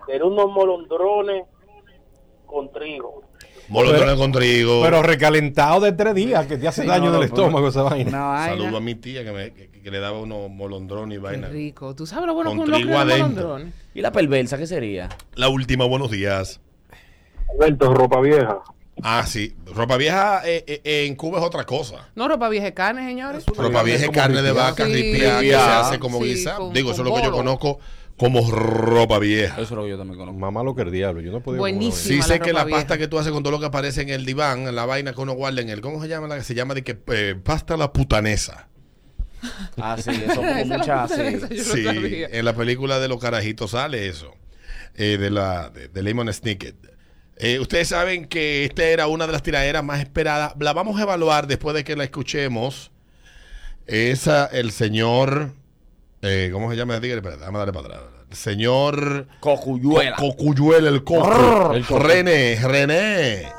De 0.08 0.23
unos 0.23 0.50
molondrones 0.52 1.43
con 2.45 2.71
trigo. 2.71 3.23
Molondrones 3.67 4.15
con 4.15 4.32
trigo. 4.32 4.82
Pero 4.82 5.04
recalentado 5.04 5.82
de 5.82 5.91
tres 5.91 6.15
días, 6.15 6.45
que 6.47 6.58
te 6.58 6.67
hace 6.67 6.84
Sí, 6.84 6.88
daño 6.88 7.08
no, 7.08 7.13
del 7.13 7.23
estómago 7.23 7.67
esa 7.67 7.84
vaina. 7.84 8.47
Saludo 8.47 8.78
a 8.78 8.80
mi 8.80 8.95
tía 8.95 9.26
que, 9.26 9.32
me, 9.34 9.54
que, 9.54 9.69
que 9.69 9.91
le 9.91 10.00
daba 10.00 10.19
unos 10.19 10.50
molondrones 10.50 11.17
y 11.17 11.21
Qué 11.21 11.28
vaina. 11.28 11.50
rico. 11.50 11.93
¿Tú 11.93 12.06
sabes 12.06 12.26
lo 12.28 12.34
bueno 12.36 12.52
Con 12.52 12.60
uno 12.62 12.78
trigo? 12.78 13.60
¿Y 13.93 14.02
la 14.02 14.12
perversa 14.12 14.58
qué 14.58 14.65
sería? 14.65 15.10
La 15.36 15.50
última, 15.50 15.86
buenos 15.86 16.10
días. 16.12 16.62
Alberto, 17.54 17.93
ropa 17.93 18.21
vieja. 18.21 18.62
Ah, 19.04 19.26
sí. 19.28 19.56
Ropa 19.66 19.96
vieja 19.98 20.42
eh, 20.46 20.64
eh, 20.68 21.06
en 21.06 21.16
Cuba 21.16 21.40
es 21.40 21.46
otra 21.46 21.66
cosa. 21.66 22.10
No, 22.16 22.28
ropa 22.28 22.50
vieja 22.50 22.66
de 22.66 22.74
carne, 22.74 23.08
señores. 23.08 23.46
Ropa 23.46 23.84
vieja 23.84 24.06
es 24.06 24.12
carne 24.12 24.42
de 24.42 24.52
vaca, 24.52 24.86
Sí. 24.86 24.94
ripia, 24.94 25.40
que 25.40 25.50
se 25.50 25.56
hace 25.56 26.00
como 26.00 26.20
Sí, 26.20 26.26
guisa. 26.26 26.56
con- 26.56 26.74
Digo, 26.74 26.92
eso 26.92 27.04
es 27.04 27.08
lo 27.10 27.16
que 27.16 27.24
yo 27.24 27.32
conozco 27.32 27.80
como 28.18 28.50
ropa 28.50 29.20
vieja. 29.20 29.54
Eso 29.56 29.64
es 29.64 29.72
lo 29.72 29.84
que 29.84 29.90
yo 29.92 29.98
también 29.98 30.18
conozco. 30.18 30.40
Mamá 30.40 30.64
lo 30.64 30.74
que 30.76 30.82
el 30.82 30.92
diablo. 30.92 31.22
Yo 31.22 31.32
no 31.32 31.42
podía. 31.42 31.60
Buenísimo. 31.60 32.22
Sí 32.22 32.28
sé 32.28 32.40
la 32.40 32.46
que 32.46 32.54
la 32.54 32.62
pasta 32.64 32.96
vieja. 32.96 32.98
que 32.98 33.08
tú 33.08 33.20
haces 33.20 33.32
con 33.32 33.44
todo 33.44 33.52
lo 33.52 33.60
que 33.60 33.68
aparece 33.68 34.02
en 34.02 34.10
el 34.10 34.26
diván, 34.26 34.68
en 34.68 34.76
la 34.76 34.86
vaina 34.86 35.14
que 35.14 35.22
uno 35.22 35.34
guarda 35.34 35.62
en 35.62 35.70
el, 35.70 35.82
¿cómo 35.82 36.02
se 36.02 36.08
llama? 36.08 36.28
La 36.28 36.36
que 36.38 36.44
se 36.44 36.56
llama 36.56 36.74
de 36.74 36.84
que 36.84 36.98
eh, 37.08 37.36
pasta 37.44 37.78
la 37.78 37.94
putanesa. 37.94 38.68
Ah, 39.80 39.96
sí, 40.02 40.10
eso 40.10 40.38
como 40.38 40.48
es 40.58 40.68
la 40.68 40.78
mucha, 40.80 41.04
puta 41.04 41.18
de 41.18 41.30
esa, 41.36 41.48
sí. 41.48 41.84
no 41.84 41.92
Sí, 42.02 42.24
en 42.32 42.44
la 42.46 42.56
película 42.56 43.00
de 43.00 43.08
los 43.08 43.20
carajitos 43.22 43.70
sale 43.72 44.08
eso, 44.08 44.34
eh, 44.96 45.18
de 45.20 45.30
la 45.30 45.70
de, 45.70 45.88
de 45.90 46.02
Lemon 46.02 46.34
Snicket. 46.34 46.76
Eh, 47.39 47.60
ustedes 47.60 47.89
saben 47.89 48.26
que 48.26 48.65
esta 48.65 48.84
era 48.84 49.08
una 49.08 49.28
de 49.28 49.34
las 49.34 49.43
tiraderas 49.43 49.84
más 49.84 50.00
esperadas. 50.00 50.54
La 50.60 50.73
vamos 50.73 51.00
a 51.00 51.04
evaluar 51.04 51.47
después 51.47 51.76
de 51.76 51.84
que 51.84 51.95
la 51.95 52.04
escuchemos. 52.04 52.91
Esa, 53.86 54.47
el 54.47 54.71
señor, 54.71 55.54
eh, 56.21 56.50
¿cómo 56.52 56.69
se 56.69 56.78
llama 56.78 56.95
a 56.95 57.00
darle 57.00 57.21
para 57.21 57.67
atrás. 57.67 58.02
El 58.30 58.36
señor 58.36 59.28
Cocuyuela. 59.39 60.15
Cocuyuela, 60.15 60.89
el 60.89 61.04
coco. 61.04 61.73
René, 62.00 62.60
René. 62.62 63.57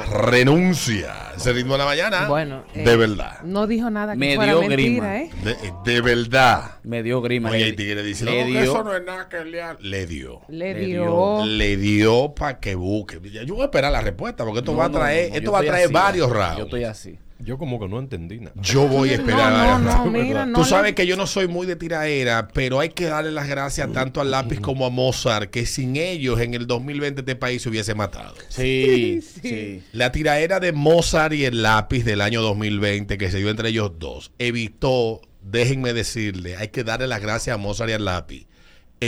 Renuncia. 0.00 1.32
Ese 1.36 1.52
ritmo 1.52 1.72
de 1.74 1.78
la 1.78 1.84
mañana. 1.86 2.28
Bueno, 2.28 2.64
eh, 2.74 2.84
de 2.84 2.96
verdad. 2.96 3.40
No 3.42 3.66
dijo 3.66 3.90
nada 3.90 4.12
que 4.12 4.18
Me 4.18 4.34
fuera 4.36 4.52
dio 4.52 4.60
mentira, 4.60 4.76
grima. 4.76 5.16
¿eh? 5.18 5.30
De, 5.42 5.92
de 5.92 6.00
verdad. 6.00 6.78
Me 6.82 7.02
dio 7.02 7.20
grima. 7.22 7.50
Oye, 7.50 7.60
le- 7.60 7.68
el 7.70 7.76
tigre 7.76 8.02
dice, 8.02 8.24
le 8.24 8.30
no, 8.40 8.46
que 8.46 8.50
dio- 8.52 8.60
eso 8.62 8.84
no 8.84 8.94
es 8.96 9.04
nada 9.04 9.28
que 9.28 9.44
le 9.44 9.62
ha-". 9.62 9.76
Le 9.80 10.06
dio. 10.06 10.42
Le 10.48 10.74
Le 10.74 10.86
dio. 10.86 11.44
Le 11.44 11.76
dio 11.76 12.34
para 12.34 12.60
que 12.60 12.74
busque. 12.74 13.20
Yo 13.44 13.54
voy 13.54 13.62
a 13.62 13.64
esperar 13.66 13.90
la 13.92 14.00
respuesta 14.00 14.44
porque 14.44 14.60
esto 14.60 14.72
No, 14.72 14.78
va 14.78 14.84
a 14.86 14.90
traer, 14.90 15.24
no, 15.24 15.30
no, 15.30 15.34
esto 15.36 15.44
yo 15.46 15.52
va 15.52 15.58
a 15.58 15.62
traer 15.62 15.84
así, 15.86 15.92
varios 15.94 16.28
Yo 16.28 16.34
rounds. 16.34 16.60
estoy 16.60 16.84
así. 16.84 17.18
Yo 17.40 17.58
como 17.58 17.80
que 17.80 17.88
no 17.88 17.98
entendí 17.98 18.38
nada. 18.38 18.52
Yo 18.62 18.86
voy 18.86 19.10
a 19.10 19.14
esperar 19.14 19.52
No, 19.52 19.78
no, 19.78 20.04
no, 20.04 20.10
mira, 20.10 20.46
no. 20.46 20.58
Tú 20.58 20.64
sabes 20.64 20.94
que 20.94 21.06
yo 21.06 21.16
no 21.16 21.26
soy 21.26 21.48
muy 21.48 21.66
de 21.66 21.76
tiraera, 21.76 22.48
pero 22.48 22.80
hay 22.80 22.90
que 22.90 23.06
darle 23.06 23.32
las 23.32 23.48
gracias 23.48 23.92
tanto 23.92 24.20
al 24.20 24.30
lápiz 24.30 24.60
como 24.60 24.86
a 24.86 24.90
Mozart, 24.90 25.50
que 25.50 25.66
sin 25.66 25.96
ellos 25.96 26.40
en 26.40 26.54
el 26.54 26.66
2020 26.66 27.20
este 27.22 27.36
país 27.36 27.62
se 27.62 27.68
hubiese 27.68 27.94
matado. 27.94 28.34
Sí, 28.48 29.20
Sí. 29.34 29.40
sí. 29.42 29.82
La 29.92 30.12
tiraera 30.12 30.60
de 30.60 30.72
Mozart 30.72 31.34
y 31.34 31.44
el 31.44 31.62
lápiz 31.62 32.04
del 32.04 32.20
año 32.20 32.40
2020 32.40 33.18
que 33.18 33.30
se 33.30 33.38
dio 33.38 33.50
entre 33.50 33.70
ellos 33.70 33.92
dos 33.98 34.32
evitó, 34.38 35.20
déjenme 35.42 35.92
decirle, 35.92 36.56
hay 36.56 36.68
que 36.68 36.84
darle 36.84 37.06
las 37.08 37.20
gracias 37.20 37.54
a 37.54 37.58
Mozart 37.58 37.90
y 37.90 37.94
al 37.94 38.04
lápiz. 38.04 38.46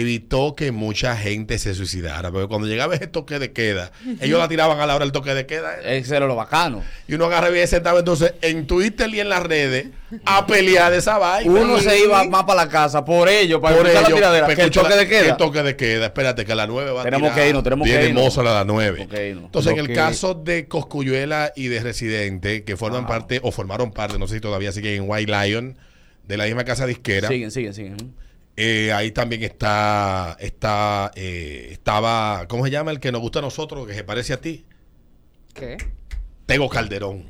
Evitó 0.00 0.54
que 0.54 0.72
mucha 0.72 1.16
gente 1.16 1.59
se 1.59 1.74
suicidara, 1.74 2.30
porque 2.30 2.48
cuando 2.48 2.66
llegaba 2.66 2.94
ese 2.94 3.06
toque 3.06 3.38
de 3.38 3.52
queda, 3.52 3.92
ellos 4.20 4.38
la 4.38 4.48
tiraban 4.48 4.78
a 4.80 4.87
la 4.87 4.94
hora 4.94 5.04
del 5.04 5.12
toque 5.12 5.35
de 5.35 5.46
queda. 5.46 5.80
Ese 5.80 6.16
era 6.16 6.26
lo 6.26 6.37
bacano. 6.37 6.82
Y 7.09 7.14
uno 7.14 7.26
agarraba 7.26 7.59
y 7.59 7.66
sentaba 7.66 7.98
entonces 8.00 8.35
en 8.42 8.66
Twitter 8.66 9.09
y 9.14 9.20
en 9.20 9.28
las 9.28 9.42
redes 9.42 9.88
a 10.24 10.46
pelear 10.46 10.92
de 10.92 10.98
esa 10.98 11.18
vaina. 11.18 11.50
Uno 11.50 11.78
se 11.78 11.98
iba 11.98 12.24
más 12.24 12.44
para 12.44 12.64
la 12.64 12.68
casa 12.70 13.04
por 13.04 13.28
ello, 13.28 13.61
para 13.61 13.76
por 13.76 13.87
ello, 13.88 14.00
la 14.00 14.06
tiradera. 14.06 14.46
Que 14.54 14.62
el 14.62 14.70
toque 14.70 14.88
la- 14.90 14.96
de 14.96 15.09
queda. 15.09 15.28
El 15.30 15.37
toque 15.37 15.62
de 15.62 15.76
queda. 15.76 16.06
Espérate, 16.06 16.44
que 16.44 16.52
a 16.52 16.56
las 16.56 16.68
9 16.68 16.90
va 16.92 17.02
Tenemos 17.04 17.30
a 17.30 17.32
tirar. 17.32 17.44
que 17.44 17.48
irnos, 17.48 17.64
tenemos 17.64 17.88
que 17.88 18.04
irnos. 18.09 18.22
Mozart 18.24 18.48
a 18.48 18.54
las 18.54 18.66
9. 18.66 18.92
Tenemos 18.98 19.14
que 19.14 19.28
irnos. 19.30 19.44
Entonces, 19.46 19.72
en 19.72 19.78
el 19.78 19.87
que- 19.88 19.94
caso 19.94 20.35
de 20.35 20.66
Coscuyuela 20.68 21.52
y 21.56 21.68
de 21.68 21.80
Residente, 21.80 22.64
que 22.64 22.76
forman 22.76 23.06
parte, 23.06 23.40
o 23.42 23.50
formaron 23.52 23.92
parte, 23.92 24.18
no 24.18 24.26
sé 24.28 24.35
si 24.37 24.40
todavía 24.40 24.72
siguen 24.72 24.94
en 25.02 25.04
White 25.11 25.32
Lion, 25.32 25.76
de 26.26 26.37
la 26.37 26.44
misma 26.44 26.64
casa 26.64 26.87
disquera, 26.87 27.28
Siguen, 27.28 27.50
siguen, 27.50 27.72
siguen. 27.74 27.96
Eh, 28.57 28.92
ahí 28.92 29.11
también 29.11 29.42
está, 29.42 30.37
está 30.40 31.11
eh, 31.14 31.69
estaba, 31.73 32.47
¿cómo 32.49 32.64
se 32.64 32.71
llama 32.71 32.90
el 32.90 33.01
que 33.01 33.12
nos 33.12 33.21
gusta 33.21 33.40
a 33.40 33.42
nosotros, 33.42 33.87
que 33.87 33.95
se 33.95 34.05
parece 34.05 34.33
a 34.33 34.40
ti? 34.40 34.64
¿Qué? 35.55 35.77
Tego 36.47 36.69
Calderón. 36.69 37.27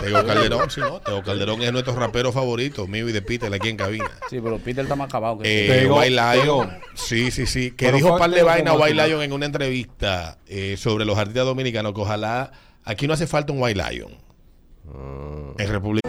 Tego 0.00 0.24
Calderón, 0.24 0.70
sí, 0.70 0.80
¿no? 0.80 1.00
Tego 1.00 1.22
Calderón 1.22 1.60
es 1.62 1.72
nuestro 1.72 1.94
rapero 1.94 2.30
favorito, 2.30 2.86
mío 2.86 3.08
y 3.08 3.12
de 3.12 3.22
Peter 3.22 3.52
aquí 3.52 3.68
en 3.68 3.76
cabina. 3.76 4.10
Sí, 4.30 4.40
pero 4.40 4.58
Peter 4.58 4.84
está 4.84 4.94
más 4.94 5.08
acabado 5.08 5.38
que 5.38 5.66
Eh, 5.66 5.80
Tego, 5.80 5.96
White 5.98 6.10
Lion. 6.10 6.68
Tego. 6.70 6.80
Sí, 6.94 7.30
sí, 7.32 7.46
sí. 7.46 7.72
Que 7.72 7.86
Pero 7.86 7.96
dijo 7.96 8.08
fue 8.10 8.18
par 8.18 8.30
de 8.30 8.36
Tego 8.36 8.46
vaina 8.46 8.70
como 8.70 8.84
White. 8.84 9.08
Lion 9.08 9.22
en 9.22 9.32
una 9.32 9.46
entrevista 9.46 10.38
eh, 10.46 10.76
sobre 10.76 11.04
los 11.04 11.18
artistas 11.18 11.44
dominicanos 11.46 11.92
que 11.94 12.00
ojalá 12.00 12.52
aquí 12.84 13.08
no 13.08 13.14
hace 13.14 13.26
falta 13.26 13.52
un 13.52 13.60
White 13.60 13.82
Lion. 13.90 14.12
Ah. 14.88 15.54
En 15.58 15.68
República. 15.68 16.08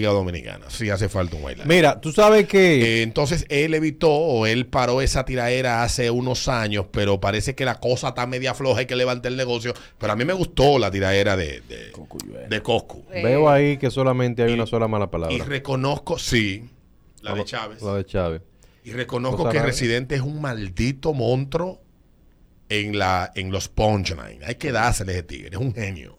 Liga 0.00 0.12
Dominicana. 0.12 0.66
Sí 0.68 0.90
hace 0.90 1.08
falta 1.08 1.36
un 1.36 1.42
Lion. 1.42 1.66
Mira, 1.68 2.00
tú 2.00 2.12
sabes 2.12 2.46
que 2.48 2.98
Eh, 2.98 3.02
entonces 3.02 3.44
él 3.48 3.74
evitó 3.74 4.10
o 4.10 4.46
él 4.46 4.66
paró 4.66 5.00
esa 5.02 5.24
tiraera 5.24 5.82
hace 5.82 6.10
unos 6.10 6.48
años, 6.48 6.86
pero 6.90 7.20
parece 7.20 7.54
que 7.54 7.64
la 7.64 7.78
cosa 7.78 8.08
está 8.08 8.26
media 8.26 8.54
floja 8.54 8.82
y 8.82 8.86
que 8.86 8.96
levante 8.96 9.28
el 9.28 9.36
negocio. 9.36 9.74
Pero 9.98 10.12
a 10.12 10.16
mí 10.16 10.24
me 10.24 10.32
gustó 10.32 10.78
la 10.78 10.90
tiraera 10.90 11.36
de, 11.36 11.60
de, 11.68 11.92
de 12.48 12.62
Coscu. 12.62 13.04
veo 13.10 13.48
ahí 13.50 13.76
que 13.76 13.90
solamente 13.90 14.42
hay 14.42 14.50
y- 14.50 14.54
una 14.54 14.66
sola 14.66 14.88
mala 14.88 15.10
palabra. 15.10 15.34
Y 15.36 15.40
reconozco, 15.40 16.18
sí, 16.18 16.64
la 17.22 17.34
de 17.34 17.44
Chávez. 17.44 17.82
La 17.82 17.94
de 17.94 18.04
Chávez. 18.06 18.42
Y 18.84 18.92
reconozco 18.92 19.48
que. 19.50 19.60
Residente 19.60 20.14
es 20.14 20.22
un 20.22 20.40
maldito 20.40 21.12
monstruo 21.12 21.82
en 22.68 22.98
la 22.98 23.30
en 23.34 23.50
los 23.52 23.68
punchlines. 23.68 24.42
Hay 24.46 24.54
que 24.54 24.72
dársele 24.72 25.12
ese 25.12 25.22
tigre, 25.24 25.50
es 25.52 25.56
un 25.56 25.74
genio. 25.74 26.16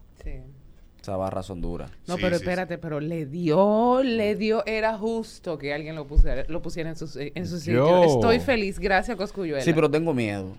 Esa 1.02 1.18
barra 1.18 1.42
son 1.42 1.62
duras. 1.62 1.90
No, 2.08 2.16
Sí, 2.16 2.22
pero 2.22 2.38
sí, 2.38 2.44
espérate, 2.44 2.78
pero 2.78 3.00
le 3.00 3.26
dio, 3.26 4.04
le 4.04 4.36
dio, 4.36 4.64
era 4.68 4.98
justo 4.98 5.58
que 5.58 5.74
alguien 5.74 5.96
lo 5.96 6.06
pusiera, 6.06 6.46
lo 6.48 6.62
pusiera 6.62 6.90
en 6.92 6.96
su, 6.96 7.10
en 7.20 7.48
su 7.48 7.58
sitio. 7.58 7.88
Yo- 7.88 8.04
Estoy 8.04 8.40
feliz, 8.40 8.78
gracias 8.78 9.18
Coscuyuela. 9.18 9.64
Sí, 9.64 9.74
pero 9.74 9.90
tengo 9.90 10.14
miedo. 10.14 10.56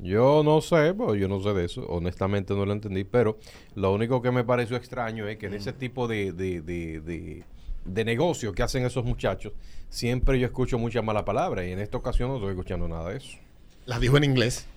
Yo 0.00 0.42
no 0.44 0.60
sé, 0.60 0.94
pues 0.94 1.20
yo 1.20 1.26
no 1.26 1.42
sé 1.42 1.52
de 1.54 1.64
eso, 1.64 1.84
honestamente 1.88 2.54
no 2.54 2.64
lo 2.64 2.72
entendí, 2.72 3.02
pero 3.02 3.36
lo 3.74 3.92
único 3.92 4.22
que 4.22 4.30
me 4.30 4.44
pareció 4.44 4.76
extraño 4.76 5.26
es 5.26 5.38
que 5.38 5.46
en 5.46 5.54
ese 5.54 5.72
tipo 5.72 6.06
de, 6.06 6.30
de, 6.32 6.60
de, 6.62 7.00
de, 7.00 7.42
de 7.84 8.04
negocio 8.04 8.52
que 8.52 8.62
hacen 8.62 8.86
esos 8.86 9.04
muchachos, 9.04 9.52
siempre 9.88 10.38
yo 10.38 10.46
escucho 10.46 10.78
muchas 10.78 11.02
malas 11.02 11.24
palabras 11.24 11.66
y 11.66 11.72
en 11.72 11.80
esta 11.80 11.96
ocasión 11.96 12.28
no 12.28 12.36
estoy 12.36 12.50
escuchando 12.50 12.86
nada 12.86 13.10
de 13.10 13.16
eso. 13.16 13.36
Las 13.86 13.98
dijo 14.00 14.16
en 14.16 14.22
inglés 14.24 14.68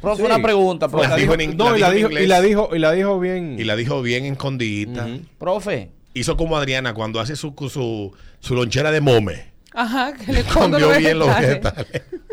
Profe, 0.00 0.22
Sí. 0.22 0.26
una 0.26 0.40
pregunta, 0.42 0.88
profe. 0.88 1.16
Dijo 1.20 1.34
en 1.34 1.40
in- 1.40 1.56
No, 1.56 1.76
y 1.76 1.80
la 1.80 1.90
dijo 1.90 2.10
en 2.10 2.22
y 2.22 2.26
la 2.26 2.40
dijo, 2.40 2.70
y 2.74 2.78
la 2.78 2.92
dijo 2.92 3.18
bien. 3.18 3.56
y 3.58 3.64
la 3.64 3.76
dijo 3.76 4.02
bien 4.02 4.24
escondidita. 4.26 5.06
Profe, 5.38 5.90
Hizo 6.14 6.36
como 6.36 6.56
Adriana 6.56 6.94
cuando 6.94 7.20
hace 7.20 7.36
su, 7.36 7.54
su, 7.70 8.12
su 8.40 8.54
lonchera 8.54 8.90
de 8.90 9.00
mome. 9.00 9.52
Ajá, 9.72 10.14
que 10.14 10.32
le 10.32 10.42
Cambió 10.44 10.78
los 10.88 10.98
bien 10.98 11.18
los 11.18 11.28
vegetales. 11.28 11.86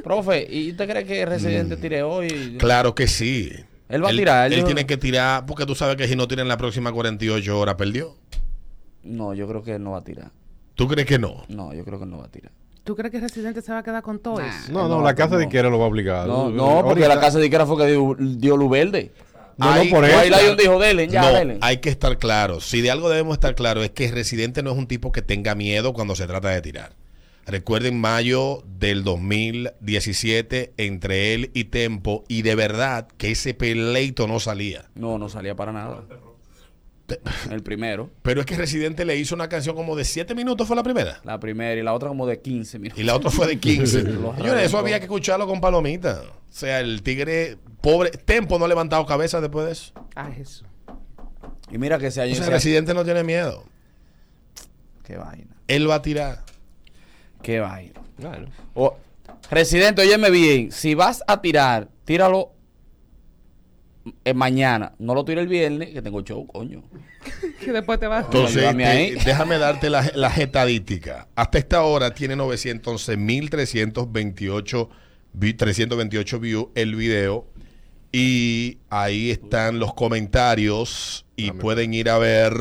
profe, 0.04 0.48
¿y 0.50 0.72
usted 0.72 0.90
cree 0.90 1.06
que 1.06 1.26
Mm. 1.26 1.30
Residente 1.30 1.78
tire 1.78 2.02
hoy? 2.04 2.56
Claro 2.60 2.96
que 2.96 3.08
sí. 3.08 3.52
Él 3.90 4.04
va 4.04 4.10
a 4.10 4.12
tirar, 4.12 4.52
Él, 4.54 4.60
él 4.60 4.66
tiene 4.66 4.86
que 4.86 4.96
tirar, 4.98 5.46
porque 5.46 5.66
tú 5.66 5.76
sabes 5.76 5.98
que 5.98 6.08
si 6.08 6.16
no 6.16 6.28
tira 6.28 6.42
en 6.42 6.48
la 6.48 6.58
próxima 6.58 6.92
48 6.94 7.60
horas, 7.60 7.76
perdió. 7.76 8.16
No, 9.04 9.34
yo 9.34 9.48
creo 9.48 9.64
que 9.64 9.76
él 9.76 9.84
no 9.84 9.92
va 9.92 9.98
a 10.00 10.04
tirar. 10.04 10.32
¿Tú 10.76 10.88
crees 10.88 11.06
que 11.06 11.20
no? 11.20 11.44
No, 11.50 11.74
yo 11.74 11.84
creo 11.84 12.00
que 12.00 12.06
él 12.06 12.10
no 12.12 12.20
va 12.20 12.26
a 12.26 12.32
tirar. 12.32 12.52
¿Tú 12.84 12.96
crees 12.96 13.12
que 13.12 13.20
Residente 13.20 13.62
se 13.62 13.72
va 13.72 13.80
a 13.80 13.84
quedar 13.84 14.04
con 14.04 14.20
todo 14.20 14.40
eso? 14.42 14.72
No, 14.72 14.88
no, 14.90 14.98
No, 14.98 15.04
la 15.04 15.16
casa 15.16 15.36
no. 15.36 15.40
de 15.40 15.48
Quiera 15.48 15.70
lo 15.70 15.80
va 15.80 15.86
a 15.86 15.88
obligar. 15.88 16.28
No, 16.28 16.50
no, 16.50 16.82
porque 16.84 17.08
la 17.08 17.20
casa 17.20 17.40
de 17.40 17.46
Iquera 17.46 17.66
fue 17.66 17.78
que 17.78 17.92
dio, 17.92 18.16
dio 18.20 18.58
luz 18.58 18.70
verde. 18.70 19.12
No, 19.56 19.76
no, 19.76 19.90
por 19.90 20.04
eso. 20.04 20.22
Lion 20.26 20.58
dijo, 20.58 20.80
dele, 20.80 21.08
ya, 21.08 21.22
no, 21.22 21.32
dele. 21.34 21.58
hay 21.62 21.78
que 21.78 21.90
estar 21.90 22.18
claro. 22.18 22.60
Si 22.60 22.82
de 22.82 22.92
algo 22.92 23.08
debemos 23.10 23.34
estar 23.36 23.56
claros 23.56 23.84
es 23.86 23.92
que 23.92 24.12
Residente 24.12 24.64
no 24.64 24.72
es 24.72 24.78
un 24.78 24.88
tipo 24.88 25.12
que 25.12 25.22
tenga 25.22 25.56
miedo 25.56 25.94
cuando 25.94 26.16
se 26.16 26.26
trata 26.28 26.50
de 26.50 26.62
tirar. 26.62 26.94
Recuerden 27.46 28.00
mayo 28.00 28.64
del 28.80 29.04
2017 29.04 30.74
entre 30.78 31.34
él 31.34 31.52
y 31.54 31.66
Tempo 31.66 32.24
y 32.28 32.42
de 32.42 32.56
verdad 32.56 33.08
que 33.18 33.32
ese 33.32 33.54
peleito 33.54 34.28
no 34.28 34.40
salía. 34.40 34.86
No, 34.96 35.18
no 35.18 35.30
salía 35.30 35.56
para 35.56 35.72
nada. 35.72 36.04
El 37.52 37.64
primero, 37.64 38.10
Pero 38.22 38.40
es 38.42 38.46
que 38.46 38.56
Residente 38.56 39.06
le 39.06 39.16
hizo 39.18 39.36
una 39.36 39.50
canción 39.50 39.76
como 39.76 39.96
de 39.96 40.06
7 40.06 40.36
minutos 40.36 40.68
fue 40.68 40.76
la 40.76 40.84
primera. 40.84 41.20
la 41.24 41.40
primera 41.40 41.80
y 41.80 41.84
la 41.84 41.94
otra 41.94 42.10
como 42.10 42.26
de 42.28 42.40
15 42.42 42.80
minutos. 42.80 43.00
Y 43.00 43.04
la 43.04 43.16
otra 43.16 43.30
fue 43.30 43.48
de 43.48 43.60
15. 43.60 44.04
Los 44.04 44.36
Señores, 44.38 44.66
eso 44.66 44.78
había 44.78 45.00
que 45.00 45.06
escucharlo 45.06 45.48
con 45.48 45.60
palomita. 45.62 46.22
O 46.24 46.56
sea, 46.56 46.80
el 46.80 47.02
tigre, 47.04 47.58
pobre, 47.82 48.12
Tempo 48.12 48.58
no 48.60 48.66
ha 48.66 48.68
levantado 48.68 49.06
cabeza 49.06 49.42
después 49.42 49.66
de 49.66 49.72
eso. 49.72 49.94
Ay, 50.16 50.34
Jesús. 50.34 50.66
Y 51.72 51.78
mira 51.78 51.98
que 51.98 52.08
ese 52.08 52.22
año... 52.22 52.34
O 52.34 52.36
sea, 52.36 52.50
Residente 52.50 52.94
no 52.94 53.04
tiene 53.04 53.24
miedo. 53.24 53.64
Qué 55.04 55.18
vaina, 55.18 55.56
Él 55.68 55.90
va 55.90 55.96
a 55.96 56.02
tirar. 56.02 56.44
qué 57.42 57.60
vaina. 57.60 58.00
Claro. 58.18 58.48
O- 58.74 58.98
Residente, 59.50 60.02
óyeme 60.02 60.30
bien, 60.30 60.72
si 60.72 60.96
vas 60.96 61.24
a 61.28 61.42
tirar, 61.42 61.90
tíralo 62.06 62.52
eh, 64.26 64.34
mañana. 64.34 64.94
No 65.00 65.16
lo 65.16 65.24
tire 65.26 65.42
el 65.42 65.48
viernes, 65.48 65.90
que 65.90 66.02
tengo 66.02 66.22
show, 66.22 66.46
coño. 66.48 66.84
Que 67.60 67.72
después 67.72 68.00
te 68.00 68.08
vas. 68.08 68.26
Entonces, 68.26 68.76
te- 68.76 68.86
ahí. 68.86 69.16
déjame 69.26 69.58
darte 69.58 69.90
la, 69.90 70.12
la 70.16 70.28
estadística. 70.28 71.28
Hasta 71.36 71.58
esta 71.58 71.82
hora 71.84 72.14
tiene 72.14 72.36
911.328 72.36 74.90
vi- 75.34 75.54
328 75.54 76.40
views 76.40 76.68
el 76.76 76.96
video. 76.96 77.48
Y 78.12 78.78
ahí 78.90 79.32
están 79.32 79.80
los 79.80 79.94
comentarios. 79.94 81.26
y 81.36 81.52
pueden 81.52 81.94
ir 81.94 82.10
a 82.10 82.18
ver. 82.18 82.54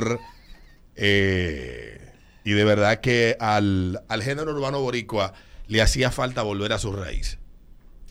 eh, 0.96 1.98
y 2.44 2.52
de 2.52 2.64
verdad 2.64 3.00
que 3.00 3.36
al, 3.38 4.02
al 4.08 4.22
género 4.22 4.52
urbano 4.52 4.80
boricua 4.80 5.32
le 5.68 5.80
hacía 5.82 6.10
falta 6.10 6.42
volver 6.42 6.72
a 6.72 6.78
su 6.78 6.92
raíz. 6.92 7.38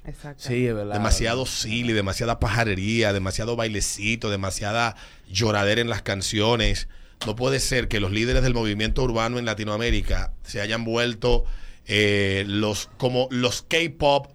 Exacto. 0.05 0.43
Sí, 0.47 0.65
es 0.67 0.73
verdad. 0.73 0.93
Demasiado 0.93 1.45
silly, 1.45 1.93
demasiada 1.93 2.39
pajarería, 2.39 3.13
demasiado 3.13 3.55
bailecito, 3.55 4.29
demasiada 4.29 4.95
lloradera 5.29 5.81
en 5.81 5.89
las 5.89 6.01
canciones. 6.01 6.87
No 7.27 7.35
puede 7.35 7.59
ser 7.59 7.87
que 7.87 7.99
los 7.99 8.11
líderes 8.11 8.41
del 8.41 8.53
movimiento 8.55 9.03
urbano 9.03 9.37
en 9.37 9.45
Latinoamérica 9.45 10.33
se 10.43 10.59
hayan 10.59 10.83
vuelto 10.85 11.45
eh, 11.85 12.43
los 12.47 12.89
como 12.97 13.27
los 13.31 13.61
K-pop 13.63 14.27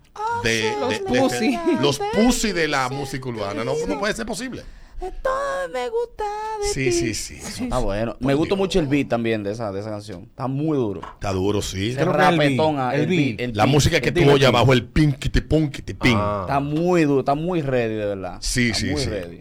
de, 0.45 0.73
Los 0.81 0.91
de- 0.91 0.99
de- 1.01 1.05
pussy. 1.05 1.59
los 1.81 2.01
pussy 2.15 2.53
de 2.53 2.69
la 2.69 2.89
música 2.89 3.29
urbana. 3.29 3.65
No, 3.65 3.75
no 3.89 3.99
puede 3.99 4.15
ser 4.15 4.25
posible. 4.27 4.63
Me 5.01 5.89
gusta 5.91 6.25
de 6.63 6.69
Sí, 6.73 6.93
sí, 6.93 7.15
sí. 7.15 7.35
Eso 7.37 7.65
Está 7.65 7.79
bueno. 7.79 8.17
Me 8.21 8.35
gustó 8.35 8.57
mucho 8.57 8.81
el 8.81 8.87
beat 8.87 9.09
también 9.09 9.43
de 9.43 9.53
esa, 9.53 9.71
de 9.73 9.81
esa 9.81 9.91
canción. 9.91 10.23
Está 10.25 10.47
muy 10.47 10.77
duro. 10.77 11.01
Está 11.03 11.33
duro, 11.33 11.61
sí. 11.61 11.93
Creo 11.95 12.13
que 12.13 12.13
el 12.13 12.17
beat, 12.17 12.31
rapetón, 12.33 12.79
ah, 12.79 12.95
el 12.95 13.07
beat. 13.07 13.41
el 13.41 13.57
La 13.57 13.65
beat, 13.65 13.75
música 13.75 14.01
que 14.01 14.13
tuvo 14.13 14.31
allá 14.33 14.49
el 14.49 14.55
abajo, 14.57 14.73
el 14.73 14.85
pinquiti 14.85 15.41
punquiti 15.43 15.95
ping. 15.95 16.17
Ah. 16.17 16.41
Está 16.47 16.61
muy 16.61 17.05
duro, 17.05 17.21
está 17.21 17.35
muy 17.35 17.61
ready, 17.63 17.95
de 17.95 18.07
verdad. 18.07 18.39
Sí, 18.41 18.69
Está 18.69 18.79
sí, 18.81 18.91
muy 18.91 19.01
sí. 19.03 19.11
ready. 19.11 19.41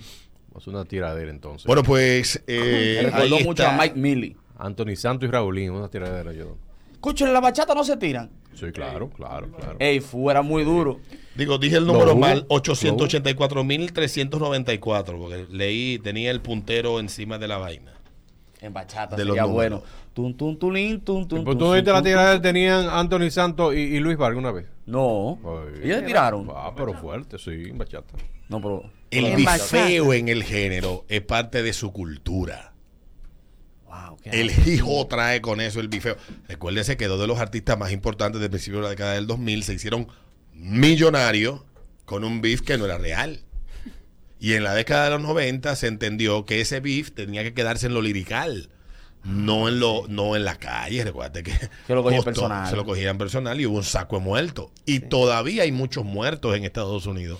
Es 0.58 0.68
una 0.68 0.86
tiradera 0.86 1.30
entonces. 1.32 1.66
Bueno, 1.66 1.84
pues. 1.84 2.42
eh, 2.48 3.00
Me 3.04 3.10
recordó 3.12 3.36
ahí 3.38 3.44
mucho 3.44 3.64
está. 3.64 3.76
a 3.76 3.78
Mike 3.82 3.96
Millie. 3.96 4.36
Anthony 4.58 4.96
Santos 4.96 5.28
y 5.28 5.32
Raulín, 5.32 5.72
una 5.72 5.90
tiradera 5.90 6.32
yo. 6.34 6.58
Escuchen, 7.06 7.32
la 7.34 7.40
bachata 7.40 7.76
no 7.76 7.84
se 7.84 7.98
tiran. 7.98 8.32
Sí, 8.56 8.72
claro, 8.72 9.12
claro, 9.12 9.52
claro. 9.52 9.76
Ey, 9.78 10.00
fuera 10.00 10.42
muy 10.42 10.64
duro. 10.64 11.00
Digo, 11.36 11.60
dije 11.60 11.78
el 11.78 11.86
número 11.86 12.14
hubo, 12.14 12.20
mal, 12.20 12.48
lo 12.50 12.56
884.394, 12.56 15.20
porque 15.20 15.46
leí, 15.52 16.00
tenía 16.00 16.32
el 16.32 16.42
puntero 16.42 17.00
encima 17.00 17.38
de 17.38 17.48
la 17.48 17.60
vaina. 17.60 17.94
En 18.60 18.74
bachata 18.74 19.16
De 19.16 19.24
los 19.24 19.36
sería 19.36 19.48
números. 19.48 19.82
bueno. 19.82 19.84
Tun, 20.16 20.36
tun, 20.36 20.58
tulín, 20.58 21.02
tun, 21.02 21.28
tun, 21.28 21.44
Pues 21.44 21.60
tú 21.60 21.66
no 21.66 21.74
viste 21.74 21.92
la 21.92 21.98
tun, 21.98 22.06
tiradera 22.06 22.42
tenían 22.42 22.90
Anthony 22.90 23.30
Santos 23.30 23.76
y, 23.76 23.82
y 23.82 24.00
Luis 24.00 24.18
Vargas 24.18 24.40
una 24.40 24.52
vez. 24.52 24.66
No. 24.88 25.38
Ay. 25.44 25.82
Ellos 25.84 26.00
se 26.00 26.06
tiraron. 26.08 26.50
Ah, 26.56 26.74
pero 26.76 26.96
fuerte, 26.96 27.38
sí, 27.38 27.66
en 27.70 27.78
bachata. 27.78 28.16
No, 28.50 28.60
pero. 28.60 28.82
El 29.12 29.36
bifeo 29.36 30.12
en 30.12 30.28
el 30.28 30.44
género 30.44 31.06
es 31.08 31.22
parte 31.22 31.62
de 31.62 31.72
su 31.72 31.94
cultura. 31.94 32.74
Wow, 34.08 34.18
qué 34.22 34.30
El 34.42 34.52
hijo 34.68 35.06
trae 35.08 35.42
con 35.42 35.62
eso 35.62 35.80
el 35.80 35.88
bifeo. 35.88 36.18
Recuérdese 36.48 36.98
que 36.98 37.08
dos 37.08 37.20
de 37.20 37.28
los 37.28 37.40
artistas 37.40 37.78
más 37.78 37.92
importantes 37.92 38.42
del 38.42 38.50
principio 38.50 38.80
de 38.80 38.84
la 38.84 38.90
década 38.90 39.14
del 39.14 39.28
2000 39.28 39.64
se 39.64 39.74
hicieron 39.74 40.08
millonarios 40.54 41.62
con 42.06 42.24
un 42.24 42.42
beef 42.42 42.62
que 42.62 42.78
no 42.78 42.86
era 42.86 42.98
real. 42.98 43.42
Y 44.40 44.54
en 44.54 44.64
la 44.64 44.74
década 44.74 45.06
de 45.06 45.12
los 45.12 45.22
90 45.22 45.76
se 45.76 45.88
entendió 45.88 46.46
que 46.46 46.62
ese 46.62 46.80
beef 46.80 47.12
tenía 47.12 47.44
que 47.44 47.54
quedarse 47.54 47.88
en 47.88 47.94
lo 47.94 48.02
lirical, 48.02 48.70
no 49.24 49.68
en 49.70 49.80
lo 49.80 50.06
no 50.08 50.36
en 50.36 50.44
la 50.46 50.58
calle. 50.58 51.04
Recuerda 51.04 51.42
que, 51.42 51.52
Que 51.88 51.94
lo 51.96 52.04
costó- 52.04 52.24
personal. 52.24 52.70
Se 52.70 52.76
lo 52.76 52.86
cogían 52.86 53.18
personal 53.18 53.60
y 53.60 53.66
hubo 53.66 53.78
un 53.78 53.84
saco 53.84 54.18
de 54.18 54.24
muertos. 54.24 54.72
Y 54.86 55.00
todavía 55.00 55.64
hay 55.64 55.72
muchos 55.72 56.04
muertos 56.06 56.56
en 56.56 56.64
Estados 56.66 57.06
Unidos, 57.08 57.40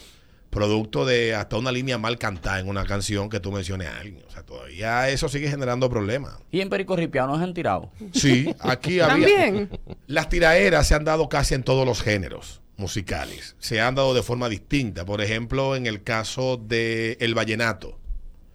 producto 0.56 1.06
de 1.06 1.36
hasta 1.36 1.58
una 1.58 1.72
línea 1.72 2.00
mal 2.00 2.18
cantada 2.18 2.60
en 2.60 2.68
una 2.68 2.86
canción 2.86 3.30
que 3.30 3.40
tú 3.40 3.52
menciones 3.52 3.90
a 3.90 4.00
alguien. 4.00 4.24
O 4.26 4.32
sea, 4.32 4.42
todavía 4.44 5.10
eso 5.10 5.30
sigue 5.30 5.50
generando 5.50 5.90
problemas. 5.90 6.38
Y 6.50 6.62
en 6.62 6.70
Perico 6.70 6.96
se 6.96 7.10
han 7.20 7.54
tirado. 7.54 7.92
Sí, 8.14 8.56
aquí 8.60 9.02
había. 9.02 9.28
También. 9.28 9.70
Las 10.08 10.30
tiraderas 10.30 10.88
se 10.88 10.96
han 10.96 11.04
dado 11.04 11.30
casi 11.30 11.54
en 11.54 11.64
todos 11.64 11.86
los 11.86 12.02
géneros 12.02 12.62
musicales. 12.78 13.56
Se 13.60 13.82
han 13.82 13.96
dado 13.96 14.14
de 14.14 14.24
forma 14.24 14.50
distinta. 14.50 15.06
Por 15.06 15.22
ejemplo, 15.22 15.76
en 15.76 15.86
el 15.86 16.02
caso 16.02 16.58
de 16.58 17.18
el 17.20 17.36
vallenato. 17.36 18.00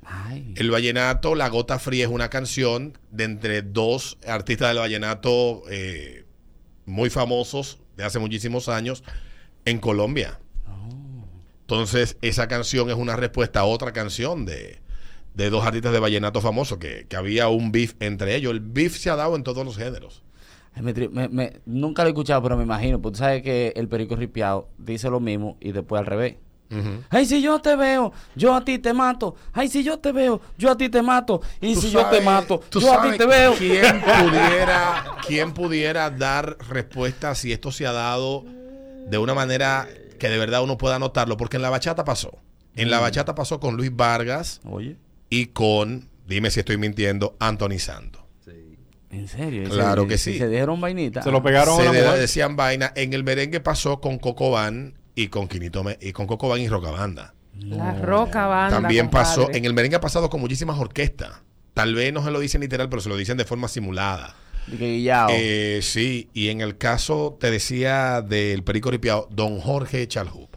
Ay. 0.02 0.54
El 0.56 0.70
vallenato, 0.70 1.34
La 1.34 1.48
Gota 1.48 1.78
Fría 1.78 2.06
es 2.06 2.10
una 2.10 2.30
canción 2.30 2.98
de 3.10 3.24
entre 3.24 3.62
dos 3.62 4.18
artistas 4.26 4.68
del 4.70 4.78
vallenato 4.78 5.62
eh, 5.70 6.24
muy 6.86 7.10
famosos 7.10 7.78
de 7.96 8.04
hace 8.04 8.18
muchísimos 8.18 8.68
años 8.68 9.04
en 9.66 9.78
Colombia. 9.78 10.40
Entonces, 11.70 12.16
esa 12.20 12.48
canción 12.48 12.90
es 12.90 12.96
una 12.96 13.14
respuesta 13.14 13.60
a 13.60 13.64
otra 13.64 13.92
canción 13.92 14.44
de, 14.44 14.80
de 15.34 15.50
dos 15.50 15.64
artistas 15.64 15.92
de 15.92 16.00
vallenato 16.00 16.40
famosos, 16.40 16.78
que, 16.78 17.06
que 17.08 17.14
había 17.16 17.46
un 17.48 17.70
beef 17.70 17.94
entre 18.00 18.34
ellos. 18.34 18.52
El 18.52 18.58
beef 18.60 18.96
se 18.98 19.08
ha 19.08 19.14
dado 19.16 19.36
en 19.36 19.44
todos 19.44 19.64
los 19.64 19.76
géneros. 19.76 20.22
Ay, 20.74 20.82
me 20.82 20.92
me- 20.92 21.28
me- 21.28 21.52
nunca 21.66 22.02
lo 22.02 22.08
he 22.08 22.10
escuchado, 22.10 22.42
pero 22.42 22.56
me 22.56 22.64
imagino. 22.64 23.00
Porque 23.00 23.14
tú 23.14 23.18
sabes 23.20 23.42
que 23.42 23.72
el 23.76 23.86
Perico 23.88 24.16
Ripiao 24.16 24.68
dice 24.78 25.08
lo 25.10 25.20
mismo 25.20 25.56
y 25.60 25.70
después 25.70 26.00
al 26.00 26.06
revés. 26.06 26.36
Ay, 27.08 27.26
si 27.26 27.40
yo 27.42 27.60
te 27.60 27.74
veo, 27.74 28.12
yo 28.36 28.54
a 28.54 28.64
ti 28.64 28.78
te 28.78 28.92
mato. 28.92 29.34
Ay, 29.52 29.68
si 29.68 29.82
yo 29.84 29.98
te 29.98 30.12
veo, 30.12 30.40
yo 30.56 30.70
a 30.70 30.76
ti 30.76 30.88
te 30.88 31.02
mato. 31.02 31.40
Y 31.60 31.74
si 31.74 31.90
yo 31.90 32.06
te 32.06 32.20
mato, 32.20 32.60
tú 32.68 32.80
yo 32.80 32.92
a 32.98 33.10
ti 33.10 33.16
te 33.18 33.26
veo. 33.26 33.54
¿Quién 33.54 34.00
pudiera, 34.02 35.04
quién 35.26 35.52
pudiera 35.52 36.10
dar 36.10 36.56
respuesta 36.68 37.34
si 37.34 37.52
esto 37.52 37.72
se 37.72 37.86
ha 37.88 37.92
dado 37.92 38.44
de 39.08 39.18
una 39.18 39.34
manera 39.34 39.88
que 40.20 40.28
de 40.28 40.38
verdad 40.38 40.62
uno 40.62 40.78
pueda 40.78 41.00
notarlo? 41.00 41.36
Porque 41.36 41.56
en 41.56 41.62
la 41.62 41.70
bachata 41.70 42.04
pasó. 42.04 42.38
En 42.76 42.86
Mm. 42.86 42.90
la 42.92 43.00
bachata 43.00 43.34
pasó 43.34 43.58
con 43.58 43.76
Luis 43.76 43.90
Vargas 43.94 44.60
Oye, 44.64 44.96
y 45.28 45.46
con, 45.46 46.08
dime 46.28 46.52
si 46.52 46.60
estoy 46.60 46.76
mintiendo, 46.76 47.36
Anthony 47.40 47.80
Santos. 47.80 48.22
en 49.12 49.26
serio. 49.26 49.68
Claro 49.68 50.02
Se- 50.02 50.08
que 50.08 50.18
sí. 50.18 50.38
Se 50.38 50.48
dieron 50.48 50.80
vainita. 50.80 51.20
Se 51.22 51.32
lo 51.32 51.42
pegaron 51.42 51.74
Se 51.76 51.82
a 51.82 51.84
la 51.86 51.92
mujer. 51.92 52.18
decían 52.20 52.54
vaina. 52.54 52.92
En 52.94 53.12
el 53.12 53.24
merengue 53.24 53.58
pasó 53.58 54.00
con 54.00 54.18
Coco 54.20 54.52
Van 54.52 54.94
y 55.16 55.26
con 55.26 55.48
Quinito 55.48 55.82
Me- 55.82 55.98
y 56.00 56.12
con 56.12 56.28
Coco 56.28 56.48
Van 56.48 56.60
y 56.60 56.68
Rocabanda. 56.68 57.34
La 57.58 57.92
roca 57.94 58.46
banda. 58.46 58.80
También 58.80 59.06
compadre. 59.06 59.26
pasó, 59.26 59.50
en 59.52 59.64
el 59.64 59.74
merengue 59.74 59.96
ha 59.96 60.00
pasado 60.00 60.30
con 60.30 60.40
muchísimas 60.40 60.78
orquestas. 60.78 61.30
Tal 61.74 61.94
vez 61.96 62.12
no 62.12 62.22
se 62.24 62.30
lo 62.30 62.38
dicen 62.38 62.60
literal, 62.60 62.88
pero 62.88 63.02
se 63.02 63.08
lo 63.08 63.16
dicen 63.16 63.36
de 63.36 63.44
forma 63.44 63.66
simulada. 63.66 64.36
Guillao. 64.78 65.28
Eh, 65.32 65.80
sí, 65.82 66.28
y 66.34 66.48
en 66.48 66.60
el 66.60 66.76
caso, 66.78 67.36
te 67.40 67.50
decía 67.50 68.22
del 68.22 68.62
Perico 68.64 68.90
Ripiao, 68.90 69.28
don 69.30 69.60
Jorge 69.60 70.06
Chalhup. 70.08 70.56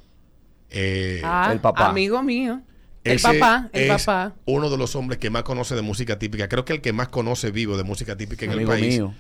Eh, 0.70 1.22
Ah, 1.24 1.50
El 1.52 1.60
papá. 1.60 1.90
Amigo 1.90 2.22
mío. 2.24 2.62
El 3.04 3.18
ese 3.18 3.34
papá, 3.34 3.70
el 3.74 3.84
es 3.92 4.04
papá. 4.06 4.34
Uno 4.46 4.70
de 4.70 4.78
los 4.78 4.96
hombres 4.96 5.20
que 5.20 5.30
más 5.30 5.44
conoce 5.44 5.76
de 5.76 5.82
música 5.82 6.18
típica. 6.18 6.48
Creo 6.48 6.64
que 6.64 6.74
el 6.74 6.82
que 6.82 6.94
más 6.94 7.10
conoce 7.10 7.52
vivo 7.52 7.76
de 7.78 7.84
música 7.84 8.16
típica 8.16 8.46
en 8.46 8.52
Amigo 8.54 8.74
el 8.74 8.80
país. 8.80 8.94
mío. 8.96 9.14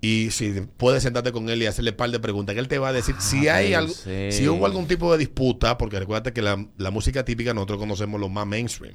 Y 0.00 0.30
si 0.30 0.52
puedes 0.76 1.02
sentarte 1.02 1.32
con 1.32 1.48
él 1.48 1.62
y 1.62 1.66
hacerle 1.66 1.90
un 1.90 1.96
par 1.96 2.10
de 2.10 2.18
preguntas, 2.20 2.54
que 2.54 2.60
él 2.60 2.68
te 2.68 2.78
va 2.78 2.88
a 2.88 2.92
decir 2.92 3.14
si 3.18 3.48
Ah, 3.48 3.56
hay 3.56 3.74
algo, 3.74 3.92
sí. 3.92 4.32
si 4.32 4.48
hubo 4.48 4.64
algún 4.66 4.86
tipo 4.86 5.10
de 5.12 5.18
disputa, 5.18 5.76
porque 5.78 5.98
recuerda 5.98 6.32
que 6.32 6.42
la, 6.42 6.66
la 6.78 6.90
música 6.90 7.24
típica 7.24 7.52
nosotros 7.54 7.78
conocemos 7.78 8.20
lo 8.20 8.28
más 8.28 8.46
mainstream. 8.46 8.94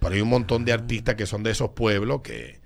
Pero 0.00 0.14
hay 0.14 0.20
un 0.20 0.28
montón 0.28 0.64
de 0.64 0.72
artistas 0.72 1.14
que 1.16 1.26
son 1.26 1.42
de 1.42 1.50
esos 1.52 1.70
pueblos 1.70 2.20
que, 2.22 2.60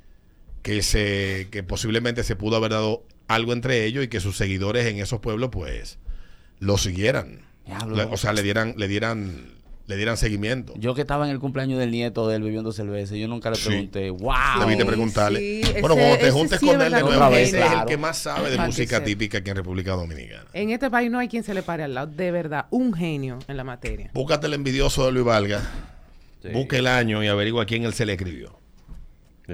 que 0.62 0.83
se, 0.83 1.48
que 1.51 1.62
posiblemente 1.62 2.22
se 2.25 2.37
pudo 2.37 2.57
haber 2.57 2.70
dado 2.72 3.05
algo 3.29 3.53
entre 3.53 3.85
ellos 3.85 4.05
y 4.05 4.09
que 4.09 4.20
sus 4.20 4.37
seguidores 4.37 4.87
en 4.87 4.98
esos 4.98 5.20
pueblos, 5.20 5.51
pues, 5.53 5.98
lo 6.61 6.79
siguieran. 6.79 7.40
Le- 7.94 8.05
o 8.05 8.16
sea, 8.16 8.33
le 8.33 8.42
dieran, 8.42 8.75
le 8.77 8.88
dieran, 8.88 9.46
le 9.87 9.96
dieran 9.96 10.16
seguimiento. 10.16 10.75
Yo 10.77 10.94
que 10.94 11.01
estaba 11.03 11.25
en 11.27 11.33
el 11.33 11.38
cumpleaños 11.40 11.79
del 11.79 11.90
nieto 11.90 12.29
de 12.29 12.37
él 12.37 12.42
bebiendo 12.42 12.72
cerveza, 12.72 13.16
yo 13.16 13.27
nunca 13.29 13.51
le 13.51 13.57
Sí. 13.57 13.68
pregunté, 13.68 14.11
wow. 14.11 14.33
Debiste 14.61 14.83
Sí, 14.83 14.88
preguntarle. 14.88 15.38
sí, 15.40 15.62
bueno, 15.81 15.94
ese- 15.94 16.03
cuando 16.03 16.18
te 16.18 16.31
juntes 16.31 16.61
sí 16.61 16.66
con 16.66 16.83
él 16.83 16.92
de 16.92 17.01
nuevo, 17.01 17.35
ese 17.35 17.61
es 17.64 17.72
el 17.72 17.85
que 17.87 17.96
más 17.96 18.18
sabe 18.18 18.51
de 18.51 18.59
música 18.59 19.03
típica 19.03 19.38
aquí 19.38 19.51
en 19.51 19.57
República 19.57 19.92
Dominicana. 19.92 20.44
En 20.53 20.70
este 20.70 20.90
país 20.90 21.11
no 21.11 21.18
hay 21.18 21.29
quien 21.29 21.42
se 21.44 21.55
le 21.55 21.62
pare 21.62 21.83
al 21.85 21.94
lado. 21.94 22.07
De 22.09 22.31
verdad, 22.31 22.66
un 22.70 22.92
genio 22.92 23.38
en 23.48 23.57
la 23.57 23.64
materia. 23.64 24.11
Búscate 24.14 24.46
el 24.46 24.55
envidioso 24.55 25.07
de 25.07 25.12
Luis 25.12 25.25
Valga. 25.25 25.61
Sí. 26.42 26.48
Busca 26.53 26.77
el 26.77 26.87
año 26.88 27.22
y 27.22 27.29
averigua 27.29 27.66
quién 27.66 27.85
él 27.85 27.94
se 27.94 28.05
le 28.07 28.12
escribió. 28.14 28.59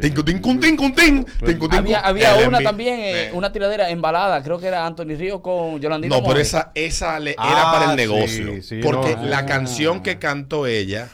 Tincu, 0.01 0.23
tincu, 0.23 0.61
tincu, 0.61 0.93
tin, 0.93 1.25
tincu, 1.25 1.69
tincu. 1.69 1.77
Había, 1.77 2.01
había 2.01 2.47
una 2.47 2.61
también, 2.61 3.01
eh, 3.01 3.31
una 3.33 3.51
tiradera 3.51 3.89
embalada, 3.91 4.43
creo 4.43 4.59
que 4.59 4.67
era 4.67 4.85
Anthony 4.87 5.17
Río 5.17 5.41
con 5.43 5.81
Yolandita 5.81 6.15
No, 6.15 6.23
pero 6.27 6.39
esa, 6.41 6.73
esa 6.75 7.19
le- 7.19 7.31
era 7.33 7.39
Ah, 7.69 7.73
para 7.73 7.85
el 7.87 7.91
sí, 7.93 7.97
negocio. 7.97 8.63
sí, 8.63 8.81
porque 8.83 9.17
no. 9.17 9.23
la 9.25 9.39
Ah. 9.39 9.47
canción 9.47 10.03
que 10.03 10.19
cantó 10.19 10.67
ella 10.67 11.09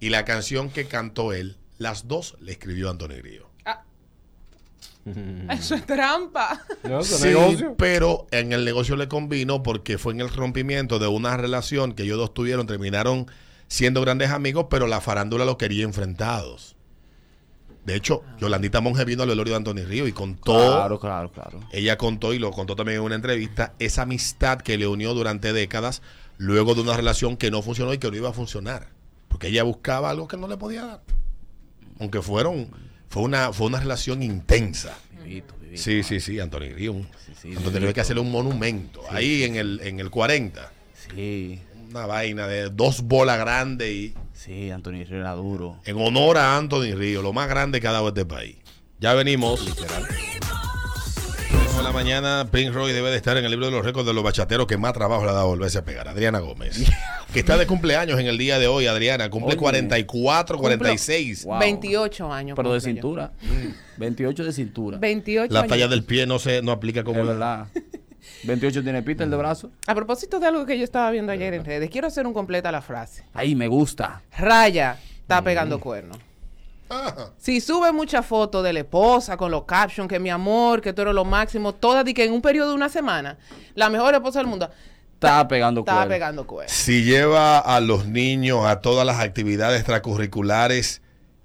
y 0.00 0.08
la 0.08 0.24
canción 0.24 0.70
que 0.70 0.86
cantó 0.86 1.32
él, 1.32 1.56
las 1.78 2.08
dos 2.08 2.36
le 2.40 2.52
escribió 2.52 2.90
Antonio 2.90 3.16
Grillo. 3.18 3.46
Eso 5.50 5.74
es 5.74 5.86
trampa. 5.86 6.62
Sí, 7.02 7.34
pero 7.78 8.26
en 8.32 8.52
el 8.52 8.64
negocio 8.64 8.96
le 8.96 9.08
convino 9.08 9.62
porque 9.62 9.98
fue 9.98 10.12
en 10.12 10.20
el 10.20 10.28
rompimiento 10.28 10.98
de 10.98 11.06
una 11.08 11.36
relación 11.36 11.92
que 11.94 12.02
ellos 12.02 12.18
dos 12.18 12.34
tuvieron, 12.34 12.66
terminaron 12.66 13.26
siendo 13.66 14.00
grandes 14.02 14.30
amigos, 14.30 14.66
pero 14.68 14.86
la 14.86 15.00
farándula 15.00 15.44
lo 15.44 15.56
quería 15.58 15.84
enfrentados. 15.84 16.76
De 17.84 17.96
hecho, 17.96 18.22
Yolandita 18.38 18.80
Monge 18.80 19.04
vino 19.04 19.22
al 19.22 19.30
velorio 19.30 19.52
de 19.52 19.56
Antonio 19.56 19.86
Río 19.86 20.06
y 20.06 20.12
contó, 20.12 20.52
Claro, 20.54 21.00
claro, 21.00 21.32
claro. 21.32 21.60
ella 21.72 21.96
contó 21.96 22.34
y 22.34 22.38
lo 22.38 22.50
contó 22.50 22.76
también 22.76 22.98
en 22.98 23.04
una 23.04 23.14
entrevista, 23.14 23.74
esa 23.78 24.02
amistad 24.02 24.60
que 24.60 24.76
le 24.76 24.86
unió 24.86 25.14
durante 25.14 25.52
décadas, 25.52 26.02
luego 26.36 26.74
de 26.74 26.82
una 26.82 26.94
relación 26.96 27.36
que 27.36 27.50
no 27.50 27.62
funcionó 27.62 27.92
y 27.94 27.98
que 27.98 28.10
no 28.10 28.16
iba 28.16 28.28
a 28.28 28.32
funcionar. 28.34 28.88
Porque 29.28 29.48
ella 29.48 29.62
buscaba 29.62 30.10
algo 30.10 30.28
que 30.28 30.36
no 30.36 30.46
le 30.46 30.56
podía 30.56 30.84
dar. 30.84 31.00
Aunque 31.98 32.20
fueron, 32.20 32.68
fue 33.08 33.22
una, 33.22 33.52
fue 33.52 33.66
una 33.68 33.80
relación 33.80 34.22
intensa. 34.22 34.96
Vivito, 35.24 35.54
vivito. 35.60 35.80
Sí, 35.82 36.02
sí, 36.02 36.20
sí, 36.20 36.38
Antonio 36.40 36.74
Río. 36.74 36.92
Sí, 37.24 37.32
sí, 37.40 37.48
Antonio 37.56 37.78
Río 37.78 37.88
hay 37.88 37.94
que 37.94 38.00
hacerle 38.00 38.22
un 38.22 38.30
monumento. 38.30 39.02
Ahí 39.10 39.44
en 39.44 39.56
el, 39.56 39.80
en 39.82 40.00
el 40.00 40.10
40. 40.10 40.72
Sí. 41.14 41.60
Una 41.90 42.06
vaina 42.06 42.46
de 42.46 42.70
dos 42.70 43.02
bolas 43.02 43.36
grandes 43.38 43.90
y 43.90 44.14
Sí, 44.32 44.70
Anthony 44.70 45.04
Río 45.04 45.18
era 45.18 45.32
duro. 45.32 45.80
En 45.84 46.00
honor 46.00 46.38
a 46.38 46.56
Anthony 46.56 46.94
Río, 46.94 47.20
lo 47.20 47.32
más 47.32 47.48
grande 47.48 47.80
que 47.80 47.88
ha 47.88 47.92
dado 47.92 48.08
este 48.08 48.24
país. 48.24 48.56
Ya 49.00 49.12
venimos. 49.14 49.66
En 51.76 51.84
la 51.84 51.92
mañana, 51.92 52.46
Prince 52.50 52.72
Roy 52.72 52.92
debe 52.92 53.10
de 53.10 53.16
estar 53.16 53.36
en 53.36 53.44
el 53.44 53.50
libro 53.50 53.66
de 53.66 53.72
los 53.72 53.84
récords 53.84 54.06
de 54.06 54.14
los 54.14 54.22
bachateros 54.22 54.66
que 54.68 54.76
más 54.78 54.92
trabajo 54.92 55.24
le 55.24 55.30
ha 55.30 55.34
dado 55.34 55.48
volverse 55.48 55.78
a 55.78 55.84
pegar. 55.84 56.06
Adriana 56.06 56.38
Gómez. 56.38 56.80
que 57.32 57.40
está 57.40 57.56
de 57.58 57.66
cumpleaños 57.66 58.20
en 58.20 58.26
el 58.28 58.38
día 58.38 58.58
de 58.60 58.68
hoy, 58.68 58.86
Adriana. 58.86 59.28
Cumple 59.28 59.50
Oye. 59.50 59.56
44, 59.58 60.58
46. 60.58 61.44
Wow. 61.44 61.58
28 61.58 62.32
años. 62.32 62.56
Pero 62.56 62.72
de 62.72 62.80
cintura. 62.80 63.32
28 63.96 64.44
de 64.44 64.52
cintura. 64.52 64.98
28 64.98 65.52
La 65.52 65.60
años. 65.60 65.70
talla 65.70 65.88
del 65.88 66.04
pie 66.04 66.26
no 66.26 66.38
se 66.38 66.62
no 66.62 66.70
aplica 66.70 67.02
como. 67.02 67.20
Es 67.20 67.26
verdad. 67.26 67.66
28 68.44 68.82
tiene 68.82 69.02
Peter 69.02 69.28
de 69.28 69.36
brazo. 69.36 69.70
A 69.86 69.94
propósito 69.94 70.38
de 70.40 70.46
algo 70.46 70.66
que 70.66 70.76
yo 70.78 70.84
estaba 70.84 71.10
viendo 71.10 71.32
ayer 71.32 71.54
en 71.54 71.64
redes, 71.64 71.90
quiero 71.90 72.06
hacer 72.08 72.26
un 72.26 72.32
completa 72.32 72.70
la 72.72 72.82
frase. 72.82 73.24
Ahí 73.34 73.54
me 73.54 73.68
gusta. 73.68 74.22
Raya 74.36 74.98
está 75.20 75.42
pegando 75.42 75.78
cuernos. 75.80 76.18
Ajá. 76.88 77.30
Si 77.38 77.60
sube 77.60 77.92
muchas 77.92 78.26
fotos 78.26 78.64
de 78.64 78.72
la 78.72 78.80
esposa 78.80 79.36
con 79.36 79.50
los 79.52 79.64
captions, 79.64 80.08
que 80.08 80.18
mi 80.18 80.28
amor, 80.30 80.80
que 80.80 80.92
tú 80.92 81.02
eres 81.02 81.14
lo 81.14 81.24
máximo, 81.24 81.72
todas 81.74 82.06
y 82.08 82.14
que 82.14 82.24
en 82.24 82.32
un 82.32 82.42
periodo 82.42 82.70
de 82.70 82.74
una 82.74 82.88
semana, 82.88 83.38
la 83.76 83.88
mejor 83.90 84.12
esposa 84.14 84.40
del 84.40 84.48
mundo, 84.48 84.68
Estaba 85.14 85.46
pegando 85.48 85.80
estaba 85.82 85.98
cuernos. 85.98 86.14
pegando 86.16 86.46
cuernos. 86.46 86.72
Si 86.74 87.04
lleva 87.04 87.58
a 87.58 87.78
los 87.80 88.06
niños 88.06 88.64
a 88.66 88.80
todas 88.80 89.06
las 89.06 89.20
actividades 89.20 89.80
extracurriculares 89.80 91.02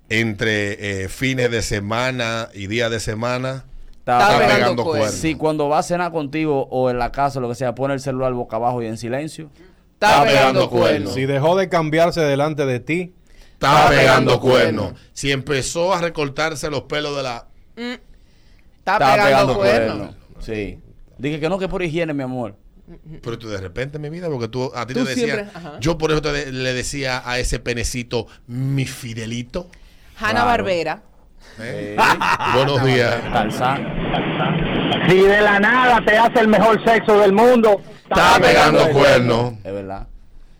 entre 0.09 1.03
eh, 1.03 1.09
fines 1.09 1.51
de 1.51 1.61
semana 1.61 2.49
y 2.53 2.67
días 2.67 2.89
de 2.89 2.99
semana, 2.99 3.65
Estaba 4.05 4.19
Estaba 4.21 4.37
pegando 4.39 4.59
pegando 4.61 4.83
cuernos. 4.83 5.11
Si 5.15 5.33
cuando 5.33 5.67
va 5.67 5.79
a 5.79 5.83
cenar 5.83 6.11
contigo 6.11 6.67
o 6.69 6.91
en 6.91 6.99
la 6.99 7.11
casa, 7.11 7.39
lo 7.39 7.49
que 7.49 7.55
sea, 7.55 7.73
pone 7.73 7.95
el 7.95 7.99
celular 7.99 8.31
boca 8.33 8.57
abajo 8.57 8.83
y 8.83 8.85
en 8.85 8.97
silencio. 8.97 9.49
Estaba 9.93 10.13
Está 10.17 10.25
pegando 10.25 10.29
pegando 10.29 10.69
cuernos. 10.69 10.89
cuernos. 10.89 11.13
Si 11.15 11.25
dejó 11.25 11.55
de 11.55 11.69
cambiarse 11.69 12.21
delante 12.21 12.65
de 12.67 12.79
ti, 12.79 13.13
estaba 13.53 13.79
Estaba 13.79 13.89
pegando 13.89 14.05
pegando 14.05 14.39
cuernos. 14.39 14.83
cuernos. 14.91 15.09
Si 15.13 15.31
empezó 15.31 15.91
a 15.93 16.01
recortarse 16.01 16.69
los 16.69 16.83
pelos 16.83 17.15
de 17.17 17.23
la. 17.23 17.47
Estaba 18.77 19.15
pegando, 19.15 19.55
cuernos. 19.55 20.15
Sí. 20.39 20.79
Dije 21.17 21.39
que 21.39 21.49
no, 21.49 21.57
que 21.57 21.67
por 21.67 21.81
higiene, 21.81 22.13
mi 22.13 22.21
amor. 22.23 22.55
Pero 23.23 23.39
tú 23.39 23.49
de 23.49 23.57
repente, 23.57 23.97
mi 23.97 24.09
vida, 24.11 24.29
porque 24.29 24.47
tú 24.47 24.71
a 24.75 24.85
ti 24.85 24.93
Tú 24.93 25.03
te 25.03 25.15
decía. 25.15 25.49
Yo 25.79 25.97
por 25.97 26.11
eso 26.11 26.21
te 26.21 26.31
de- 26.31 26.51
le 26.51 26.73
decía 26.73 27.23
a 27.27 27.39
ese 27.39 27.57
penecito, 27.59 28.27
mi 28.45 28.85
Fidelito. 28.85 29.67
Hanna 30.17 30.31
Claro. 30.31 30.45
Barbera. 30.45 31.01
¿Eh? 31.59 31.95
Buenos 32.55 32.83
días. 32.83 33.15
Si 35.07 35.15
de 35.15 35.41
la 35.41 35.59
nada 35.59 36.03
te 36.05 36.17
hace 36.17 36.39
el 36.39 36.47
mejor 36.47 36.83
sexo 36.83 37.19
del 37.19 37.33
mundo, 37.33 37.81
Estaba 38.03 38.39
pegando 38.39 38.89
cuernos. 38.91 39.53
Es 39.63 39.73
verdad. 39.73 40.07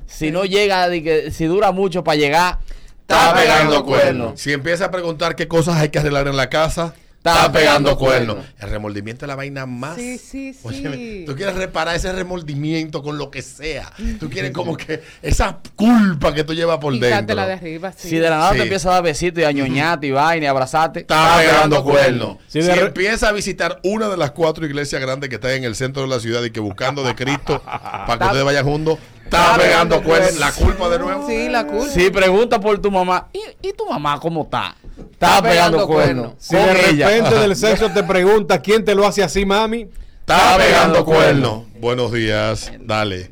Si 0.08 0.32
no 0.32 0.46
llega, 0.46 0.88
si 1.32 1.46
dura 1.46 1.72
mucho 1.72 2.04
para 2.04 2.18
llegar, 2.18 2.60
Está 3.02 3.30
está 3.30 3.36
pegando 3.36 3.86
cuernos. 3.86 4.40
Si 4.40 4.52
empieza 4.52 4.86
a 4.86 4.92
preguntar 4.92 5.36
qué 5.36 5.48
cosas 5.48 5.78
hay 5.78 5.90
que 5.90 6.00
arreglar 6.00 6.28
en 6.28 6.38
la 6.38 6.50
casa, 6.50 6.96
está 7.32 7.52
pegando 7.52 7.98
cuernos. 7.98 8.38
El 8.60 8.70
remordimiento 8.70 9.26
es 9.26 9.28
la 9.28 9.36
vaina 9.36 9.66
más. 9.66 9.96
Sí, 9.96 10.18
sí, 10.18 10.54
sí. 10.54 10.60
Óyeme, 10.64 11.24
tú 11.26 11.36
quieres 11.36 11.56
reparar 11.56 11.96
ese 11.96 12.12
remordimiento 12.14 13.02
con 13.02 13.18
lo 13.18 13.32
que 13.32 13.42
sea. 13.42 13.92
Tú 14.20 14.30
quieres 14.30 14.52
como 14.52 14.78
que 14.78 15.02
esa 15.22 15.60
culpa 15.76 16.34
que 16.34 16.44
tú 16.44 16.54
llevas 16.54 16.78
por 16.80 16.98
dentro. 16.98 17.36
De 17.36 17.54
arriba, 17.54 17.92
sí. 17.96 18.10
Si 18.10 18.16
de 18.18 18.30
la 18.30 18.38
nada 18.38 18.52
Sí. 18.52 18.58
te 18.58 18.64
empieza 18.64 18.90
a 18.90 18.94
dar 18.94 19.04
besitos 19.04 19.42
y 19.42 19.46
a 19.46 19.52
ñoñarte 19.52 20.08
y 20.08 20.12
vaina 20.12 20.46
y 20.46 20.48
abrazarte, 20.48 21.00
Está 21.02 21.38
pegando 21.40 21.84
cuernos. 21.84 22.38
Si 22.48 22.62
re- 22.62 22.80
empieza 22.86 23.30
a 23.30 23.32
visitar 23.32 23.80
una 23.84 24.08
de 24.10 24.18
las 24.18 24.32
cuatro 24.32 24.66
iglesias 24.66 25.02
grandes 25.02 25.30
que 25.30 25.36
están 25.36 25.52
en 25.52 25.64
el 25.64 25.76
centro 25.76 26.04
de 26.04 26.08
la 26.10 26.20
ciudad 26.20 26.44
y 26.44 26.52
que 26.52 26.60
buscando 26.60 27.04
de 27.04 27.16
Cristo 27.16 27.62
para 27.66 28.06
que 28.08 28.14
Está- 28.14 28.26
ustedes 28.28 28.46
vayan 28.46 28.66
juntos, 28.66 28.98
está 29.26 29.58
pegando 29.58 30.02
cuernos. 30.02 30.40
La 30.40 30.52
culpa 30.52 30.90
de 30.90 31.00
nuevo. 31.00 31.28
Sí, 31.28 31.50
la 31.50 31.66
culpa. 31.68 31.86
Si 31.88 32.10
pregunta 32.10 32.60
por 32.60 32.80
tu 32.80 32.90
mamá, 32.92 33.28
¿y, 33.34 33.68
y 33.68 33.74
tu 33.74 33.86
mamá 33.86 34.20
cómo 34.20 34.44
está? 34.44 34.76
Está 35.12 35.42
pegando, 35.42 35.78
pegando 35.80 35.88
cuernos. 35.88 36.34
si 36.38 36.56
Con 36.56 36.66
de 36.66 36.90
ella. 36.90 37.10
repente 37.10 37.36
del 37.40 37.56
sexo 37.56 37.90
te 37.92 38.04
pregunta 38.04 38.62
quién 38.62 38.84
te 38.86 38.96
lo 38.96 39.06
hace 39.06 39.24
así, 39.24 39.46
mami, 39.46 39.88
Está 40.22 40.58
pegando 40.58 41.04
cuernos. 41.06 41.64
Buenos 41.80 42.12
días. 42.12 42.72
Dale. 42.80 43.32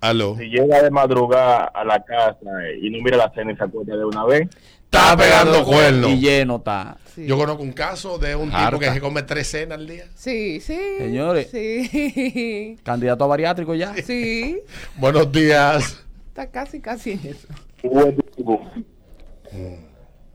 Aló. 0.00 0.36
si 0.36 0.46
llega 0.46 0.82
de 0.82 0.90
madrugada 0.90 1.70
a 1.72 1.84
la 1.84 2.02
casa 2.04 2.50
y 2.80 2.90
no 2.90 2.98
mira 3.04 3.16
la 3.16 3.30
cena 3.34 3.52
y 3.52 3.56
se 3.56 3.62
acuerda 3.62 3.96
de 3.96 4.04
una 4.04 4.24
vez, 4.24 4.48
Está 4.92 5.16
pegando 5.16 5.64
cuernos. 5.64 6.10
Y 6.10 6.20
lleno 6.20 6.56
está. 6.56 6.98
Sí. 7.14 7.26
Yo 7.26 7.38
conozco 7.38 7.62
un 7.62 7.72
caso 7.72 8.18
de 8.18 8.36
un 8.36 8.50
tipo 8.50 8.78
que 8.78 8.90
se 8.90 9.00
come 9.00 9.22
tres 9.22 9.46
cenas 9.46 9.78
al 9.78 9.86
día. 9.86 10.04
Sí, 10.14 10.60
sí. 10.60 10.78
Señores. 10.98 11.48
Sí. 11.50 12.76
Candidato 12.84 13.24
a 13.24 13.26
bariátrico 13.26 13.74
ya. 13.74 13.94
Sí. 13.94 14.60
Buenos 14.98 15.32
días. 15.32 16.04
Está 16.28 16.50
casi, 16.50 16.80
casi 16.80 17.12
en 17.12 17.20
eso. 17.24 17.48
buenísimo. 17.82 18.70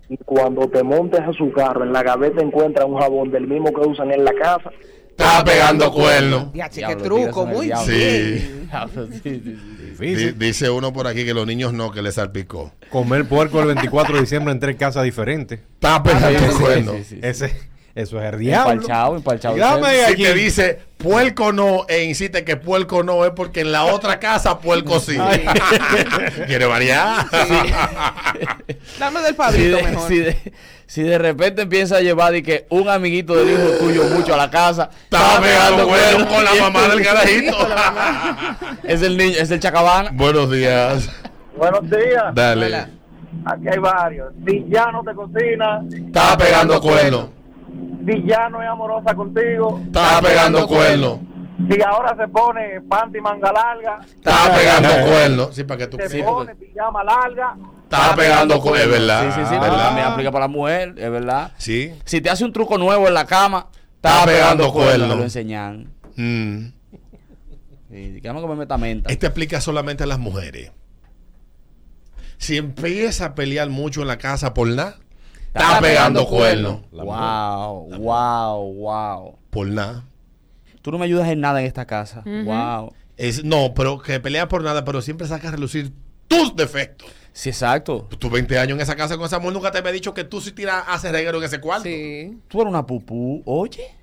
Y 0.10 0.18
cuando 0.18 0.68
te 0.70 0.82
montes 0.84 1.22
a 1.22 1.34
su 1.34 1.52
carro, 1.52 1.84
en 1.84 1.94
la 1.94 2.02
gaveta 2.02 2.42
encuentras 2.42 2.88
un 2.88 2.98
jabón 2.98 3.30
del 3.30 3.46
mismo 3.48 3.72
que 3.72 3.82
usan 3.82 4.12
en 4.12 4.26
la 4.26 4.34
casa. 4.34 4.72
Está 5.10 5.44
pegando 5.44 5.92
cuernos. 5.92 6.48
Ya, 6.54 6.70
che, 6.70 6.82
qué 6.82 6.96
truco, 6.96 7.46
muy 7.46 7.68
bien. 7.68 7.78
Sí, 7.86 9.20
sí, 9.24 9.42
sí. 9.44 9.77
Dice 10.00 10.70
uno 10.70 10.94
por 10.94 11.08
aquí 11.08 11.26
que 11.26 11.34
los 11.34 11.46
niños 11.48 11.74
no, 11.74 11.92
que 11.92 12.02
le 12.02 12.12
salpicó. 12.12 12.74
Comer 12.90 13.26
puerco 13.28 13.60
el 13.62 13.68
24 13.68 14.16
de 14.16 14.22
diciembre 14.22 14.52
en 14.54 14.60
tres 14.60 14.76
casas 14.78 15.04
diferentes. 15.04 15.60
Está 15.76 16.02
pegando 16.04 16.40
Sí, 16.40 16.46
sí, 16.52 16.60
cuernos. 16.64 16.96
sí, 16.98 17.04
sí, 17.04 17.16
sí. 17.16 17.20
Ese, 17.24 17.54
eso 17.98 18.22
es 18.22 18.34
el 18.34 18.40
diablo. 18.40 18.74
Empalchado, 18.74 19.16
empalchado. 19.18 19.58
Y 19.58 19.60
dame 19.60 19.88
Si 20.06 20.14
aquí. 20.14 20.24
te 20.24 20.34
dice 20.34 20.80
puerco 20.98 21.52
no 21.54 21.86
e 21.88 22.04
insiste 22.06 22.44
que 22.44 22.58
puerco 22.58 23.04
no 23.04 23.24
es 23.26 23.32
porque 23.32 23.62
en 23.62 23.72
la 23.72 23.86
otra 23.86 24.20
casa 24.20 24.60
puerco 24.60 25.00
sí. 25.00 25.18
¿Quiere 26.48 26.66
variar? 26.66 27.26
Dame 29.00 29.20
del 29.22 29.30
Si 29.30 29.34
pavito 29.34 29.78
de, 29.78 29.84
mejor. 29.84 30.08
si, 30.08 30.20
de, 30.20 30.54
si 30.86 31.04
de 31.04 31.18
repente 31.18 31.62
empieza 31.64 31.98
a 31.98 32.02
llevar 32.02 32.32
de 32.32 32.44
que 32.44 32.66
un 32.70 32.90
amiguito 32.90 33.36
del 33.36 33.50
hijo 33.52 33.70
tuyo 33.80 34.04
mucho 34.06 34.34
a 34.34 34.38
la 34.38 34.50
casa, 34.50 34.90
Está 35.04 35.40
pegando 35.42 35.88
cuernos 35.88 36.28
con 36.28 36.44
la 36.44 36.56
mamá 36.56 36.88
del 36.88 37.04
carajito. 37.04 37.58
es 38.84 39.02
el 39.02 39.18
niño, 39.18 39.36
es 39.40 39.52
el 39.52 39.60
chacabán. 39.60 40.16
Buenos 40.18 40.52
días. 40.52 41.10
Buenos 41.56 41.84
días. 41.90 42.26
Dale. 42.34 42.66
Hola. 42.68 42.90
Aquí 43.46 43.68
hay 43.72 43.78
varios. 43.80 44.34
Si 44.48 44.66
ya 44.70 44.92
no 44.92 45.04
te 45.04 45.14
cocina, 45.14 45.82
Está 46.08 46.38
pegando 46.38 46.82
cuernos. 46.82 47.28
Si 48.06 48.24
ya 48.28 48.50
no 48.50 48.62
es 48.62 48.68
amorosa 48.70 49.14
contigo, 49.16 49.82
Está 49.86 50.22
pegando 50.22 50.68
cuernos. 50.68 51.20
si 51.70 51.82
ahora 51.82 52.16
se 52.18 52.28
pone 52.28 52.82
panty 52.88 53.20
manga 53.22 53.52
larga, 53.52 54.00
Está 54.04 54.54
pegando 54.56 54.90
cuernos. 55.10 55.56
Sí, 55.56 55.64
para 55.64 55.78
que 55.80 55.88
tú. 55.88 55.98
se 55.98 56.10
Sí, 56.10 56.22
pone 56.24 56.56
pijama 56.56 57.04
larga, 57.04 57.56
Está 57.84 58.16
pegando 58.16 58.60
cuernos. 58.62 58.86
Es 58.86 58.92
verdad. 58.92 59.22
Sí, 59.24 59.32
sí, 59.42 59.42
sí, 59.46 59.56
pero 59.60 59.62
¿verdad? 59.74 59.86
también 59.88 60.08
aplica 60.08 60.32
para 60.32 60.46
la 60.46 60.50
mujer, 60.50 60.94
es 60.98 61.12
verdad. 61.12 61.52
Sí. 61.58 61.94
Si 62.06 62.22
te 62.22 62.30
hace 62.30 62.44
un 62.46 62.54
truco 62.54 62.78
nuevo 62.78 63.08
en 63.08 63.14
la 63.14 63.26
cama, 63.26 63.68
Está 63.96 64.26
pegando 64.26 64.72
cuernos, 64.72 64.88
cuernos. 64.98 65.10
te 65.10 65.16
lo 65.16 65.24
enseñan. 65.24 65.94
Mm. 66.16 66.72
Sí, 67.90 68.20
que 68.22 68.34
me 68.34 68.56
meta 68.56 68.78
menta. 68.78 69.10
Este 69.12 69.26
aplica 69.28 69.60
solamente 69.62 70.04
a 70.04 70.08
las 70.08 70.20
mujeres. 70.20 70.72
Si 72.38 72.58
empieza 72.58 73.26
a 73.26 73.36
pelear 73.36 73.70
mucho 73.70 74.02
en 74.02 74.08
la 74.08 74.18
casa 74.18 74.54
por 74.54 74.68
nada, 74.68 74.98
está 75.54 75.80
pegando 75.82 76.26
cuernos. 76.28 76.82
Wow, 76.92 77.90
wow, 77.98 78.74
wow. 78.74 79.40
Por 79.50 79.68
nada. 79.68 80.04
Tú 80.82 80.92
no 80.92 80.98
me 80.98 81.06
ayudas 81.06 81.28
en 81.30 81.42
nada 81.42 81.60
en 81.60 81.66
esta 81.66 81.86
casa. 81.86 82.24
Wow. 82.26 82.94
Es, 83.18 83.44
no, 83.44 83.74
pero 83.74 84.00
que 84.00 84.20
pelea 84.20 84.48
por 84.48 84.64
nada, 84.64 84.86
pero 84.86 85.02
siempre 85.02 85.28
saca 85.28 85.50
a 85.50 85.52
relucir 85.52 85.92
tus 86.28 86.56
defectos. 86.56 87.10
Sí, 87.34 87.50
exacto. 87.50 88.08
Tú 88.18 88.30
20 88.30 88.58
años 88.58 88.76
en 88.78 88.82
esa 88.82 88.96
casa 88.96 89.16
con 89.16 89.26
esa 89.26 89.38
mujer, 89.40 89.54
nunca 89.54 89.72
te 89.72 89.78
había 89.78 89.92
dicho 89.92 90.14
que 90.14 90.24
tú 90.24 90.42
sí 90.42 90.54
tiras, 90.54 90.84
haces 90.88 91.12
reguero 91.12 91.38
en 91.38 91.44
ese 91.44 91.60
cuarto. 91.60 91.84
Sí. 91.84 92.38
Tú 92.48 92.62
eres 92.62 92.72
una 92.72 92.86
pupú, 92.86 93.44
oye. 93.46 93.96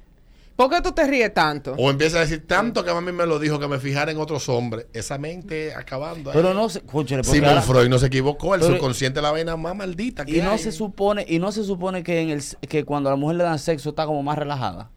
¿Por 0.57 0.70
qué 0.70 0.80
tú 0.80 0.92
te 0.92 1.05
ríes 1.07 1.34
tanto? 1.34 1.74
O 1.76 1.90
empieza 1.90 2.18
a 2.18 2.20
decir 2.20 2.46
tanto 2.46 2.84
que 2.84 2.92
mami 2.92 3.11
me 3.11 3.26
lo 3.26 3.40
dijo 3.40 3.59
que 3.59 3.66
me 3.66 3.78
fijara 3.80 4.12
en 4.12 4.18
otros 4.18 4.48
hombres. 4.48 4.86
Esa 4.92 5.18
mente 5.18 5.74
acabando. 5.74 6.30
ahí. 6.30 6.36
Pero 6.36 6.55
no 6.55 6.68
se, 6.68 6.80
Sigmund 6.80 7.44
ahora- 7.44 7.62
Freud 7.62 7.88
no 7.88 7.98
se 7.98 8.07
equivocó. 8.07 8.55
El 8.55 8.61
Pero- 8.61 8.74
subconsciente 8.74 9.18
es 9.18 9.22
la 9.24 9.32
vaina 9.32 9.57
más 9.57 9.74
maldita 9.74 10.24
que 10.24 10.36
y 10.38 10.40
no 10.40 10.52
hay. 10.52 10.59
se 10.59 10.70
supone 10.70 11.26
y 11.28 11.40
no 11.40 11.50
se 11.50 11.64
supone 11.64 12.05
que 12.05 12.20
en 12.20 12.30
el 12.30 12.42
que 12.68 12.84
cuando 12.84 13.09
a 13.09 13.12
la 13.12 13.16
mujer 13.16 13.36
le 13.38 13.44
dan 13.44 13.59
sexo 13.59 13.88
está 13.90 14.07
como 14.07 14.22
más 14.22 14.38
relajada. 14.38 14.90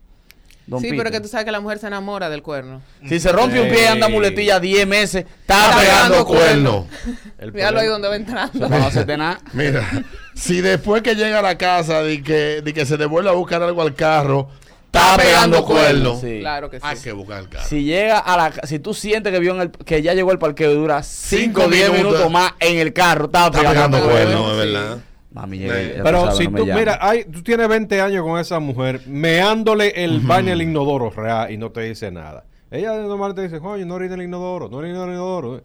Don 0.67 0.81
sí, 0.81 0.87
Peter. 0.87 0.97
pero 0.97 1.11
que 1.11 1.21
tú 1.21 1.29
sabes 1.29 1.45
que 1.45 1.51
la 1.51 1.61
mujer 1.61 1.79
se 1.79 1.87
enamora 1.87 2.29
del 2.29 2.43
cuerno. 2.43 2.81
Si 3.07 3.19
se 3.21 3.31
rompe 3.31 3.59
un 3.61 3.69
pie 3.69 3.83
y 3.83 3.85
anda 3.85 4.09
muletilla 4.09 4.59
10 4.59 4.85
meses, 4.85 5.23
está, 5.39 5.69
Está 5.69 5.79
pegando 5.79 6.09
pegando 6.09 6.25
cuernos. 6.25 6.85
El 7.39 7.53
Míralo 7.53 7.79
ahí 7.79 7.87
donde 7.87 8.09
va 8.09 8.15
entrando. 8.17 8.67
No 8.67 8.75
hacerte 8.75 9.15
nada. 9.15 9.39
Mira, 9.53 9.89
si 10.35 10.59
después 10.59 11.01
que 11.03 11.15
llega 11.15 11.39
a 11.39 11.41
la 11.41 11.57
casa 11.57 12.03
de 12.03 12.21
que, 12.21 12.61
de 12.61 12.73
que 12.73 12.85
se 12.85 12.97
devuelve 12.97 13.29
a 13.29 13.33
buscar 13.33 13.63
algo 13.63 13.81
al 13.81 13.95
carro, 13.95 14.49
está 14.97 15.17
pegando 15.17 15.65
cuernos. 15.65 16.21
Sí. 16.21 16.39
Claro 16.39 16.69
que 16.69 16.77
sí. 16.79 16.83
Hay 16.85 16.97
que 16.97 17.11
buscar 17.11 17.39
el 17.41 17.49
carro. 17.49 17.65
Si 17.67 17.83
llega 17.83 18.19
a 18.19 18.37
la 18.37 18.53
si 18.63 18.79
tú 18.79 18.93
sientes 18.93 19.31
que 19.33 19.39
vio 19.39 19.53
en 19.55 19.61
el, 19.61 19.71
que 19.71 20.01
ya 20.01 20.13
llegó 20.13 20.31
el 20.31 20.39
parqueo 20.39 20.71
y 20.71 20.75
dura 20.75 21.03
5 21.03 21.43
Cinco 21.43 21.63
o 21.65 21.67
10 21.69 21.91
minutos. 21.93 22.31
más 22.31 22.53
en 22.59 22.77
el 22.79 22.93
carro, 22.93 23.25
está 23.25 23.47
Está 23.47 23.59
pegando, 23.59 23.97
pegando 23.97 24.03
cuernos. 24.03 24.41
cuernos, 24.41 24.51
es 24.51 24.67
Sí. 24.67 24.73
verdad. 24.73 24.97
Mami, 25.31 25.57
llegué, 25.59 25.99
Pero 26.03 26.21
sabes, 26.21 26.37
si 26.37 26.47
no 26.47 26.57
tú, 26.57 26.65
mira, 26.65 26.97
hay, 26.99 27.25
tú 27.25 27.43
tienes 27.43 27.67
20 27.67 28.01
años 28.01 28.23
con 28.23 28.39
esa 28.39 28.59
mujer, 28.59 29.01
meándole 29.05 29.89
el 30.03 30.19
baño 30.21 30.51
al 30.53 30.61
inodoro 30.63 31.11
real 31.11 31.51
y 31.51 31.57
no 31.57 31.71
te 31.71 31.81
dice 31.81 32.09
nada. 32.11 32.45
Ella 32.71 32.93
normal 32.95 33.35
te 33.35 33.43
dice, 33.43 33.57
oye, 33.61 33.85
no 33.85 33.95
orina 33.95 34.15
el 34.15 34.23
inodoro, 34.23 34.67
no 34.67 34.77
orina 34.77 35.03
el 35.03 35.11
inodoro. 35.11 35.61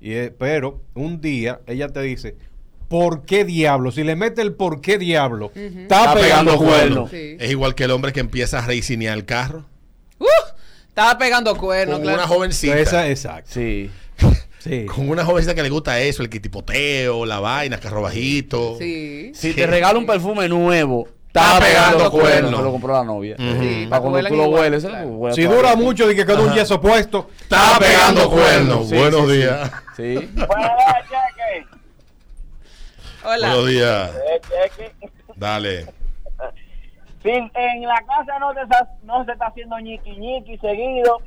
Y, 0.00 0.12
eh, 0.12 0.32
pero 0.38 0.82
un 0.94 1.20
día 1.20 1.60
ella 1.66 1.88
te 1.88 2.02
dice, 2.02 2.36
¿por 2.88 3.24
qué 3.24 3.44
diablo? 3.44 3.90
Si 3.92 4.02
le 4.04 4.16
mete 4.16 4.42
el 4.42 4.54
por 4.54 4.80
qué 4.80 4.98
diablo, 4.98 5.52
está, 5.54 6.14
pegando, 6.14 6.56
cuernos. 6.58 7.10
Sí. 7.10 7.36
Es 7.40 7.50
igual 7.50 7.74
que 7.74 7.84
el 7.84 7.90
hombre 7.90 8.12
que 8.12 8.20
empieza 8.20 8.58
a 8.58 8.66
reincinear 8.66 9.16
el 9.16 9.24
carro. 9.24 9.64
¡Uh! 10.18 10.26
Estaba 10.88 11.18
pegando 11.18 11.56
cuernos, 11.56 11.96
Con 11.96 12.02
claro. 12.04 12.18
una 12.18 12.26
jovencita. 12.28 12.78
Esa, 12.78 13.08
exacto. 13.08 13.50
Sí. 13.52 13.90
Sí. 14.60 14.86
Con 14.94 15.08
una 15.10 15.24
jovencita 15.24 15.54
que 15.54 15.62
le 15.62 15.68
gusta 15.70 16.00
eso, 16.00 16.22
el 16.22 16.30
kitipoteo, 16.30 17.26
la 17.26 17.38
vaina, 17.40 17.78
carro 17.78 18.02
bajito. 18.02 18.76
Sí. 18.78 19.32
Si 19.34 19.50
Sí. 19.50 19.54
te 19.54 19.66
regala 19.66 19.98
un 19.98 20.06
perfume 20.06 20.48
nuevo, 20.48 21.08
Está 21.28 21.58
pegando 21.60 22.10
cuernos. 22.10 22.56
Se 22.56 22.62
lo 22.62 22.72
compró 22.72 22.94
la 22.94 23.04
novia. 23.04 23.36
Sí, 23.36 23.86
Para 23.90 24.00
cuando 24.00 24.26
tú 24.26 24.36
lo 24.36 24.44
igual, 24.46 24.60
hueles, 24.62 24.84
claro. 24.86 25.06
huele 25.08 25.36
Si 25.36 25.42
dura 25.42 25.76
mucho 25.76 26.06
de 26.06 26.16
que 26.16 26.24
quedó 26.24 26.44
un 26.44 26.54
yeso 26.54 26.80
puesto, 26.80 27.28
Está 27.42 27.78
pegando 27.78 28.30
cuernos. 28.30 28.88
Sí, 28.88 28.94
Buenos 28.96 29.20
sí, 29.26 29.32
sí. 29.32 29.36
días. 29.36 29.70
Sí. 29.98 30.30
Hola. 33.26 33.48
Buenos 33.48 33.66
días. 33.68 34.10
Dale. 35.36 35.86
Si 37.22 37.30
en 37.30 37.82
la 37.82 38.00
casa 38.06 38.38
no, 38.38 38.54
te 38.54 38.60
no 39.02 39.24
se 39.24 39.32
está 39.32 39.46
haciendo 39.46 39.78
ñiqui 39.80 40.10
ñiqui 40.16 40.56
seguido. 40.58 41.18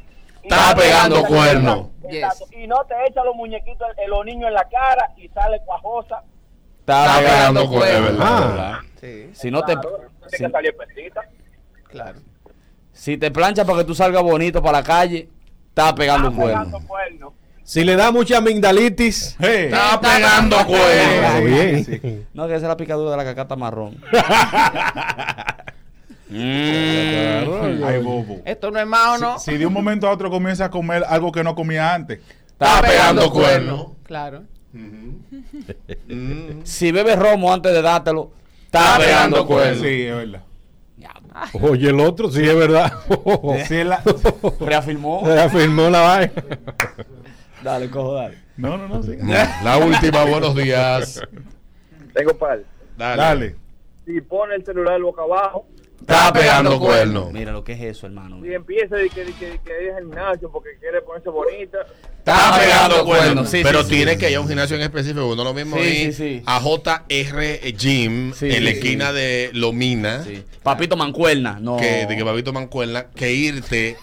y 0.42 0.48
Está 0.48 0.70
no 0.70 0.76
te- 0.76 0.82
pegando 0.82 1.24
cuernos. 1.26 1.88
Exacto. 2.10 2.46
Y 2.58 2.68
no 2.68 2.78
te 2.86 2.96
echa 3.08 3.24
los 3.26 3.36
muñequitos, 3.36 3.88
los 4.08 4.26
niños 4.26 4.48
en 4.48 4.54
la 4.54 4.64
cara 4.70 5.12
y 5.18 5.28
sale 5.30 5.60
cuajosa. 5.66 6.24
Está, 6.80 7.06
Está 7.06 7.20
pegando 7.20 7.68
cuernos. 7.70 7.78
cuernos. 7.78 8.10
Es 8.12 8.18
verdad, 8.18 8.28
Ah. 8.44 8.48
verdad. 8.50 8.80
Sí, 9.02 9.30
Si 9.34 9.52
no 9.52 9.62
te, 9.64 9.74
Claro, 9.74 9.90
tiene 10.30 10.54
si, 10.60 10.94
que 10.94 11.12
claro. 11.90 12.20
si 12.94 13.18
te 13.18 13.32
planchas 13.32 13.66
para 13.66 13.80
que 13.80 13.84
tú 13.86 13.94
salgas 13.96 14.24
bonito 14.24 14.62
para 14.62 14.80
la 14.80 14.84
calle, 14.86 15.30
está 15.70 15.94
pegando 15.96 16.30
Está 16.30 16.42
cuernos. 16.42 16.66
pegando 16.68 16.88
cuernos. 16.88 17.34
Si 17.70 17.84
le 17.84 17.96
da 17.96 18.12
mucha 18.12 18.38
amigdalitis, 18.40 19.36
Está 19.40 20.02
pegando 20.02 20.58
cuernos. 20.66 21.14
está 21.14 21.40
bien. 21.40 22.26
No, 22.34 22.48
que 22.48 22.56
esa 22.56 22.66
es 22.66 22.70
la 22.70 22.76
picadura 22.78 23.12
de 23.12 23.18
la 23.18 23.24
cacata 23.24 23.56
marrón. 23.56 23.96
Ay, 26.32 28.02
bobo. 28.04 28.42
Esto 28.44 28.72
no 28.72 28.80
es 28.80 28.88
más 28.88 29.20
o 29.20 29.24
no. 29.24 29.38
Si 29.38 29.56
de 29.56 29.68
un 29.68 29.74
momento 29.74 30.08
a 30.08 30.12
otro 30.12 30.32
comienza 30.32 30.66
a 30.66 30.72
comer 30.72 31.04
algo 31.08 31.32
que 31.32 31.44
no 31.44 31.54
comía 31.54 31.94
antes. 31.94 32.22
Está 32.48 32.82
pegando 32.82 33.30
cuernos. 33.30 33.90
Claro. 34.02 34.42
Si 36.64 36.92
bebes 36.92 37.20
romo 37.20 37.54
antes 37.54 37.72
de 37.72 37.84
dártelo, 37.84 38.32
Está 38.66 38.80
está 38.80 38.98
pegando 38.98 39.36
pegando 39.36 39.46
cuernos. 39.46 39.82
Sí, 39.84 40.02
es 40.08 40.16
verdad. 40.16 40.42
Oye, 41.62 41.90
el 41.90 42.00
otro, 42.00 42.32
sí 42.32 42.42
es 42.44 42.56
verdad. 42.56 42.92
Sí, 43.68 43.76
es 43.76 43.86
la- 43.86 44.02
Reafirmó. 44.60 45.22
Se 45.24 45.40
afirmó 45.40 45.88
la 45.90 46.02
vaina. 46.02 46.32
Dale, 47.64 47.90
cojo, 47.90 48.14
dale. 48.16 48.38
No, 48.58 48.78
no, 48.78 48.88
no, 48.88 49.04
sí. 49.04 49.16
La 49.64 49.78
última, 49.78 50.24
buenos 50.26 50.56
días. 50.56 51.22
Tengo 52.14 52.38
par. 52.38 52.62
Dale. 52.98 53.22
Dale. 53.22 53.56
Si 54.06 54.22
pone 54.22 54.56
el 54.56 54.66
celular 54.66 55.00
boca 55.02 55.22
abajo 55.22 55.68
Está 56.02 56.32
pegando 56.34 56.80
cuernos. 56.80 57.32
Mira 57.32 57.52
lo 57.52 57.64
que 57.64 57.74
es 57.74 57.82
eso, 57.82 58.08
hermano. 58.08 58.44
y 58.44 58.54
empieza 58.54 58.96
de 58.96 59.10
que, 59.10 59.26
de 59.26 59.34
que, 59.34 59.46
de 59.52 59.60
que 59.60 59.84
ir 59.84 59.92
al 59.92 60.04
gimnasio 60.06 60.50
porque 60.50 60.70
quiere 60.80 61.02
ponerse 61.02 61.30
bonita. 61.30 61.78
Está 62.18 62.58
pegando 62.58 63.06
cuernos. 63.06 63.50
Sí, 63.50 63.60
Pero 63.64 63.84
sí, 63.84 63.90
sí. 63.90 63.96
tiene 63.98 64.18
que 64.18 64.32
ir 64.32 64.38
a 64.38 64.42
un 64.42 64.48
gimnasio 64.48 64.76
en 64.78 64.82
específico. 64.84 65.28
Uno 65.28 65.44
lo 65.44 65.54
mismo 65.54 65.78
Sí, 65.78 65.84
ir 65.84 66.14
sí, 66.14 66.38
sí. 66.40 66.44
a 66.48 66.60
JR 66.62 67.74
Gym 67.78 68.34
Sí, 68.34 68.46
en 68.50 68.64
la 68.64 68.72
sí, 68.72 68.78
esquina 68.78 69.12
de 69.14 69.52
Lomina. 69.54 70.24
Sí. 70.24 70.44
Papito 70.64 70.96
Mancuerna, 70.98 71.60
no. 71.62 71.78
Que, 71.78 72.06
de 72.08 72.16
que 72.16 72.24
Babito 72.24 72.54
Mancuerna, 72.54 73.08
que 73.14 73.34
irte 73.34 73.98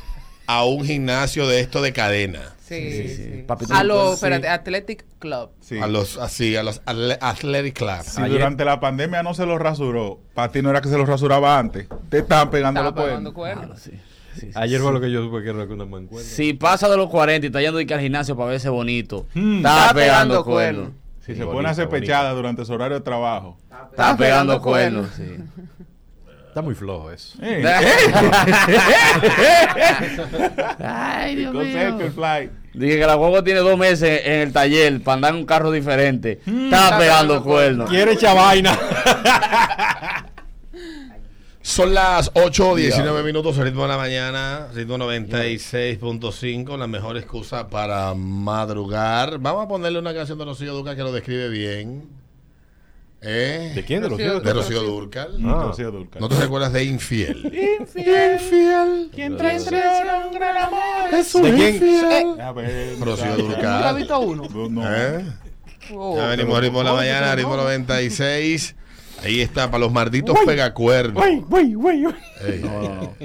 a 0.46 0.64
un 0.64 0.84
gimnasio 0.84 1.48
de 1.48 1.60
esto 1.60 1.80
de 1.82 1.92
cadena. 1.92 2.54
Sí, 2.66 2.90
sí. 2.90 3.08
sí. 3.16 3.44
Papito 3.46 3.72
A 3.74 3.84
los, 3.84 4.14
espérate, 4.14 4.48
Athletic 4.48 5.04
Club. 5.20 5.50
Sí. 5.60 5.78
A 5.78 5.86
los 5.86 6.18
así, 6.18 6.56
a 6.56 6.62
los 6.64 6.82
Athletic 6.84 7.74
Club. 7.78 8.02
Si 8.02 8.22
durante 8.22 8.64
la 8.64 8.80
pandemia 8.80 9.22
no 9.22 9.34
se 9.34 9.46
los 9.46 9.60
rasuró, 9.60 10.18
para 10.34 10.50
ti 10.50 10.62
no 10.62 10.70
era 10.70 10.80
que 10.80 10.88
se 10.88 10.98
los 10.98 11.08
rasuraba 11.08 11.58
antes. 11.58 11.86
Te 12.08 12.18
estaban 12.18 12.50
pegando 12.50 12.82
los 12.82 12.92
pegando 12.92 13.32
cuernos. 13.32 13.64
cuernos. 13.68 13.80
Sí, 13.80 13.92
sí, 14.34 14.40
sí. 14.40 14.50
Ayer 14.54 14.80
fue 14.80 14.92
lo 14.92 15.00
que 15.00 15.10
yo 15.12 15.22
supe 15.22 15.42
que 15.44 15.50
era 15.50 15.62
una 15.64 15.84
mancuerna. 15.84 16.28
Si 16.28 16.54
pasa 16.54 16.88
de 16.88 16.96
los 16.96 17.08
40 17.08 17.46
y 17.46 17.48
está 17.48 17.60
yendo 17.60 17.78
de 17.78 17.86
que 17.86 17.94
al 17.94 18.00
gimnasio 18.00 18.36
para 18.36 18.50
verse 18.50 18.68
bonito, 18.68 19.26
Hmm. 19.34 19.58
está, 19.58 19.68
Está 19.82 19.94
pegando 19.94 19.94
pegando 19.94 20.44
cuernos. 20.44 20.82
cuernos. 20.84 21.06
Si 21.24 21.32
Sí, 21.32 21.38
se 21.38 21.44
pone 21.46 21.68
a 21.68 21.70
hacer 21.72 21.88
pechada 21.88 22.32
durante 22.32 22.64
su 22.64 22.72
horario 22.72 22.96
de 22.98 23.02
trabajo. 23.04 23.56
Está 23.90 24.16
pegando 24.16 24.60
cuernos, 24.60 25.08
sí. 25.16 25.36
Está 26.56 26.64
muy 26.64 26.74
flojo 26.74 27.10
eso. 27.10 27.36
Eh, 27.42 27.62
Ay, 30.78 31.36
Dios 31.36 31.54
Fly. 32.14 32.50
Dije 32.72 32.98
que 32.98 33.06
la 33.06 33.14
guagua 33.14 33.44
tiene 33.44 33.60
dos 33.60 33.76
meses 33.76 34.22
en 34.24 34.40
el 34.40 34.54
taller 34.54 35.02
para 35.02 35.16
andar 35.16 35.34
en 35.34 35.40
un 35.40 35.44
carro 35.44 35.70
diferente. 35.70 36.40
Hmm. 36.46 36.72
Está 36.72 36.96
pegando 36.96 37.42
cuernos. 37.42 37.90
Quiere 37.90 38.12
echar 38.12 38.34
vaina. 38.34 38.74
Son 41.60 41.92
las 41.92 42.30
8, 42.32 42.76
19 42.76 43.22
minutos, 43.22 43.58
ritmo 43.58 43.82
de 43.82 43.88
la 43.88 43.98
mañana, 43.98 44.68
ritmo 44.72 44.96
96.5, 44.96 46.78
la 46.78 46.86
mejor 46.86 47.18
excusa 47.18 47.68
para 47.68 48.14
madrugar. 48.14 49.40
Vamos 49.40 49.66
a 49.66 49.68
ponerle 49.68 49.98
una 49.98 50.14
canción 50.14 50.38
de 50.38 50.46
Rocío 50.46 50.72
Duca 50.72 50.96
que 50.96 51.02
lo 51.02 51.12
describe 51.12 51.50
bien. 51.50 52.25
¿Eh? 53.28 53.72
¿De 53.74 53.84
quién? 53.84 54.02
¿De 54.02 54.08
Rocío? 54.08 54.40
De 54.40 54.52
Rocío 54.52 54.82
Durcal. 54.84 55.36
Ah. 55.44 55.64
Rocío 55.66 55.90
Dúrcal. 55.90 56.20
¿No 56.20 56.28
te 56.28 56.36
recuerdas 56.36 56.72
de 56.72 56.84
Infiel? 56.84 57.44
Infiel. 57.80 59.10
¿Quién 59.12 59.36
trae 59.36 59.58
traición, 59.58 60.32
gran 60.32 60.56
amor. 60.56 61.10
¿De 61.10 61.78
quién? 61.78 62.40
A 62.40 62.52
ver, 62.52 63.00
Rocío 63.00 63.26
ya, 63.26 63.36
Dúrcal. 63.36 63.62
¿Nunca 63.62 63.88
has 63.90 63.96
visto 63.96 64.20
uno? 64.20 64.48
No, 64.48 64.68
no. 64.68 64.96
¿Eh? 64.96 65.24
Oh. 65.92 66.16
Ya 66.16 66.28
venimos 66.28 66.56
a 66.56 66.60
ritmo 66.60 66.78
de 66.78 66.84
la 66.84 66.92
mañana, 66.92 67.34
ritmo 67.34 67.56
96. 67.56 68.76
Ahí 69.24 69.40
está, 69.40 69.70
para 69.72 69.80
los 69.80 69.92
malditos 69.92 70.38
pegacuernos. 70.46 71.14
Güey, 71.14 71.40
güey, 71.40 71.74
güey. 71.74 72.04
Ey. 72.44 72.60
No, 72.62 72.80
no, 72.80 72.94
no. 72.94 73.16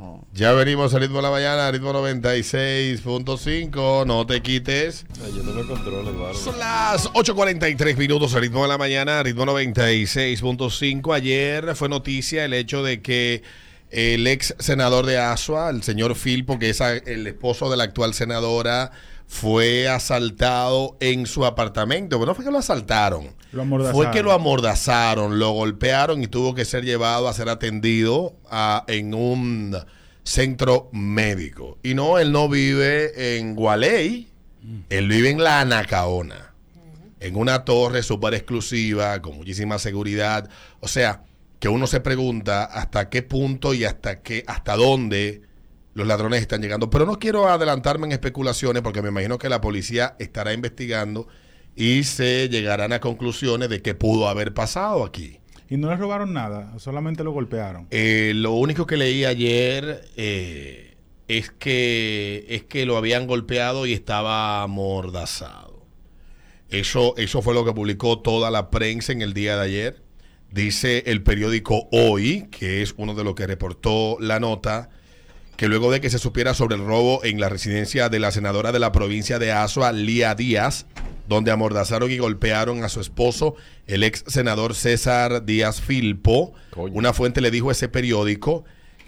No. 0.00 0.26
Ya 0.32 0.52
venimos 0.52 0.94
a 0.94 0.98
ritmo 0.98 1.18
de 1.18 1.22
la 1.22 1.30
mañana, 1.30 1.70
ritmo 1.70 1.92
96.5. 1.92 4.06
No 4.06 4.26
te 4.26 4.40
quites. 4.42 5.04
Ay, 5.24 5.32
Yo 5.36 5.42
no 5.42 5.52
me 5.52 5.66
controlo, 5.66 6.10
Eduardo. 6.10 6.38
Son 6.38 6.58
las 6.58 7.08
8.43 7.12 7.96
minutos, 7.96 8.34
al 8.34 8.40
ritmo 8.40 8.62
de 8.62 8.68
la 8.68 8.78
mañana, 8.78 9.22
ritmo 9.22 9.44
96.5. 9.44 11.14
Ayer 11.14 11.76
fue 11.76 11.88
noticia 11.88 12.44
el 12.44 12.54
hecho 12.54 12.82
de 12.82 13.02
que 13.02 13.42
el 13.90 14.26
ex 14.26 14.54
senador 14.58 15.06
de 15.06 15.18
Asua, 15.18 15.70
el 15.70 15.82
señor 15.82 16.14
Filpo, 16.14 16.58
que 16.58 16.70
es 16.70 16.80
el 16.80 17.26
esposo 17.26 17.70
de 17.70 17.76
la 17.76 17.84
actual 17.84 18.14
senadora, 18.14 18.92
fue 19.32 19.88
asaltado 19.88 20.96
en 20.98 21.24
su 21.24 21.46
apartamento. 21.46 22.18
Pero 22.18 22.26
no 22.26 22.34
fue 22.34 22.44
que 22.44 22.50
lo 22.50 22.58
asaltaron. 22.58 23.28
Lo 23.52 23.62
amordazaron. 23.62 23.96
Fue 24.02 24.10
que 24.10 24.24
lo 24.24 24.32
amordazaron, 24.32 25.38
lo 25.38 25.52
golpearon 25.52 26.20
y 26.20 26.26
tuvo 26.26 26.52
que 26.52 26.64
ser 26.64 26.84
llevado 26.84 27.28
a 27.28 27.32
ser 27.32 27.48
atendido 27.48 28.34
a- 28.50 28.84
en 28.88 29.14
un 29.14 29.76
centro 30.24 30.88
médico. 30.92 31.78
Y 31.84 31.94
no, 31.94 32.18
él 32.18 32.32
no 32.32 32.48
vive 32.48 33.36
en 33.38 33.54
Gualey, 33.54 34.28
él 34.88 35.08
vive 35.08 35.30
en 35.30 35.42
la 35.44 35.60
Anacaona, 35.60 36.52
en 37.20 37.36
una 37.36 37.64
torre 37.64 38.02
súper 38.02 38.34
exclusiva, 38.34 39.22
con 39.22 39.36
muchísima 39.36 39.78
seguridad. 39.78 40.50
O 40.80 40.88
sea, 40.88 41.22
que 41.60 41.68
uno 41.68 41.86
se 41.86 42.00
pregunta 42.00 42.64
hasta 42.64 43.08
qué 43.08 43.22
punto 43.22 43.74
y 43.74 43.84
hasta 43.84 44.22
qué, 44.22 44.42
hasta 44.48 44.74
dónde 44.74 45.42
los 46.00 46.08
ladrones 46.08 46.40
están 46.40 46.62
llegando. 46.62 46.88
Pero 46.88 47.04
no 47.04 47.18
quiero 47.18 47.46
adelantarme 47.48 48.06
en 48.06 48.12
especulaciones 48.12 48.82
porque 48.82 49.02
me 49.02 49.10
imagino 49.10 49.36
que 49.38 49.50
la 49.50 49.60
policía 49.60 50.16
estará 50.18 50.54
investigando 50.54 51.28
y 51.76 52.04
se 52.04 52.48
llegarán 52.48 52.94
a 52.94 53.00
conclusiones 53.00 53.68
de 53.68 53.82
qué 53.82 53.94
pudo 53.94 54.28
haber 54.28 54.54
pasado 54.54 55.04
aquí. 55.04 55.40
Y 55.68 55.76
no 55.76 55.90
le 55.90 55.96
robaron 55.96 56.32
nada, 56.32 56.78
solamente 56.78 57.22
lo 57.22 57.32
golpearon. 57.32 57.86
Eh, 57.90 58.32
lo 58.34 58.52
único 58.52 58.86
que 58.86 58.96
leí 58.96 59.26
ayer 59.26 60.08
eh, 60.16 60.96
es 61.28 61.50
que 61.50 62.46
es 62.48 62.64
que 62.64 62.86
lo 62.86 62.96
habían 62.96 63.26
golpeado 63.26 63.84
y 63.84 63.92
estaba 63.92 64.62
amordazado. 64.62 65.86
Eso, 66.70 67.14
eso 67.18 67.42
fue 67.42 67.52
lo 67.52 67.66
que 67.66 67.74
publicó 67.74 68.20
toda 68.20 68.50
la 68.50 68.70
prensa 68.70 69.12
en 69.12 69.20
el 69.20 69.34
día 69.34 69.56
de 69.56 69.62
ayer. 69.62 70.02
Dice 70.50 71.04
el 71.06 71.22
periódico 71.22 71.88
Hoy, 71.92 72.48
que 72.50 72.80
es 72.80 72.94
uno 72.96 73.14
de 73.14 73.22
los 73.22 73.34
que 73.34 73.46
reportó 73.46 74.16
la 74.18 74.40
nota, 74.40 74.88
que 75.60 75.68
luego 75.68 75.92
de 75.92 76.00
que 76.00 76.08
se 76.08 76.18
supiera 76.18 76.54
sobre 76.54 76.76
el 76.76 76.86
robo 76.86 77.22
en 77.22 77.38
la 77.38 77.50
residencia 77.50 78.08
de 78.08 78.18
la 78.18 78.30
senadora 78.32 78.72
de 78.72 78.78
la 78.78 78.92
provincia 78.92 79.38
de 79.38 79.52
Azua, 79.52 79.92
Lía 79.92 80.34
Díaz, 80.34 80.86
donde 81.28 81.50
amordazaron 81.50 82.10
y 82.10 82.16
golpearon 82.16 82.82
a 82.82 82.88
su 82.88 82.98
esposo, 82.98 83.56
el 83.86 84.02
ex 84.02 84.24
senador 84.26 84.74
César 84.74 85.44
Díaz 85.44 85.82
Filpo, 85.82 86.54
Coño. 86.70 86.94
una 86.94 87.12
fuente 87.12 87.42
le 87.42 87.50
dijo 87.50 87.68
a 87.68 87.72
ese 87.72 87.88
periódico 87.90 88.64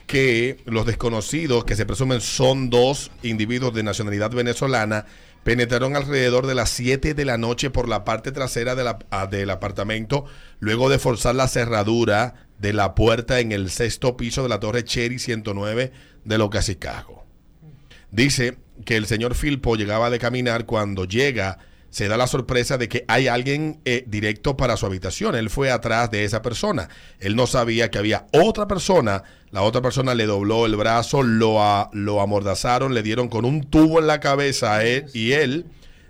que 0.07 0.59
los 0.67 0.85
desconocidos, 0.85 1.65
que 1.65 1.75
se 1.75 1.87
presumen 1.87 2.21
son 2.21 2.69
dos 2.69 3.11
individuos 3.23 3.73
de 3.73 3.85
nacionalidad 3.85 4.31
venezolana, 4.33 5.07
penetraron 5.45 5.97
alrededor 5.97 6.47
de 6.47 6.55
las 6.55 6.69
7 6.69 7.15
de 7.15 7.25
la 7.25 7.39
noche 7.39 7.71
por 7.71 7.89
la 7.89 8.05
parte 8.05 8.31
trasera 8.31 8.75
de 8.75 8.85
la- 8.85 8.99
ah, 9.11 9.27
del 9.27 9.49
apartamento, 9.49 10.27
luego 10.61 10.91
de 10.91 10.99
forzar 10.99 11.35
la 11.35 11.49
cerradura 11.49 12.35
de 12.59 12.75
la 12.75 12.95
puerta 12.95 13.41
en 13.41 13.53
el 13.53 13.71
sexto 13.71 14.19
piso 14.19 14.43
de 14.43 14.51
la 14.51 14.61
torre 14.61 14.85
Cherry 14.85 15.19
109 15.19 15.93
de 16.25 16.39
Locasicago. 16.39 17.25
Dice 18.11 18.59
que 18.85 18.97
el 18.97 19.07
señor 19.07 19.35
Filpo 19.35 19.77
llegaba 19.77 20.11
de 20.11 20.18
caminar 20.18 20.66
cuando 20.66 21.05
llega 21.05 21.59
se 21.93 22.09
da 22.09 22.16
la 22.16 22.27
sorpresa 22.27 22.79
de 22.79 22.89
que 22.89 23.05
hay 23.07 23.29
alguien 23.29 23.83
eh, 23.85 24.05
directo 24.07 24.57
para 24.57 24.79
su 24.79 24.87
habitación. 24.87 25.35
Él 25.35 25.51
fue 25.51 25.70
atrás 25.70 26.11
de 26.11 26.25
esa 26.25 26.41
persona. 26.41 26.89
Él 27.20 27.37
no 27.37 27.47
sabía 27.47 27.91
que 27.91 27.99
había 27.99 28.27
otra 28.33 28.66
persona. 28.66 29.25
La 29.51 29.61
otra 29.61 29.83
persona 29.83 30.14
le 30.14 30.25
dobló 30.25 30.64
el 30.64 30.75
brazo, 30.77 31.23
lo, 31.23 31.61
lo 31.93 32.20
amordazaron, 32.23 32.95
le 32.95 33.03
dieron 33.03 33.29
con 33.29 33.45
un 33.45 33.64
tubo 33.64 33.99
en 33.99 34.07
la 34.07 34.20
cabeza 34.20 34.77
a 34.77 34.85
él 34.85 35.05
y 35.12 35.33
él 35.33 35.66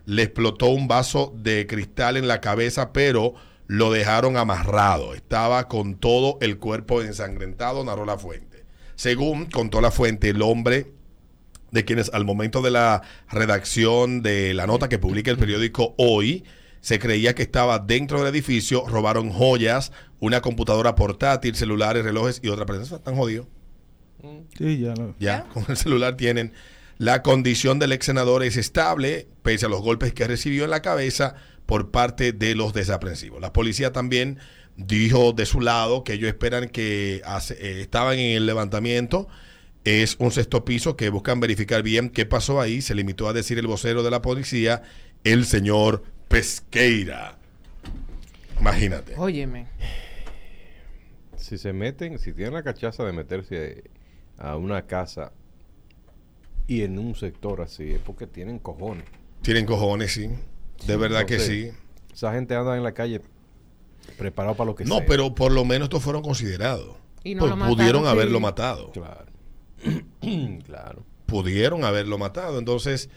le 0.06 0.22
explotó 0.22 0.68
un 0.68 0.86
vaso 0.86 1.34
de 1.36 1.66
cristal 1.66 2.16
en 2.16 2.28
la 2.28 2.40
cabeza, 2.40 2.92
pero 2.92 3.34
lo 3.66 3.90
dejaron 3.90 4.36
amarrado. 4.36 5.14
Estaba 5.14 5.66
con 5.66 5.96
todo 5.96 6.38
el 6.42 6.58
cuerpo 6.58 7.02
ensangrentado, 7.02 7.82
narró 7.84 8.04
la 8.04 8.18
fuente. 8.18 8.51
Según 8.94 9.46
contó 9.46 9.80
la 9.80 9.90
fuente, 9.90 10.30
el 10.30 10.42
hombre 10.42 10.92
de 11.70 11.84
quienes 11.84 12.10
al 12.12 12.24
momento 12.24 12.62
de 12.62 12.70
la 12.70 13.02
redacción 13.30 14.22
de 14.22 14.54
la 14.54 14.66
nota 14.66 14.88
que 14.88 14.98
publica 14.98 15.30
el 15.30 15.38
periódico 15.38 15.94
hoy, 15.96 16.44
se 16.80 16.98
creía 16.98 17.34
que 17.34 17.42
estaba 17.42 17.78
dentro 17.78 18.18
del 18.18 18.28
edificio, 18.28 18.86
robaron 18.86 19.30
joyas, 19.30 19.92
una 20.20 20.40
computadora 20.40 20.94
portátil, 20.94 21.54
celulares, 21.54 22.04
relojes 22.04 22.40
y 22.42 22.48
otra 22.48 22.66
presencia. 22.66 22.96
Están 22.96 23.16
jodidos. 23.16 23.46
Sí, 24.56 24.78
ya 24.78 24.94
lo. 24.94 25.14
Ya, 25.18 25.44
con 25.52 25.64
el 25.68 25.76
celular 25.76 26.16
tienen. 26.16 26.52
La 26.98 27.22
condición 27.22 27.78
del 27.78 27.92
ex 27.92 28.06
senador 28.06 28.44
es 28.44 28.56
estable, 28.56 29.26
pese 29.42 29.66
a 29.66 29.68
los 29.68 29.80
golpes 29.80 30.12
que 30.12 30.26
recibió 30.26 30.64
en 30.64 30.70
la 30.70 30.82
cabeza 30.82 31.34
por 31.66 31.90
parte 31.90 32.32
de 32.32 32.54
los 32.54 32.74
desaprensivos. 32.74 33.40
La 33.40 33.52
policía 33.52 33.92
también 33.92 34.38
dijo 34.76 35.32
de 35.32 35.46
su 35.46 35.60
lado 35.60 36.02
que 36.04 36.14
ellos 36.14 36.28
esperan 36.28 36.68
que 36.68 37.20
hace- 37.24 37.54
eh, 37.54 37.80
estaban 37.82 38.18
en 38.18 38.36
el 38.36 38.46
levantamiento. 38.46 39.28
Es 39.84 40.16
un 40.20 40.30
sexto 40.30 40.64
piso 40.64 40.96
que 40.96 41.08
buscan 41.10 41.40
verificar 41.40 41.82
bien 41.82 42.08
qué 42.10 42.24
pasó 42.26 42.60
ahí. 42.60 42.80
Se 42.82 42.94
limitó 42.94 43.28
a 43.28 43.32
decir 43.32 43.58
el 43.58 43.66
vocero 43.66 44.02
de 44.02 44.10
la 44.10 44.22
policía, 44.22 44.82
el 45.24 45.44
señor 45.44 46.04
Pesqueira. 46.28 47.38
Imagínate. 48.60 49.14
Óyeme. 49.16 49.66
Si 51.36 51.58
se 51.58 51.72
meten, 51.72 52.18
si 52.18 52.32
tienen 52.32 52.54
la 52.54 52.62
cachaza 52.62 53.04
de 53.04 53.12
meterse 53.12 53.82
a 54.38 54.56
una 54.56 54.86
casa 54.86 55.32
y 56.68 56.82
en 56.82 56.98
un 56.98 57.14
sector 57.16 57.60
así, 57.60 57.90
es 57.92 57.98
porque 58.00 58.26
tienen 58.28 58.58
cojones. 58.60 59.04
Tienen 59.42 59.66
cojones, 59.66 60.12
sí. 60.12 60.30
De 60.86 60.96
verdad 60.96 61.26
que 61.26 61.40
sí. 61.40 61.70
Esa 62.14 62.32
gente 62.32 62.54
anda 62.54 62.76
en 62.76 62.84
la 62.84 62.92
calle 62.92 63.20
preparado 64.18 64.56
para 64.56 64.70
lo 64.70 64.74
que 64.76 64.84
No, 64.84 64.98
sea. 64.98 65.06
pero 65.06 65.34
por 65.34 65.52
lo 65.52 65.64
menos 65.64 65.86
estos 65.86 66.02
fueron 66.02 66.22
considerados. 66.22 66.96
Y 67.24 67.34
no 67.34 67.40
Pues 67.40 67.50
lo 67.50 67.56
mataron, 67.56 67.76
pudieron 67.76 68.02
sí. 68.02 68.08
haberlo 68.08 68.40
matado. 68.40 68.90
Claro. 68.92 69.26
claro. 70.66 71.04
Pudieron 71.26 71.84
haberlo 71.84 72.18
matado. 72.18 72.58
Entonces, 72.58 73.08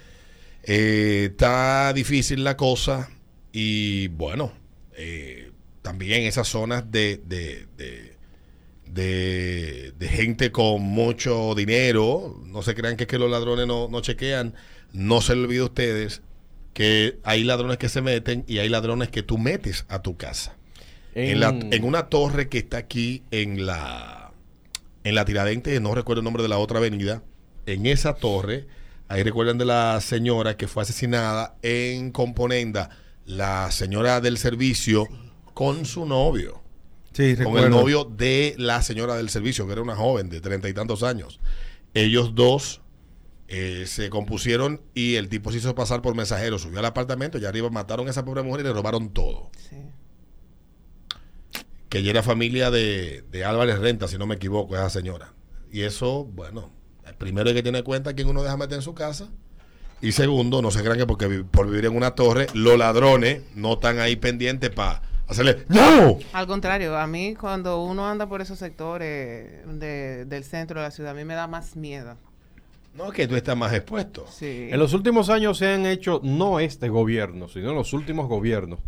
eh, 0.64 1.30
está 1.32 1.92
difícil 1.94 2.44
la 2.44 2.56
cosa. 2.58 3.10
Y 3.52 4.08
bueno, 4.10 4.52
eh, 4.98 5.52
también 5.82 6.24
esas 6.24 6.48
zonas 6.48 6.92
de, 6.92 7.22
de, 7.26 7.68
de, 7.78 8.16
de- 8.88 9.92
de 9.98 10.08
gente 10.08 10.52
con 10.52 10.82
mucho 10.82 11.56
dinero, 11.56 12.40
no 12.46 12.62
se 12.62 12.76
crean 12.76 12.96
que 12.98 13.04
es 13.04 13.08
que 13.08 13.20
los 13.20 13.30
ladrones 13.30 13.68
no, 13.68 13.88
no 13.90 14.02
chequean. 14.02 14.54
No 14.94 15.22
se 15.22 15.36
les 15.36 15.46
olvide 15.46 15.60
a 15.60 15.66
ustedes 15.66 16.22
que 16.74 17.20
hay 17.24 17.44
ladrones 17.44 17.78
que 17.78 17.90
se 17.90 18.02
meten 18.02 18.44
y 18.48 18.60
hay 18.60 18.70
ladrones 18.70 19.10
que 19.10 19.24
tú 19.24 19.38
metes 19.38 19.86
a 19.90 20.02
tu 20.02 20.16
casa. 20.18 20.56
En, 21.16 21.40
la- 21.40 21.50
En- 21.50 21.84
una 21.84 22.08
torre 22.10 22.50
que 22.50 22.58
está 22.60 22.78
aquí 22.78 23.24
en 23.32 23.66
la 23.66 24.32
en 25.04 25.14
la 25.16 25.24
Tiradentes, 25.24 25.80
no 25.82 25.94
recuerdo 25.94 26.22
el 26.22 26.24
nombre 26.24 26.42
de 26.42 26.50
la 26.50 26.58
otra 26.58 26.80
avenida, 26.80 27.22
en 27.68 27.86
esa 27.86 28.16
torre, 28.16 28.66
ahí 29.08 29.22
recuerdan 29.22 29.60
de 29.60 29.66
la 29.66 30.02
señora 30.02 30.58
que 30.58 30.68
fue 30.68 30.82
asesinada 30.82 31.56
en 31.62 32.12
Componenda, 32.12 32.90
la 33.26 33.70
señora 33.72 34.20
del 34.20 34.40
servicio 34.40 35.08
con 35.54 35.86
su 35.86 36.06
novio, 36.08 36.64
Sí, 37.14 37.36
con 37.36 37.58
el 37.60 37.70
novio 37.70 38.04
de 38.04 38.56
la 38.58 38.82
señora 38.82 39.16
del 39.16 39.30
servicio, 39.30 39.68
que 39.68 39.74
era 39.74 39.82
una 39.84 39.96
joven 39.96 40.28
de 40.30 40.42
treinta 40.42 40.68
y 40.70 40.74
tantos 40.74 41.04
años. 41.04 41.40
Ellos 41.94 42.34
dos 42.34 42.82
eh, 43.48 43.84
se 43.88 44.10
compusieron 44.10 44.82
y 44.96 45.16
el 45.16 45.30
tipo 45.30 45.52
se 45.52 45.60
hizo 45.60 45.76
pasar 45.76 46.02
por 46.02 46.16
mensajero, 46.16 46.58
subió 46.58 46.80
al 46.80 46.86
apartamento 46.86 47.38
y 47.38 47.46
arriba 47.46 47.70
mataron 47.70 48.08
a 48.08 48.10
esa 48.10 48.26
pobre 48.26 48.42
mujer 48.42 48.62
y 48.62 48.64
le 48.64 48.74
robaron 48.74 49.10
todo 49.14 49.52
Sí. 49.70 49.76
Que 51.90 52.00
ella 52.00 52.12
era 52.12 52.24
familia 52.24 52.72
de, 52.72 53.24
de 53.32 53.46
Álvarez 53.46 53.80
Renta, 53.80 54.08
si 54.08 54.18
no 54.18 54.26
me 54.26 54.36
equivoco, 54.36 54.76
esa 54.76 54.90
señora. 54.90 55.34
Y 55.72 55.82
eso, 55.82 56.26
bueno, 56.26 56.72
primero 57.18 57.50
hay 57.50 57.56
que 57.56 57.64
tener 57.64 57.84
cuenta 57.84 58.14
quién 58.14 58.28
uno 58.28 58.44
deja 58.44 58.58
meter 58.58 58.76
en 58.76 58.82
su 58.82 58.94
casa. 58.94 59.28
Y 60.02 60.12
segundo, 60.12 60.62
no 60.62 60.72
se 60.72 60.82
crean 60.82 60.98
que 60.98 61.06
porque 61.06 61.28
vi- 61.28 61.44
por 61.44 61.68
vivir 61.68 61.86
en 61.86 61.96
una 61.96 62.12
torre, 62.12 62.48
los 62.54 62.78
ladrones 62.78 63.42
no 63.56 63.74
están 63.74 64.00
ahí 64.00 64.16
pendientes 64.18 64.70
para 64.70 65.02
hacerle 65.28 65.66
¡No! 65.70 66.20
Al 66.34 66.48
contrario, 66.48 66.98
a 66.98 67.08
mí 67.08 67.34
cuando 67.36 67.82
uno 67.84 68.06
anda 68.08 68.28
por 68.28 68.42
esos 68.42 68.60
sectores 68.60 69.66
de- 69.80 70.26
del 70.26 70.44
centro 70.44 70.80
de 70.82 70.88
la 70.88 70.92
ciudad, 70.92 71.12
a 71.12 71.16
mí 71.16 71.24
me 71.24 71.34
da 71.34 71.48
más 71.48 71.76
miedo. 71.76 72.18
No, 72.94 73.10
que 73.12 73.28
tú 73.28 73.36
estás 73.36 73.58
más 73.58 73.74
expuesto. 73.74 74.26
Sí. 74.32 74.68
En 74.72 74.80
los 74.80 74.94
últimos 74.94 75.30
años 75.30 75.58
se 75.58 75.68
han 75.68 75.86
hecho, 75.86 76.22
no 76.24 76.60
este 76.60 76.88
gobierno, 76.90 77.50
sino 77.50 77.70
en 77.72 77.76
los 77.76 77.92
últimos 77.94 78.28
gobiernos, 78.30 78.80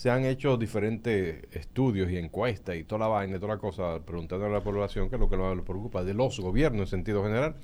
se 0.00 0.08
han 0.08 0.24
hecho 0.24 0.56
diferentes 0.56 1.44
estudios 1.52 2.10
y 2.10 2.16
encuestas 2.16 2.74
y 2.74 2.84
toda 2.84 3.00
la 3.00 3.06
vaina, 3.08 3.36
y 3.36 3.38
toda 3.38 3.56
la 3.56 3.60
cosa, 3.60 3.98
preguntando 4.06 4.46
a 4.46 4.48
la 4.48 4.62
población 4.62 5.10
qué 5.10 5.16
es 5.16 5.20
lo 5.20 5.28
que 5.28 5.36
les 5.36 5.62
preocupa 5.62 6.02
de 6.02 6.14
los 6.14 6.40
gobiernos 6.40 6.84
en 6.84 6.86
sentido 7.00 7.22
general. 7.22 7.56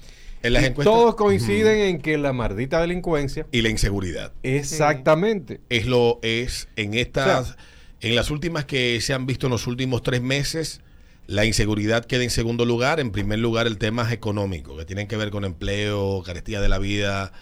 En 0.43 0.53
las 0.53 0.62
Y 0.62 0.66
encuestas- 0.66 0.93
todos 0.95 1.14
coinciden 1.14 1.78
en 1.80 1.99
que 1.99 2.18
la 2.18 2.34
maldita 2.34 2.78
delincuencia, 2.82 3.47
Y 3.53 3.62
la 3.62 3.70
inseguridad. 3.70 4.34
exactamente, 4.43 5.61
Es 5.70 5.87
lo 5.87 6.18
es 6.20 6.68
en 6.76 6.93
estas, 6.93 7.57
en 8.03 8.14
las 8.14 8.30
últimas 8.30 8.66
que 8.66 9.01
se 9.01 9.14
han 9.14 9.24
visto 9.24 9.47
en 9.47 9.53
los 9.53 9.66
últimos 9.66 10.03
tres 10.03 10.20
meses, 10.20 10.82
la 11.26 11.47
inseguridad 11.47 12.05
queda 12.05 12.22
en 12.22 12.28
segundo 12.30 12.66
lugar. 12.66 13.01
En 13.01 13.12
primer 13.12 13.39
lugar, 13.39 13.66
el 13.66 13.78
tema 13.78 14.12
económico, 14.12 14.76
que 14.76 14.84
tienen 14.84 15.09
que 15.09 15.16
ver 15.16 15.30
con 15.30 15.47
empleo, 15.47 16.22
carestía 16.22 16.61
de 16.61 16.68
la 16.68 16.78
vida, 16.78 17.32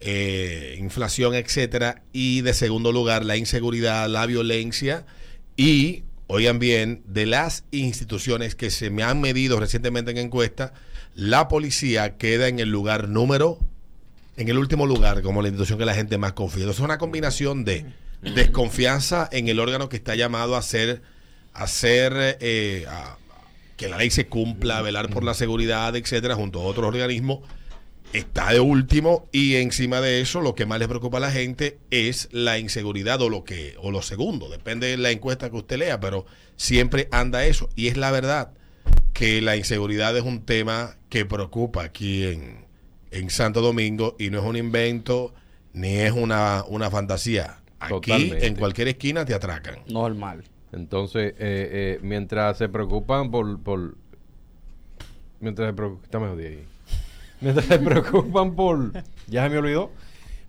eh, 0.00 0.76
inflación, 0.78 1.34
etcétera. 1.34 2.02
Y 2.12 2.40
de 2.42 2.54
segundo 2.54 2.92
lugar, 2.92 3.24
la 3.24 3.36
inseguridad, 3.36 4.08
la 4.08 4.26
violencia 4.26 5.04
y, 5.56 6.04
oigan 6.26 6.58
bien, 6.58 7.02
de 7.06 7.26
las 7.26 7.64
instituciones 7.70 8.54
que 8.54 8.70
se 8.70 8.90
me 8.90 9.02
han 9.02 9.20
medido 9.20 9.58
recientemente 9.60 10.10
en 10.12 10.18
encuesta, 10.18 10.72
la 11.14 11.48
policía 11.48 12.16
queda 12.16 12.48
en 12.48 12.58
el 12.60 12.68
lugar 12.70 13.08
número 13.08 13.58
en 14.36 14.48
el 14.48 14.56
último 14.56 14.86
lugar 14.86 15.20
como 15.22 15.42
la 15.42 15.48
institución 15.48 15.80
que 15.80 15.84
la 15.84 15.94
gente 15.94 16.16
más 16.16 16.32
confía. 16.32 16.60
Entonces 16.62 16.78
es 16.80 16.84
una 16.84 16.98
combinación 16.98 17.64
de 17.64 17.86
desconfianza 18.22 19.28
en 19.32 19.48
el 19.48 19.58
órgano 19.58 19.88
que 19.88 19.96
está 19.96 20.14
llamado 20.14 20.54
a 20.54 20.60
hacer, 20.60 21.02
a 21.54 21.64
hacer 21.64 22.38
eh, 22.40 22.86
a- 22.88 23.18
que 23.76 23.88
la 23.88 23.96
ley 23.98 24.10
se 24.10 24.26
cumpla, 24.28 24.78
a 24.78 24.82
velar 24.82 25.08
por 25.10 25.24
la 25.24 25.34
seguridad, 25.34 25.94
etcétera, 25.96 26.34
junto 26.36 26.60
a 26.60 26.64
otros 26.64 26.86
organismos. 26.86 27.40
Está 28.12 28.52
de 28.52 28.60
último 28.60 29.28
y 29.32 29.56
encima 29.56 30.00
de 30.00 30.20
eso 30.20 30.40
lo 30.40 30.54
que 30.54 30.64
más 30.64 30.78
les 30.78 30.88
preocupa 30.88 31.18
a 31.18 31.20
la 31.20 31.30
gente 31.30 31.78
es 31.90 32.28
la 32.32 32.58
inseguridad 32.58 33.20
o 33.20 33.28
lo 33.28 33.44
que 33.44 33.74
o 33.82 33.90
lo 33.90 34.00
segundo, 34.00 34.48
depende 34.48 34.86
de 34.86 34.96
la 34.96 35.10
encuesta 35.10 35.50
que 35.50 35.56
usted 35.56 35.78
lea, 35.78 36.00
pero 36.00 36.24
siempre 36.56 37.08
anda 37.12 37.44
eso 37.44 37.68
y 37.76 37.88
es 37.88 37.96
la 37.98 38.10
verdad 38.10 38.52
que 39.12 39.42
la 39.42 39.56
inseguridad 39.56 40.16
es 40.16 40.22
un 40.22 40.42
tema 40.42 40.96
que 41.10 41.26
preocupa 41.26 41.82
aquí 41.84 42.24
en, 42.24 42.64
en 43.10 43.30
Santo 43.30 43.60
Domingo 43.60 44.16
y 44.18 44.30
no 44.30 44.38
es 44.38 44.44
un 44.44 44.56
invento 44.56 45.34
ni 45.72 45.96
es 45.96 46.12
una, 46.12 46.64
una 46.66 46.90
fantasía. 46.90 47.60
Aquí 47.80 47.94
Totalmente. 47.94 48.46
en 48.46 48.56
cualquier 48.56 48.88
esquina 48.88 49.24
te 49.24 49.34
atracan. 49.34 49.80
Normal. 49.88 50.44
Entonces, 50.72 51.32
eh, 51.32 51.36
eh, 51.38 51.98
mientras 52.02 52.58
se 52.58 52.68
preocupan 52.68 53.30
por... 53.30 53.62
por 53.62 53.96
mientras 55.40 55.68
se 55.68 55.74
preocupan... 55.74 56.04
Está 56.04 56.18
mejor 56.18 56.36
de 56.36 56.48
ahí. 56.48 56.64
Mientras 57.40 57.66
se 57.66 57.78
preocupan 57.78 58.54
por... 58.54 58.92
Ya 59.26 59.44
se 59.44 59.50
me 59.50 59.58
olvidó. 59.58 59.90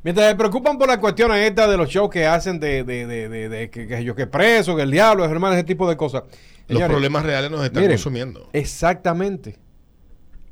Mientras 0.03 0.29
se 0.29 0.35
preocupan 0.35 0.77
por 0.77 0.87
las 0.87 0.97
cuestiones 0.99 1.37
estas 1.47 1.69
de 1.69 1.77
los 1.77 1.89
shows 1.89 2.09
que 2.09 2.25
hacen 2.25 2.59
de, 2.59 2.83
de, 2.83 3.05
de, 3.05 3.27
de- 3.29 3.49
de 3.49 3.69
que, 3.69 3.85
que 3.87 4.03
yo 4.03 4.15
que 4.15 4.27
preso, 4.27 4.75
que 4.75 4.83
el 4.83 4.91
diablo, 4.91 5.25
hermano, 5.25 5.55
ese 5.55 5.63
tipo 5.65 5.89
de 5.89 5.97
cosas. 5.97 6.23
Los 6.67 6.81
problemas 6.83 7.23
reales 7.23 7.51
nos 7.51 7.63
están 7.65 7.81
miren, 7.83 7.97
consumiendo. 7.97 8.49
Exactamente. 8.53 9.57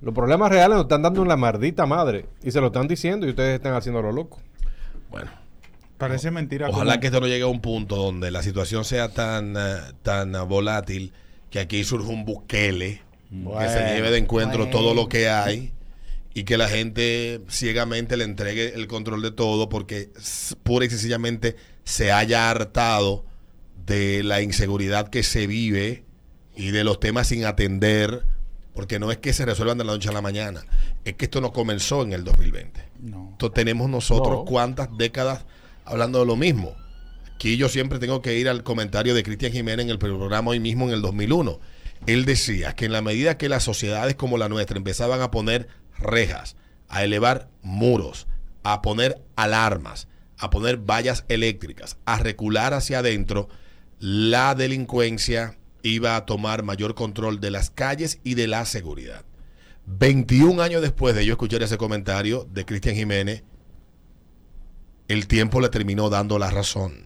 Los 0.01 0.13
problemas 0.13 0.49
reales 0.51 0.75
nos 0.75 0.83
están 0.85 1.01
dando 1.01 1.21
en 1.21 1.27
la 1.29 1.37
maldita 1.37 1.85
madre. 1.85 2.25
Y 2.43 2.51
se 2.51 2.59
lo 2.59 2.67
están 2.67 2.87
diciendo 2.87 3.25
y 3.25 3.29
ustedes 3.29 3.55
están 3.55 3.73
haciendo 3.73 4.01
lo 4.01 4.11
loco. 4.11 4.39
Bueno, 5.09 5.31
Parece 5.97 6.29
mentira. 6.29 6.67
ojalá 6.69 6.93
como- 6.93 7.01
que 7.01 7.07
esto 7.07 7.19
no 7.21 7.27
llegue 7.27 7.43
a 7.43 7.47
un 7.47 7.61
punto 7.61 7.95
donde 7.95 8.29
la 8.31 8.43
situación 8.43 8.83
sea 8.83 9.09
tan, 9.09 9.55
eh, 9.57 9.77
tan 10.03 10.33
volátil 10.49 11.13
que 11.49 11.59
aquí 11.59 11.83
surja 11.83 12.09
un 12.09 12.25
buquele 12.25 13.01
que 13.31 13.69
se 13.69 13.95
lleve 13.95 14.11
de 14.11 14.17
encuentro 14.17 14.65
Bueno. 14.65 14.71
todo 14.77 14.93
lo 14.93 15.07
que 15.09 15.29
hay 15.29 15.71
y 16.37 16.43
que 16.43 16.55
la 16.55 16.69
gente 16.69 17.41
ciegamente 17.49 18.15
le 18.15 18.23
entregue 18.23 18.75
el 18.75 18.85
control 18.85 19.23
de 19.23 19.31
todo 19.31 19.69
porque 19.69 20.11
pura 20.61 20.85
y 20.85 20.89
sencillamente 20.91 21.55
se 21.83 22.11
haya 22.11 22.51
hartado 22.51 23.25
de 23.87 24.21
la 24.21 24.43
inseguridad 24.43 25.09
que 25.09 25.23
se 25.23 25.47
vive 25.47 26.03
y 26.55 26.69
de 26.69 26.83
los 26.83 26.99
temas 26.99 27.29
sin 27.29 27.43
atender, 27.45 28.23
porque 28.75 28.99
no 28.99 29.09
es 29.11 29.17
que 29.17 29.33
se 29.33 29.47
resuelvan 29.47 29.79
de 29.79 29.83
la 29.85 29.93
noche 29.93 30.09
a 30.09 30.11
la 30.11 30.21
mañana, 30.21 30.63
es 31.05 31.15
que 31.15 31.25
esto 31.25 31.41
no 31.41 31.51
comenzó 31.51 32.03
en 32.03 32.13
el 32.13 32.23
2020. 32.23 32.87
No. 32.99 33.29
Esto 33.31 33.49
tenemos 33.51 33.89
nosotros 33.89 34.35
No. 34.35 34.45
cuántas 34.45 34.95
décadas 34.95 35.43
hablando 35.85 36.19
de 36.19 36.27
lo 36.27 36.35
mismo. 36.35 36.75
Aquí 37.33 37.57
yo 37.57 37.67
siempre 37.67 37.97
tengo 37.97 38.21
que 38.21 38.37
ir 38.37 38.47
al 38.47 38.61
comentario 38.61 39.15
de 39.15 39.23
Cristian 39.23 39.53
Jiménez 39.53 39.85
en 39.85 39.89
el 39.89 39.97
programa 39.97 40.51
hoy 40.51 40.59
mismo 40.59 40.85
en 40.85 40.93
el 40.93 41.01
2001. 41.01 41.59
Él 42.05 42.25
decía 42.25 42.73
que 42.75 42.85
en 42.85 42.91
la 42.91 43.01
medida 43.01 43.39
que 43.39 43.49
las 43.49 43.63
sociedades 43.63 44.13
como 44.13 44.37
la 44.37 44.49
nuestra 44.49 44.77
empezaban 44.77 45.19
a 45.21 45.31
poner 45.31 45.67
rejas, 45.99 46.55
a 46.87 47.03
elevar 47.03 47.49
muros, 47.61 48.27
a 48.63 48.81
poner 48.81 49.21
alarmas, 49.35 50.07
a 50.37 50.49
poner 50.49 50.77
vallas 50.77 51.25
eléctricas, 51.29 51.97
a 52.05 52.17
recular 52.19 52.73
hacia 52.73 52.99
adentro, 52.99 53.49
la 53.99 54.55
delincuencia 54.55 55.57
iba 55.83 56.15
a 56.15 56.25
tomar 56.25 56.63
mayor 56.63 56.95
control 56.95 57.39
de 57.39 57.51
las 57.51 57.69
calles 57.69 58.19
y 58.23 58.35
de 58.35 58.47
la 58.47 58.65
seguridad. 58.65 59.25
21 59.85 60.61
años 60.61 60.81
después 60.81 61.15
de 61.15 61.25
yo 61.25 61.33
escuchar 61.33 61.63
ese 61.63 61.77
comentario 61.77 62.45
de 62.51 62.65
Cristian 62.65 62.95
Jiménez, 62.95 63.43
el 65.07 65.27
tiempo 65.27 65.61
le 65.61 65.69
terminó 65.69 66.09
dando 66.09 66.37
la 66.37 66.51
razón. 66.51 67.05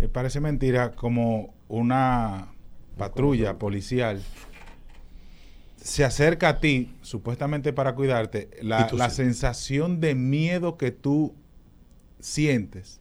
Eh, 0.00 0.08
parece 0.08 0.40
mentira 0.40 0.92
como 0.92 1.54
una 1.68 2.48
patrulla 2.96 3.58
policial 3.58 4.20
se 5.98 6.04
acerca 6.04 6.48
a 6.48 6.60
ti, 6.60 6.92
supuestamente 7.02 7.72
para 7.72 7.96
cuidarte, 7.96 8.50
la, 8.62 8.88
la 8.92 9.10
sí. 9.10 9.16
sensación 9.16 9.98
de 9.98 10.14
miedo 10.14 10.76
que 10.76 10.92
tú 10.92 11.34
sientes, 12.20 13.00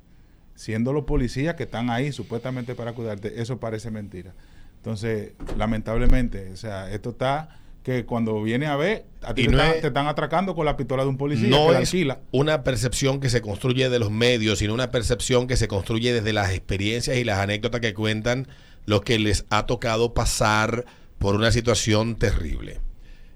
siendo 0.55 0.93
los 0.93 1.03
policías 1.03 1.53
que 1.53 1.65
están 1.65 1.91
ahí 1.91 2.11
supuestamente 2.11 2.73
para 2.73 2.93
cuidarte, 2.93 3.39
eso 3.39 3.59
parece 3.59 3.91
mentira. 3.91 4.33
Entonces, 4.77 5.33
lamentablemente, 5.59 6.49
o 6.51 6.57
sea, 6.57 6.91
esto 6.91 7.11
está 7.11 7.59
que 7.83 8.03
cuando 8.05 8.41
viene 8.41 8.65
a 8.65 8.75
ver, 8.75 9.05
a 9.21 9.35
ti 9.35 9.45
te, 9.45 9.51
no 9.51 9.59
están, 9.59 9.75
es- 9.75 9.81
te 9.81 9.87
están 9.89 10.07
atracando 10.07 10.55
con 10.55 10.65
la 10.65 10.75
pistola 10.75 11.03
de 11.03 11.09
un 11.09 11.17
policía 11.17 11.49
no 11.49 11.67
que 11.67 11.83
es 11.83 11.93
una 12.31 12.63
percepción 12.63 13.19
que 13.19 13.29
se 13.29 13.41
construye 13.41 13.89
de 13.91 13.99
los 13.99 14.09
medios, 14.09 14.57
sino 14.57 14.73
una 14.73 14.89
percepción 14.89 15.45
que 15.45 15.55
se 15.55 15.67
construye 15.67 16.13
desde 16.13 16.33
las 16.33 16.49
experiencias 16.49 17.15
y 17.17 17.23
las 17.23 17.37
anécdotas 17.37 17.79
que 17.79 17.93
cuentan 17.93 18.47
los 18.87 19.01
que 19.01 19.19
les 19.19 19.45
ha 19.51 19.67
tocado 19.67 20.15
pasar 20.15 20.85
por 21.19 21.35
una 21.35 21.51
situación 21.51 22.15
terrible. 22.15 22.79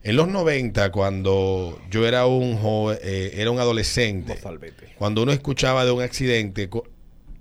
En 0.04 0.16
los 0.16 0.28
90, 0.28 0.92
cuando 0.92 1.80
yo 1.92 2.08
era 2.08 2.26
un 2.26 2.58
joven, 2.58 2.98
eh, 3.04 3.34
era 3.36 3.52
un 3.52 3.60
adolescente, 3.60 4.40
cuando 4.98 5.22
uno 5.22 5.32
escuchaba 5.32 5.86
de 5.86 5.92
un 5.92 6.02
accidente, 6.02 6.70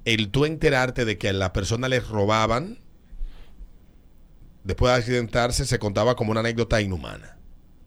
el 0.04 0.30
tú 0.30 0.44
enterarte 0.44 1.06
de 1.06 1.16
que 1.16 1.30
a 1.30 1.32
la 1.32 1.54
persona 1.54 1.88
les 1.88 2.06
robaban, 2.06 2.78
después 4.64 4.92
de 4.92 4.98
accidentarse, 4.98 5.64
se 5.64 5.78
contaba 5.78 6.16
como 6.16 6.32
una 6.32 6.40
anécdota 6.40 6.82
inhumana. 6.82 7.38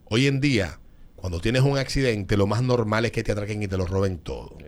Hoy 0.06 0.26
en 0.26 0.40
día, 0.40 0.80
cuando 1.14 1.40
tienes 1.40 1.62
un 1.62 1.78
accidente, 1.78 2.36
lo 2.36 2.48
más 2.48 2.62
normal 2.62 3.04
es 3.04 3.12
que 3.12 3.22
te 3.22 3.30
atraquen 3.30 3.62
y 3.62 3.68
te 3.68 3.76
lo 3.76 3.86
roben 3.86 4.18
todo. 4.18 4.58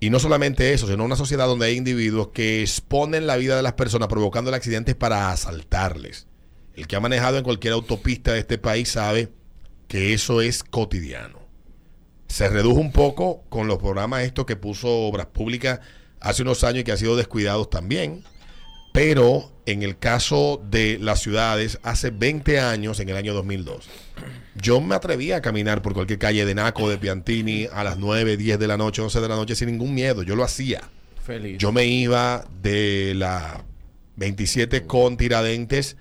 Y 0.00 0.10
no 0.10 0.18
solamente 0.18 0.72
eso, 0.72 0.88
sino 0.88 1.04
una 1.04 1.16
sociedad 1.16 1.46
donde 1.46 1.66
hay 1.66 1.76
individuos 1.76 2.28
que 2.34 2.62
exponen 2.62 3.28
la 3.28 3.36
vida 3.36 3.56
de 3.56 3.62
las 3.62 3.74
personas 3.74 4.08
provocando 4.08 4.50
el 4.50 4.54
accidente 4.54 4.96
para 4.96 5.30
asaltarles. 5.30 6.26
El 6.76 6.86
que 6.86 6.96
ha 6.96 7.00
manejado 7.00 7.38
en 7.38 7.44
cualquier 7.44 7.74
autopista 7.74 8.32
de 8.32 8.40
este 8.40 8.58
país 8.58 8.90
sabe 8.90 9.28
que 9.88 10.12
eso 10.12 10.40
es 10.40 10.64
cotidiano. 10.64 11.38
Se 12.28 12.48
redujo 12.48 12.80
un 12.80 12.90
poco 12.90 13.44
con 13.48 13.68
los 13.68 13.78
programas 13.78 14.24
estos 14.24 14.44
que 14.44 14.56
puso 14.56 14.88
Obras 14.88 15.26
Públicas 15.26 15.80
hace 16.20 16.42
unos 16.42 16.64
años 16.64 16.80
y 16.80 16.84
que 16.84 16.92
han 16.92 16.98
sido 16.98 17.16
descuidados 17.16 17.70
también. 17.70 18.24
Pero 18.92 19.52
en 19.66 19.82
el 19.82 19.98
caso 19.98 20.62
de 20.70 20.98
las 21.00 21.20
ciudades, 21.20 21.78
hace 21.82 22.10
20 22.10 22.60
años, 22.60 23.00
en 23.00 23.08
el 23.08 23.16
año 23.16 23.34
2002, 23.34 23.88
yo 24.54 24.80
me 24.80 24.94
atrevía 24.94 25.36
a 25.36 25.42
caminar 25.42 25.82
por 25.82 25.94
cualquier 25.94 26.18
calle 26.18 26.44
de 26.44 26.54
Naco, 26.54 26.88
de 26.88 26.98
Piantini, 26.98 27.66
a 27.72 27.82
las 27.82 27.98
9, 27.98 28.36
10 28.36 28.58
de 28.58 28.66
la 28.68 28.76
noche, 28.76 29.02
11 29.02 29.20
de 29.20 29.28
la 29.28 29.36
noche, 29.36 29.56
sin 29.56 29.68
ningún 29.68 29.94
miedo. 29.94 30.22
Yo 30.22 30.36
lo 30.36 30.44
hacía. 30.44 30.82
Feliz. 31.24 31.58
Yo 31.58 31.72
me 31.72 31.86
iba 31.86 32.44
de 32.62 33.14
la 33.16 33.64
27 34.16 34.86
con 34.86 35.16
Tiradentes 35.16 35.96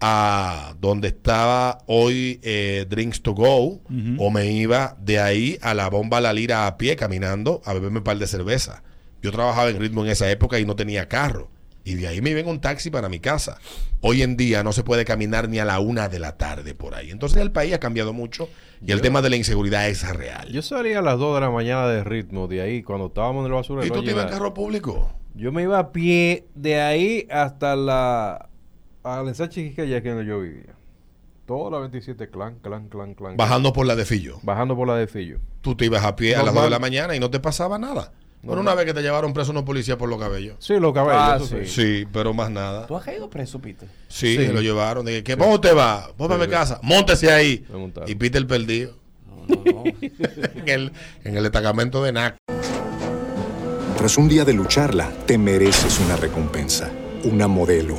a 0.00 0.74
donde 0.80 1.08
estaba 1.08 1.78
hoy 1.86 2.40
eh, 2.42 2.86
Drinks 2.88 3.22
to 3.22 3.34
Go, 3.34 3.80
o 4.18 4.30
me 4.30 4.50
iba 4.50 4.96
de 5.00 5.20
ahí 5.20 5.58
a 5.62 5.74
la 5.74 5.88
bomba 5.88 6.20
La 6.20 6.32
Lira 6.32 6.66
a 6.66 6.76
pie 6.76 6.96
caminando 6.96 7.60
a 7.64 7.74
beberme 7.74 7.98
un 7.98 8.04
par 8.04 8.18
de 8.18 8.26
cerveza. 8.26 8.82
Yo 9.22 9.32
trabajaba 9.32 9.68
en 9.68 9.78
ritmo 9.78 10.04
en 10.04 10.10
esa 10.10 10.30
época 10.30 10.58
y 10.58 10.64
no 10.64 10.76
tenía 10.76 11.08
carro. 11.08 11.50
Y 11.84 11.94
de 11.94 12.08
ahí 12.08 12.20
me 12.20 12.30
iba 12.30 12.40
en 12.40 12.48
un 12.48 12.60
taxi 12.60 12.90
para 12.90 13.08
mi 13.08 13.20
casa. 13.20 13.58
Hoy 14.00 14.22
en 14.22 14.36
día 14.36 14.62
no 14.62 14.72
se 14.72 14.84
puede 14.84 15.04
caminar 15.04 15.48
ni 15.48 15.58
a 15.58 15.64
la 15.64 15.80
una 15.80 16.08
de 16.08 16.18
la 16.18 16.36
tarde 16.36 16.74
por 16.74 16.94
ahí. 16.94 17.10
Entonces 17.10 17.40
el 17.40 17.50
país 17.50 17.72
ha 17.72 17.80
cambiado 17.80 18.12
mucho 18.12 18.48
y 18.84 18.92
el 18.92 19.00
tema 19.00 19.22
de 19.22 19.30
la 19.30 19.36
inseguridad 19.36 19.88
es 19.88 20.06
real. 20.08 20.48
Yo 20.52 20.62
salía 20.62 20.98
a 20.98 21.02
las 21.02 21.18
2 21.18 21.36
de 21.36 21.40
la 21.40 21.50
mañana 21.50 21.86
de 21.88 22.04
ritmo, 22.04 22.48
de 22.48 22.62
ahí, 22.62 22.82
cuando 22.82 23.06
estábamos 23.06 23.40
en 23.40 23.46
el 23.46 23.52
basurero. 23.52 23.86
¿Y 23.86 23.90
tú 23.90 24.04
te 24.04 24.10
ibas 24.10 24.26
en 24.26 24.30
carro 24.30 24.54
público? 24.54 25.14
Yo 25.34 25.52
me 25.52 25.62
iba 25.62 25.78
a 25.78 25.92
pie 25.92 26.46
de 26.54 26.80
ahí 26.80 27.26
hasta 27.30 27.76
la. 27.76 28.49
Al 29.02 29.28
ensanche 29.28 29.64
Quisqueya, 29.64 30.02
que 30.02 30.08
donde 30.10 30.26
yo 30.26 30.40
vivía. 30.40 30.74
Toda 31.46 31.70
la 31.70 31.78
27, 31.78 32.30
clan, 32.30 32.58
clan, 32.60 32.88
clan, 32.88 33.14
clan. 33.14 33.36
Bajando 33.36 33.72
por 33.72 33.86
la 33.86 33.96
de 33.96 34.04
Fillo. 34.04 34.38
Bajando 34.42 34.76
por 34.76 34.86
la 34.86 34.94
de 34.94 35.06
Fillo. 35.06 35.38
Tú 35.62 35.74
te 35.74 35.86
ibas 35.86 36.04
a 36.04 36.14
pie 36.14 36.34
a 36.36 36.38
las 36.38 36.46
2 36.46 36.54
Normal. 36.54 36.64
de 36.64 36.70
la 36.70 36.78
mañana 36.78 37.16
y 37.16 37.20
no 37.20 37.28
te 37.30 37.40
pasaba 37.40 37.78
nada. 37.78 38.12
Bueno, 38.42 38.62
una 38.62 38.74
vez 38.74 38.86
que 38.86 38.94
te 38.94 39.02
llevaron 39.02 39.34
preso 39.34 39.50
unos 39.50 39.64
policías 39.64 39.98
por 39.98 40.08
los 40.08 40.18
cabellos. 40.18 40.56
Sí, 40.60 40.78
los 40.78 40.94
cabellos. 40.94 41.20
Ah, 41.22 41.38
sí. 41.40 41.66
sí. 41.66 42.06
Pero 42.10 42.32
más 42.32 42.50
nada. 42.50 42.86
¿Tú 42.86 42.96
has 42.96 43.04
caído 43.04 43.28
preso, 43.28 43.60
Peter? 43.60 43.88
Sí, 44.08 44.38
lo 44.48 44.62
llevaron. 44.62 45.04
Dije, 45.04 45.22
¿qué, 45.22 45.36
¿Cómo 45.36 45.54
usted 45.54 45.76
va? 45.76 46.10
Sí. 46.16 46.48
casa. 46.48 46.80
Móntese 46.82 47.30
ahí. 47.30 47.66
Y 48.06 48.14
Peter 48.14 48.46
perdido. 48.46 48.96
No, 49.26 49.62
no. 49.64 49.84
en, 50.00 50.68
el, 50.68 50.92
en 51.24 51.36
el 51.36 51.42
destacamento 51.42 52.02
de 52.02 52.12
NAC. 52.12 52.36
Tras 53.98 54.16
un 54.16 54.28
día 54.28 54.46
de 54.46 54.54
lucharla, 54.54 55.10
te 55.26 55.36
mereces 55.36 56.00
una 56.00 56.16
recompensa, 56.16 56.90
una 57.24 57.48
modelo, 57.48 57.98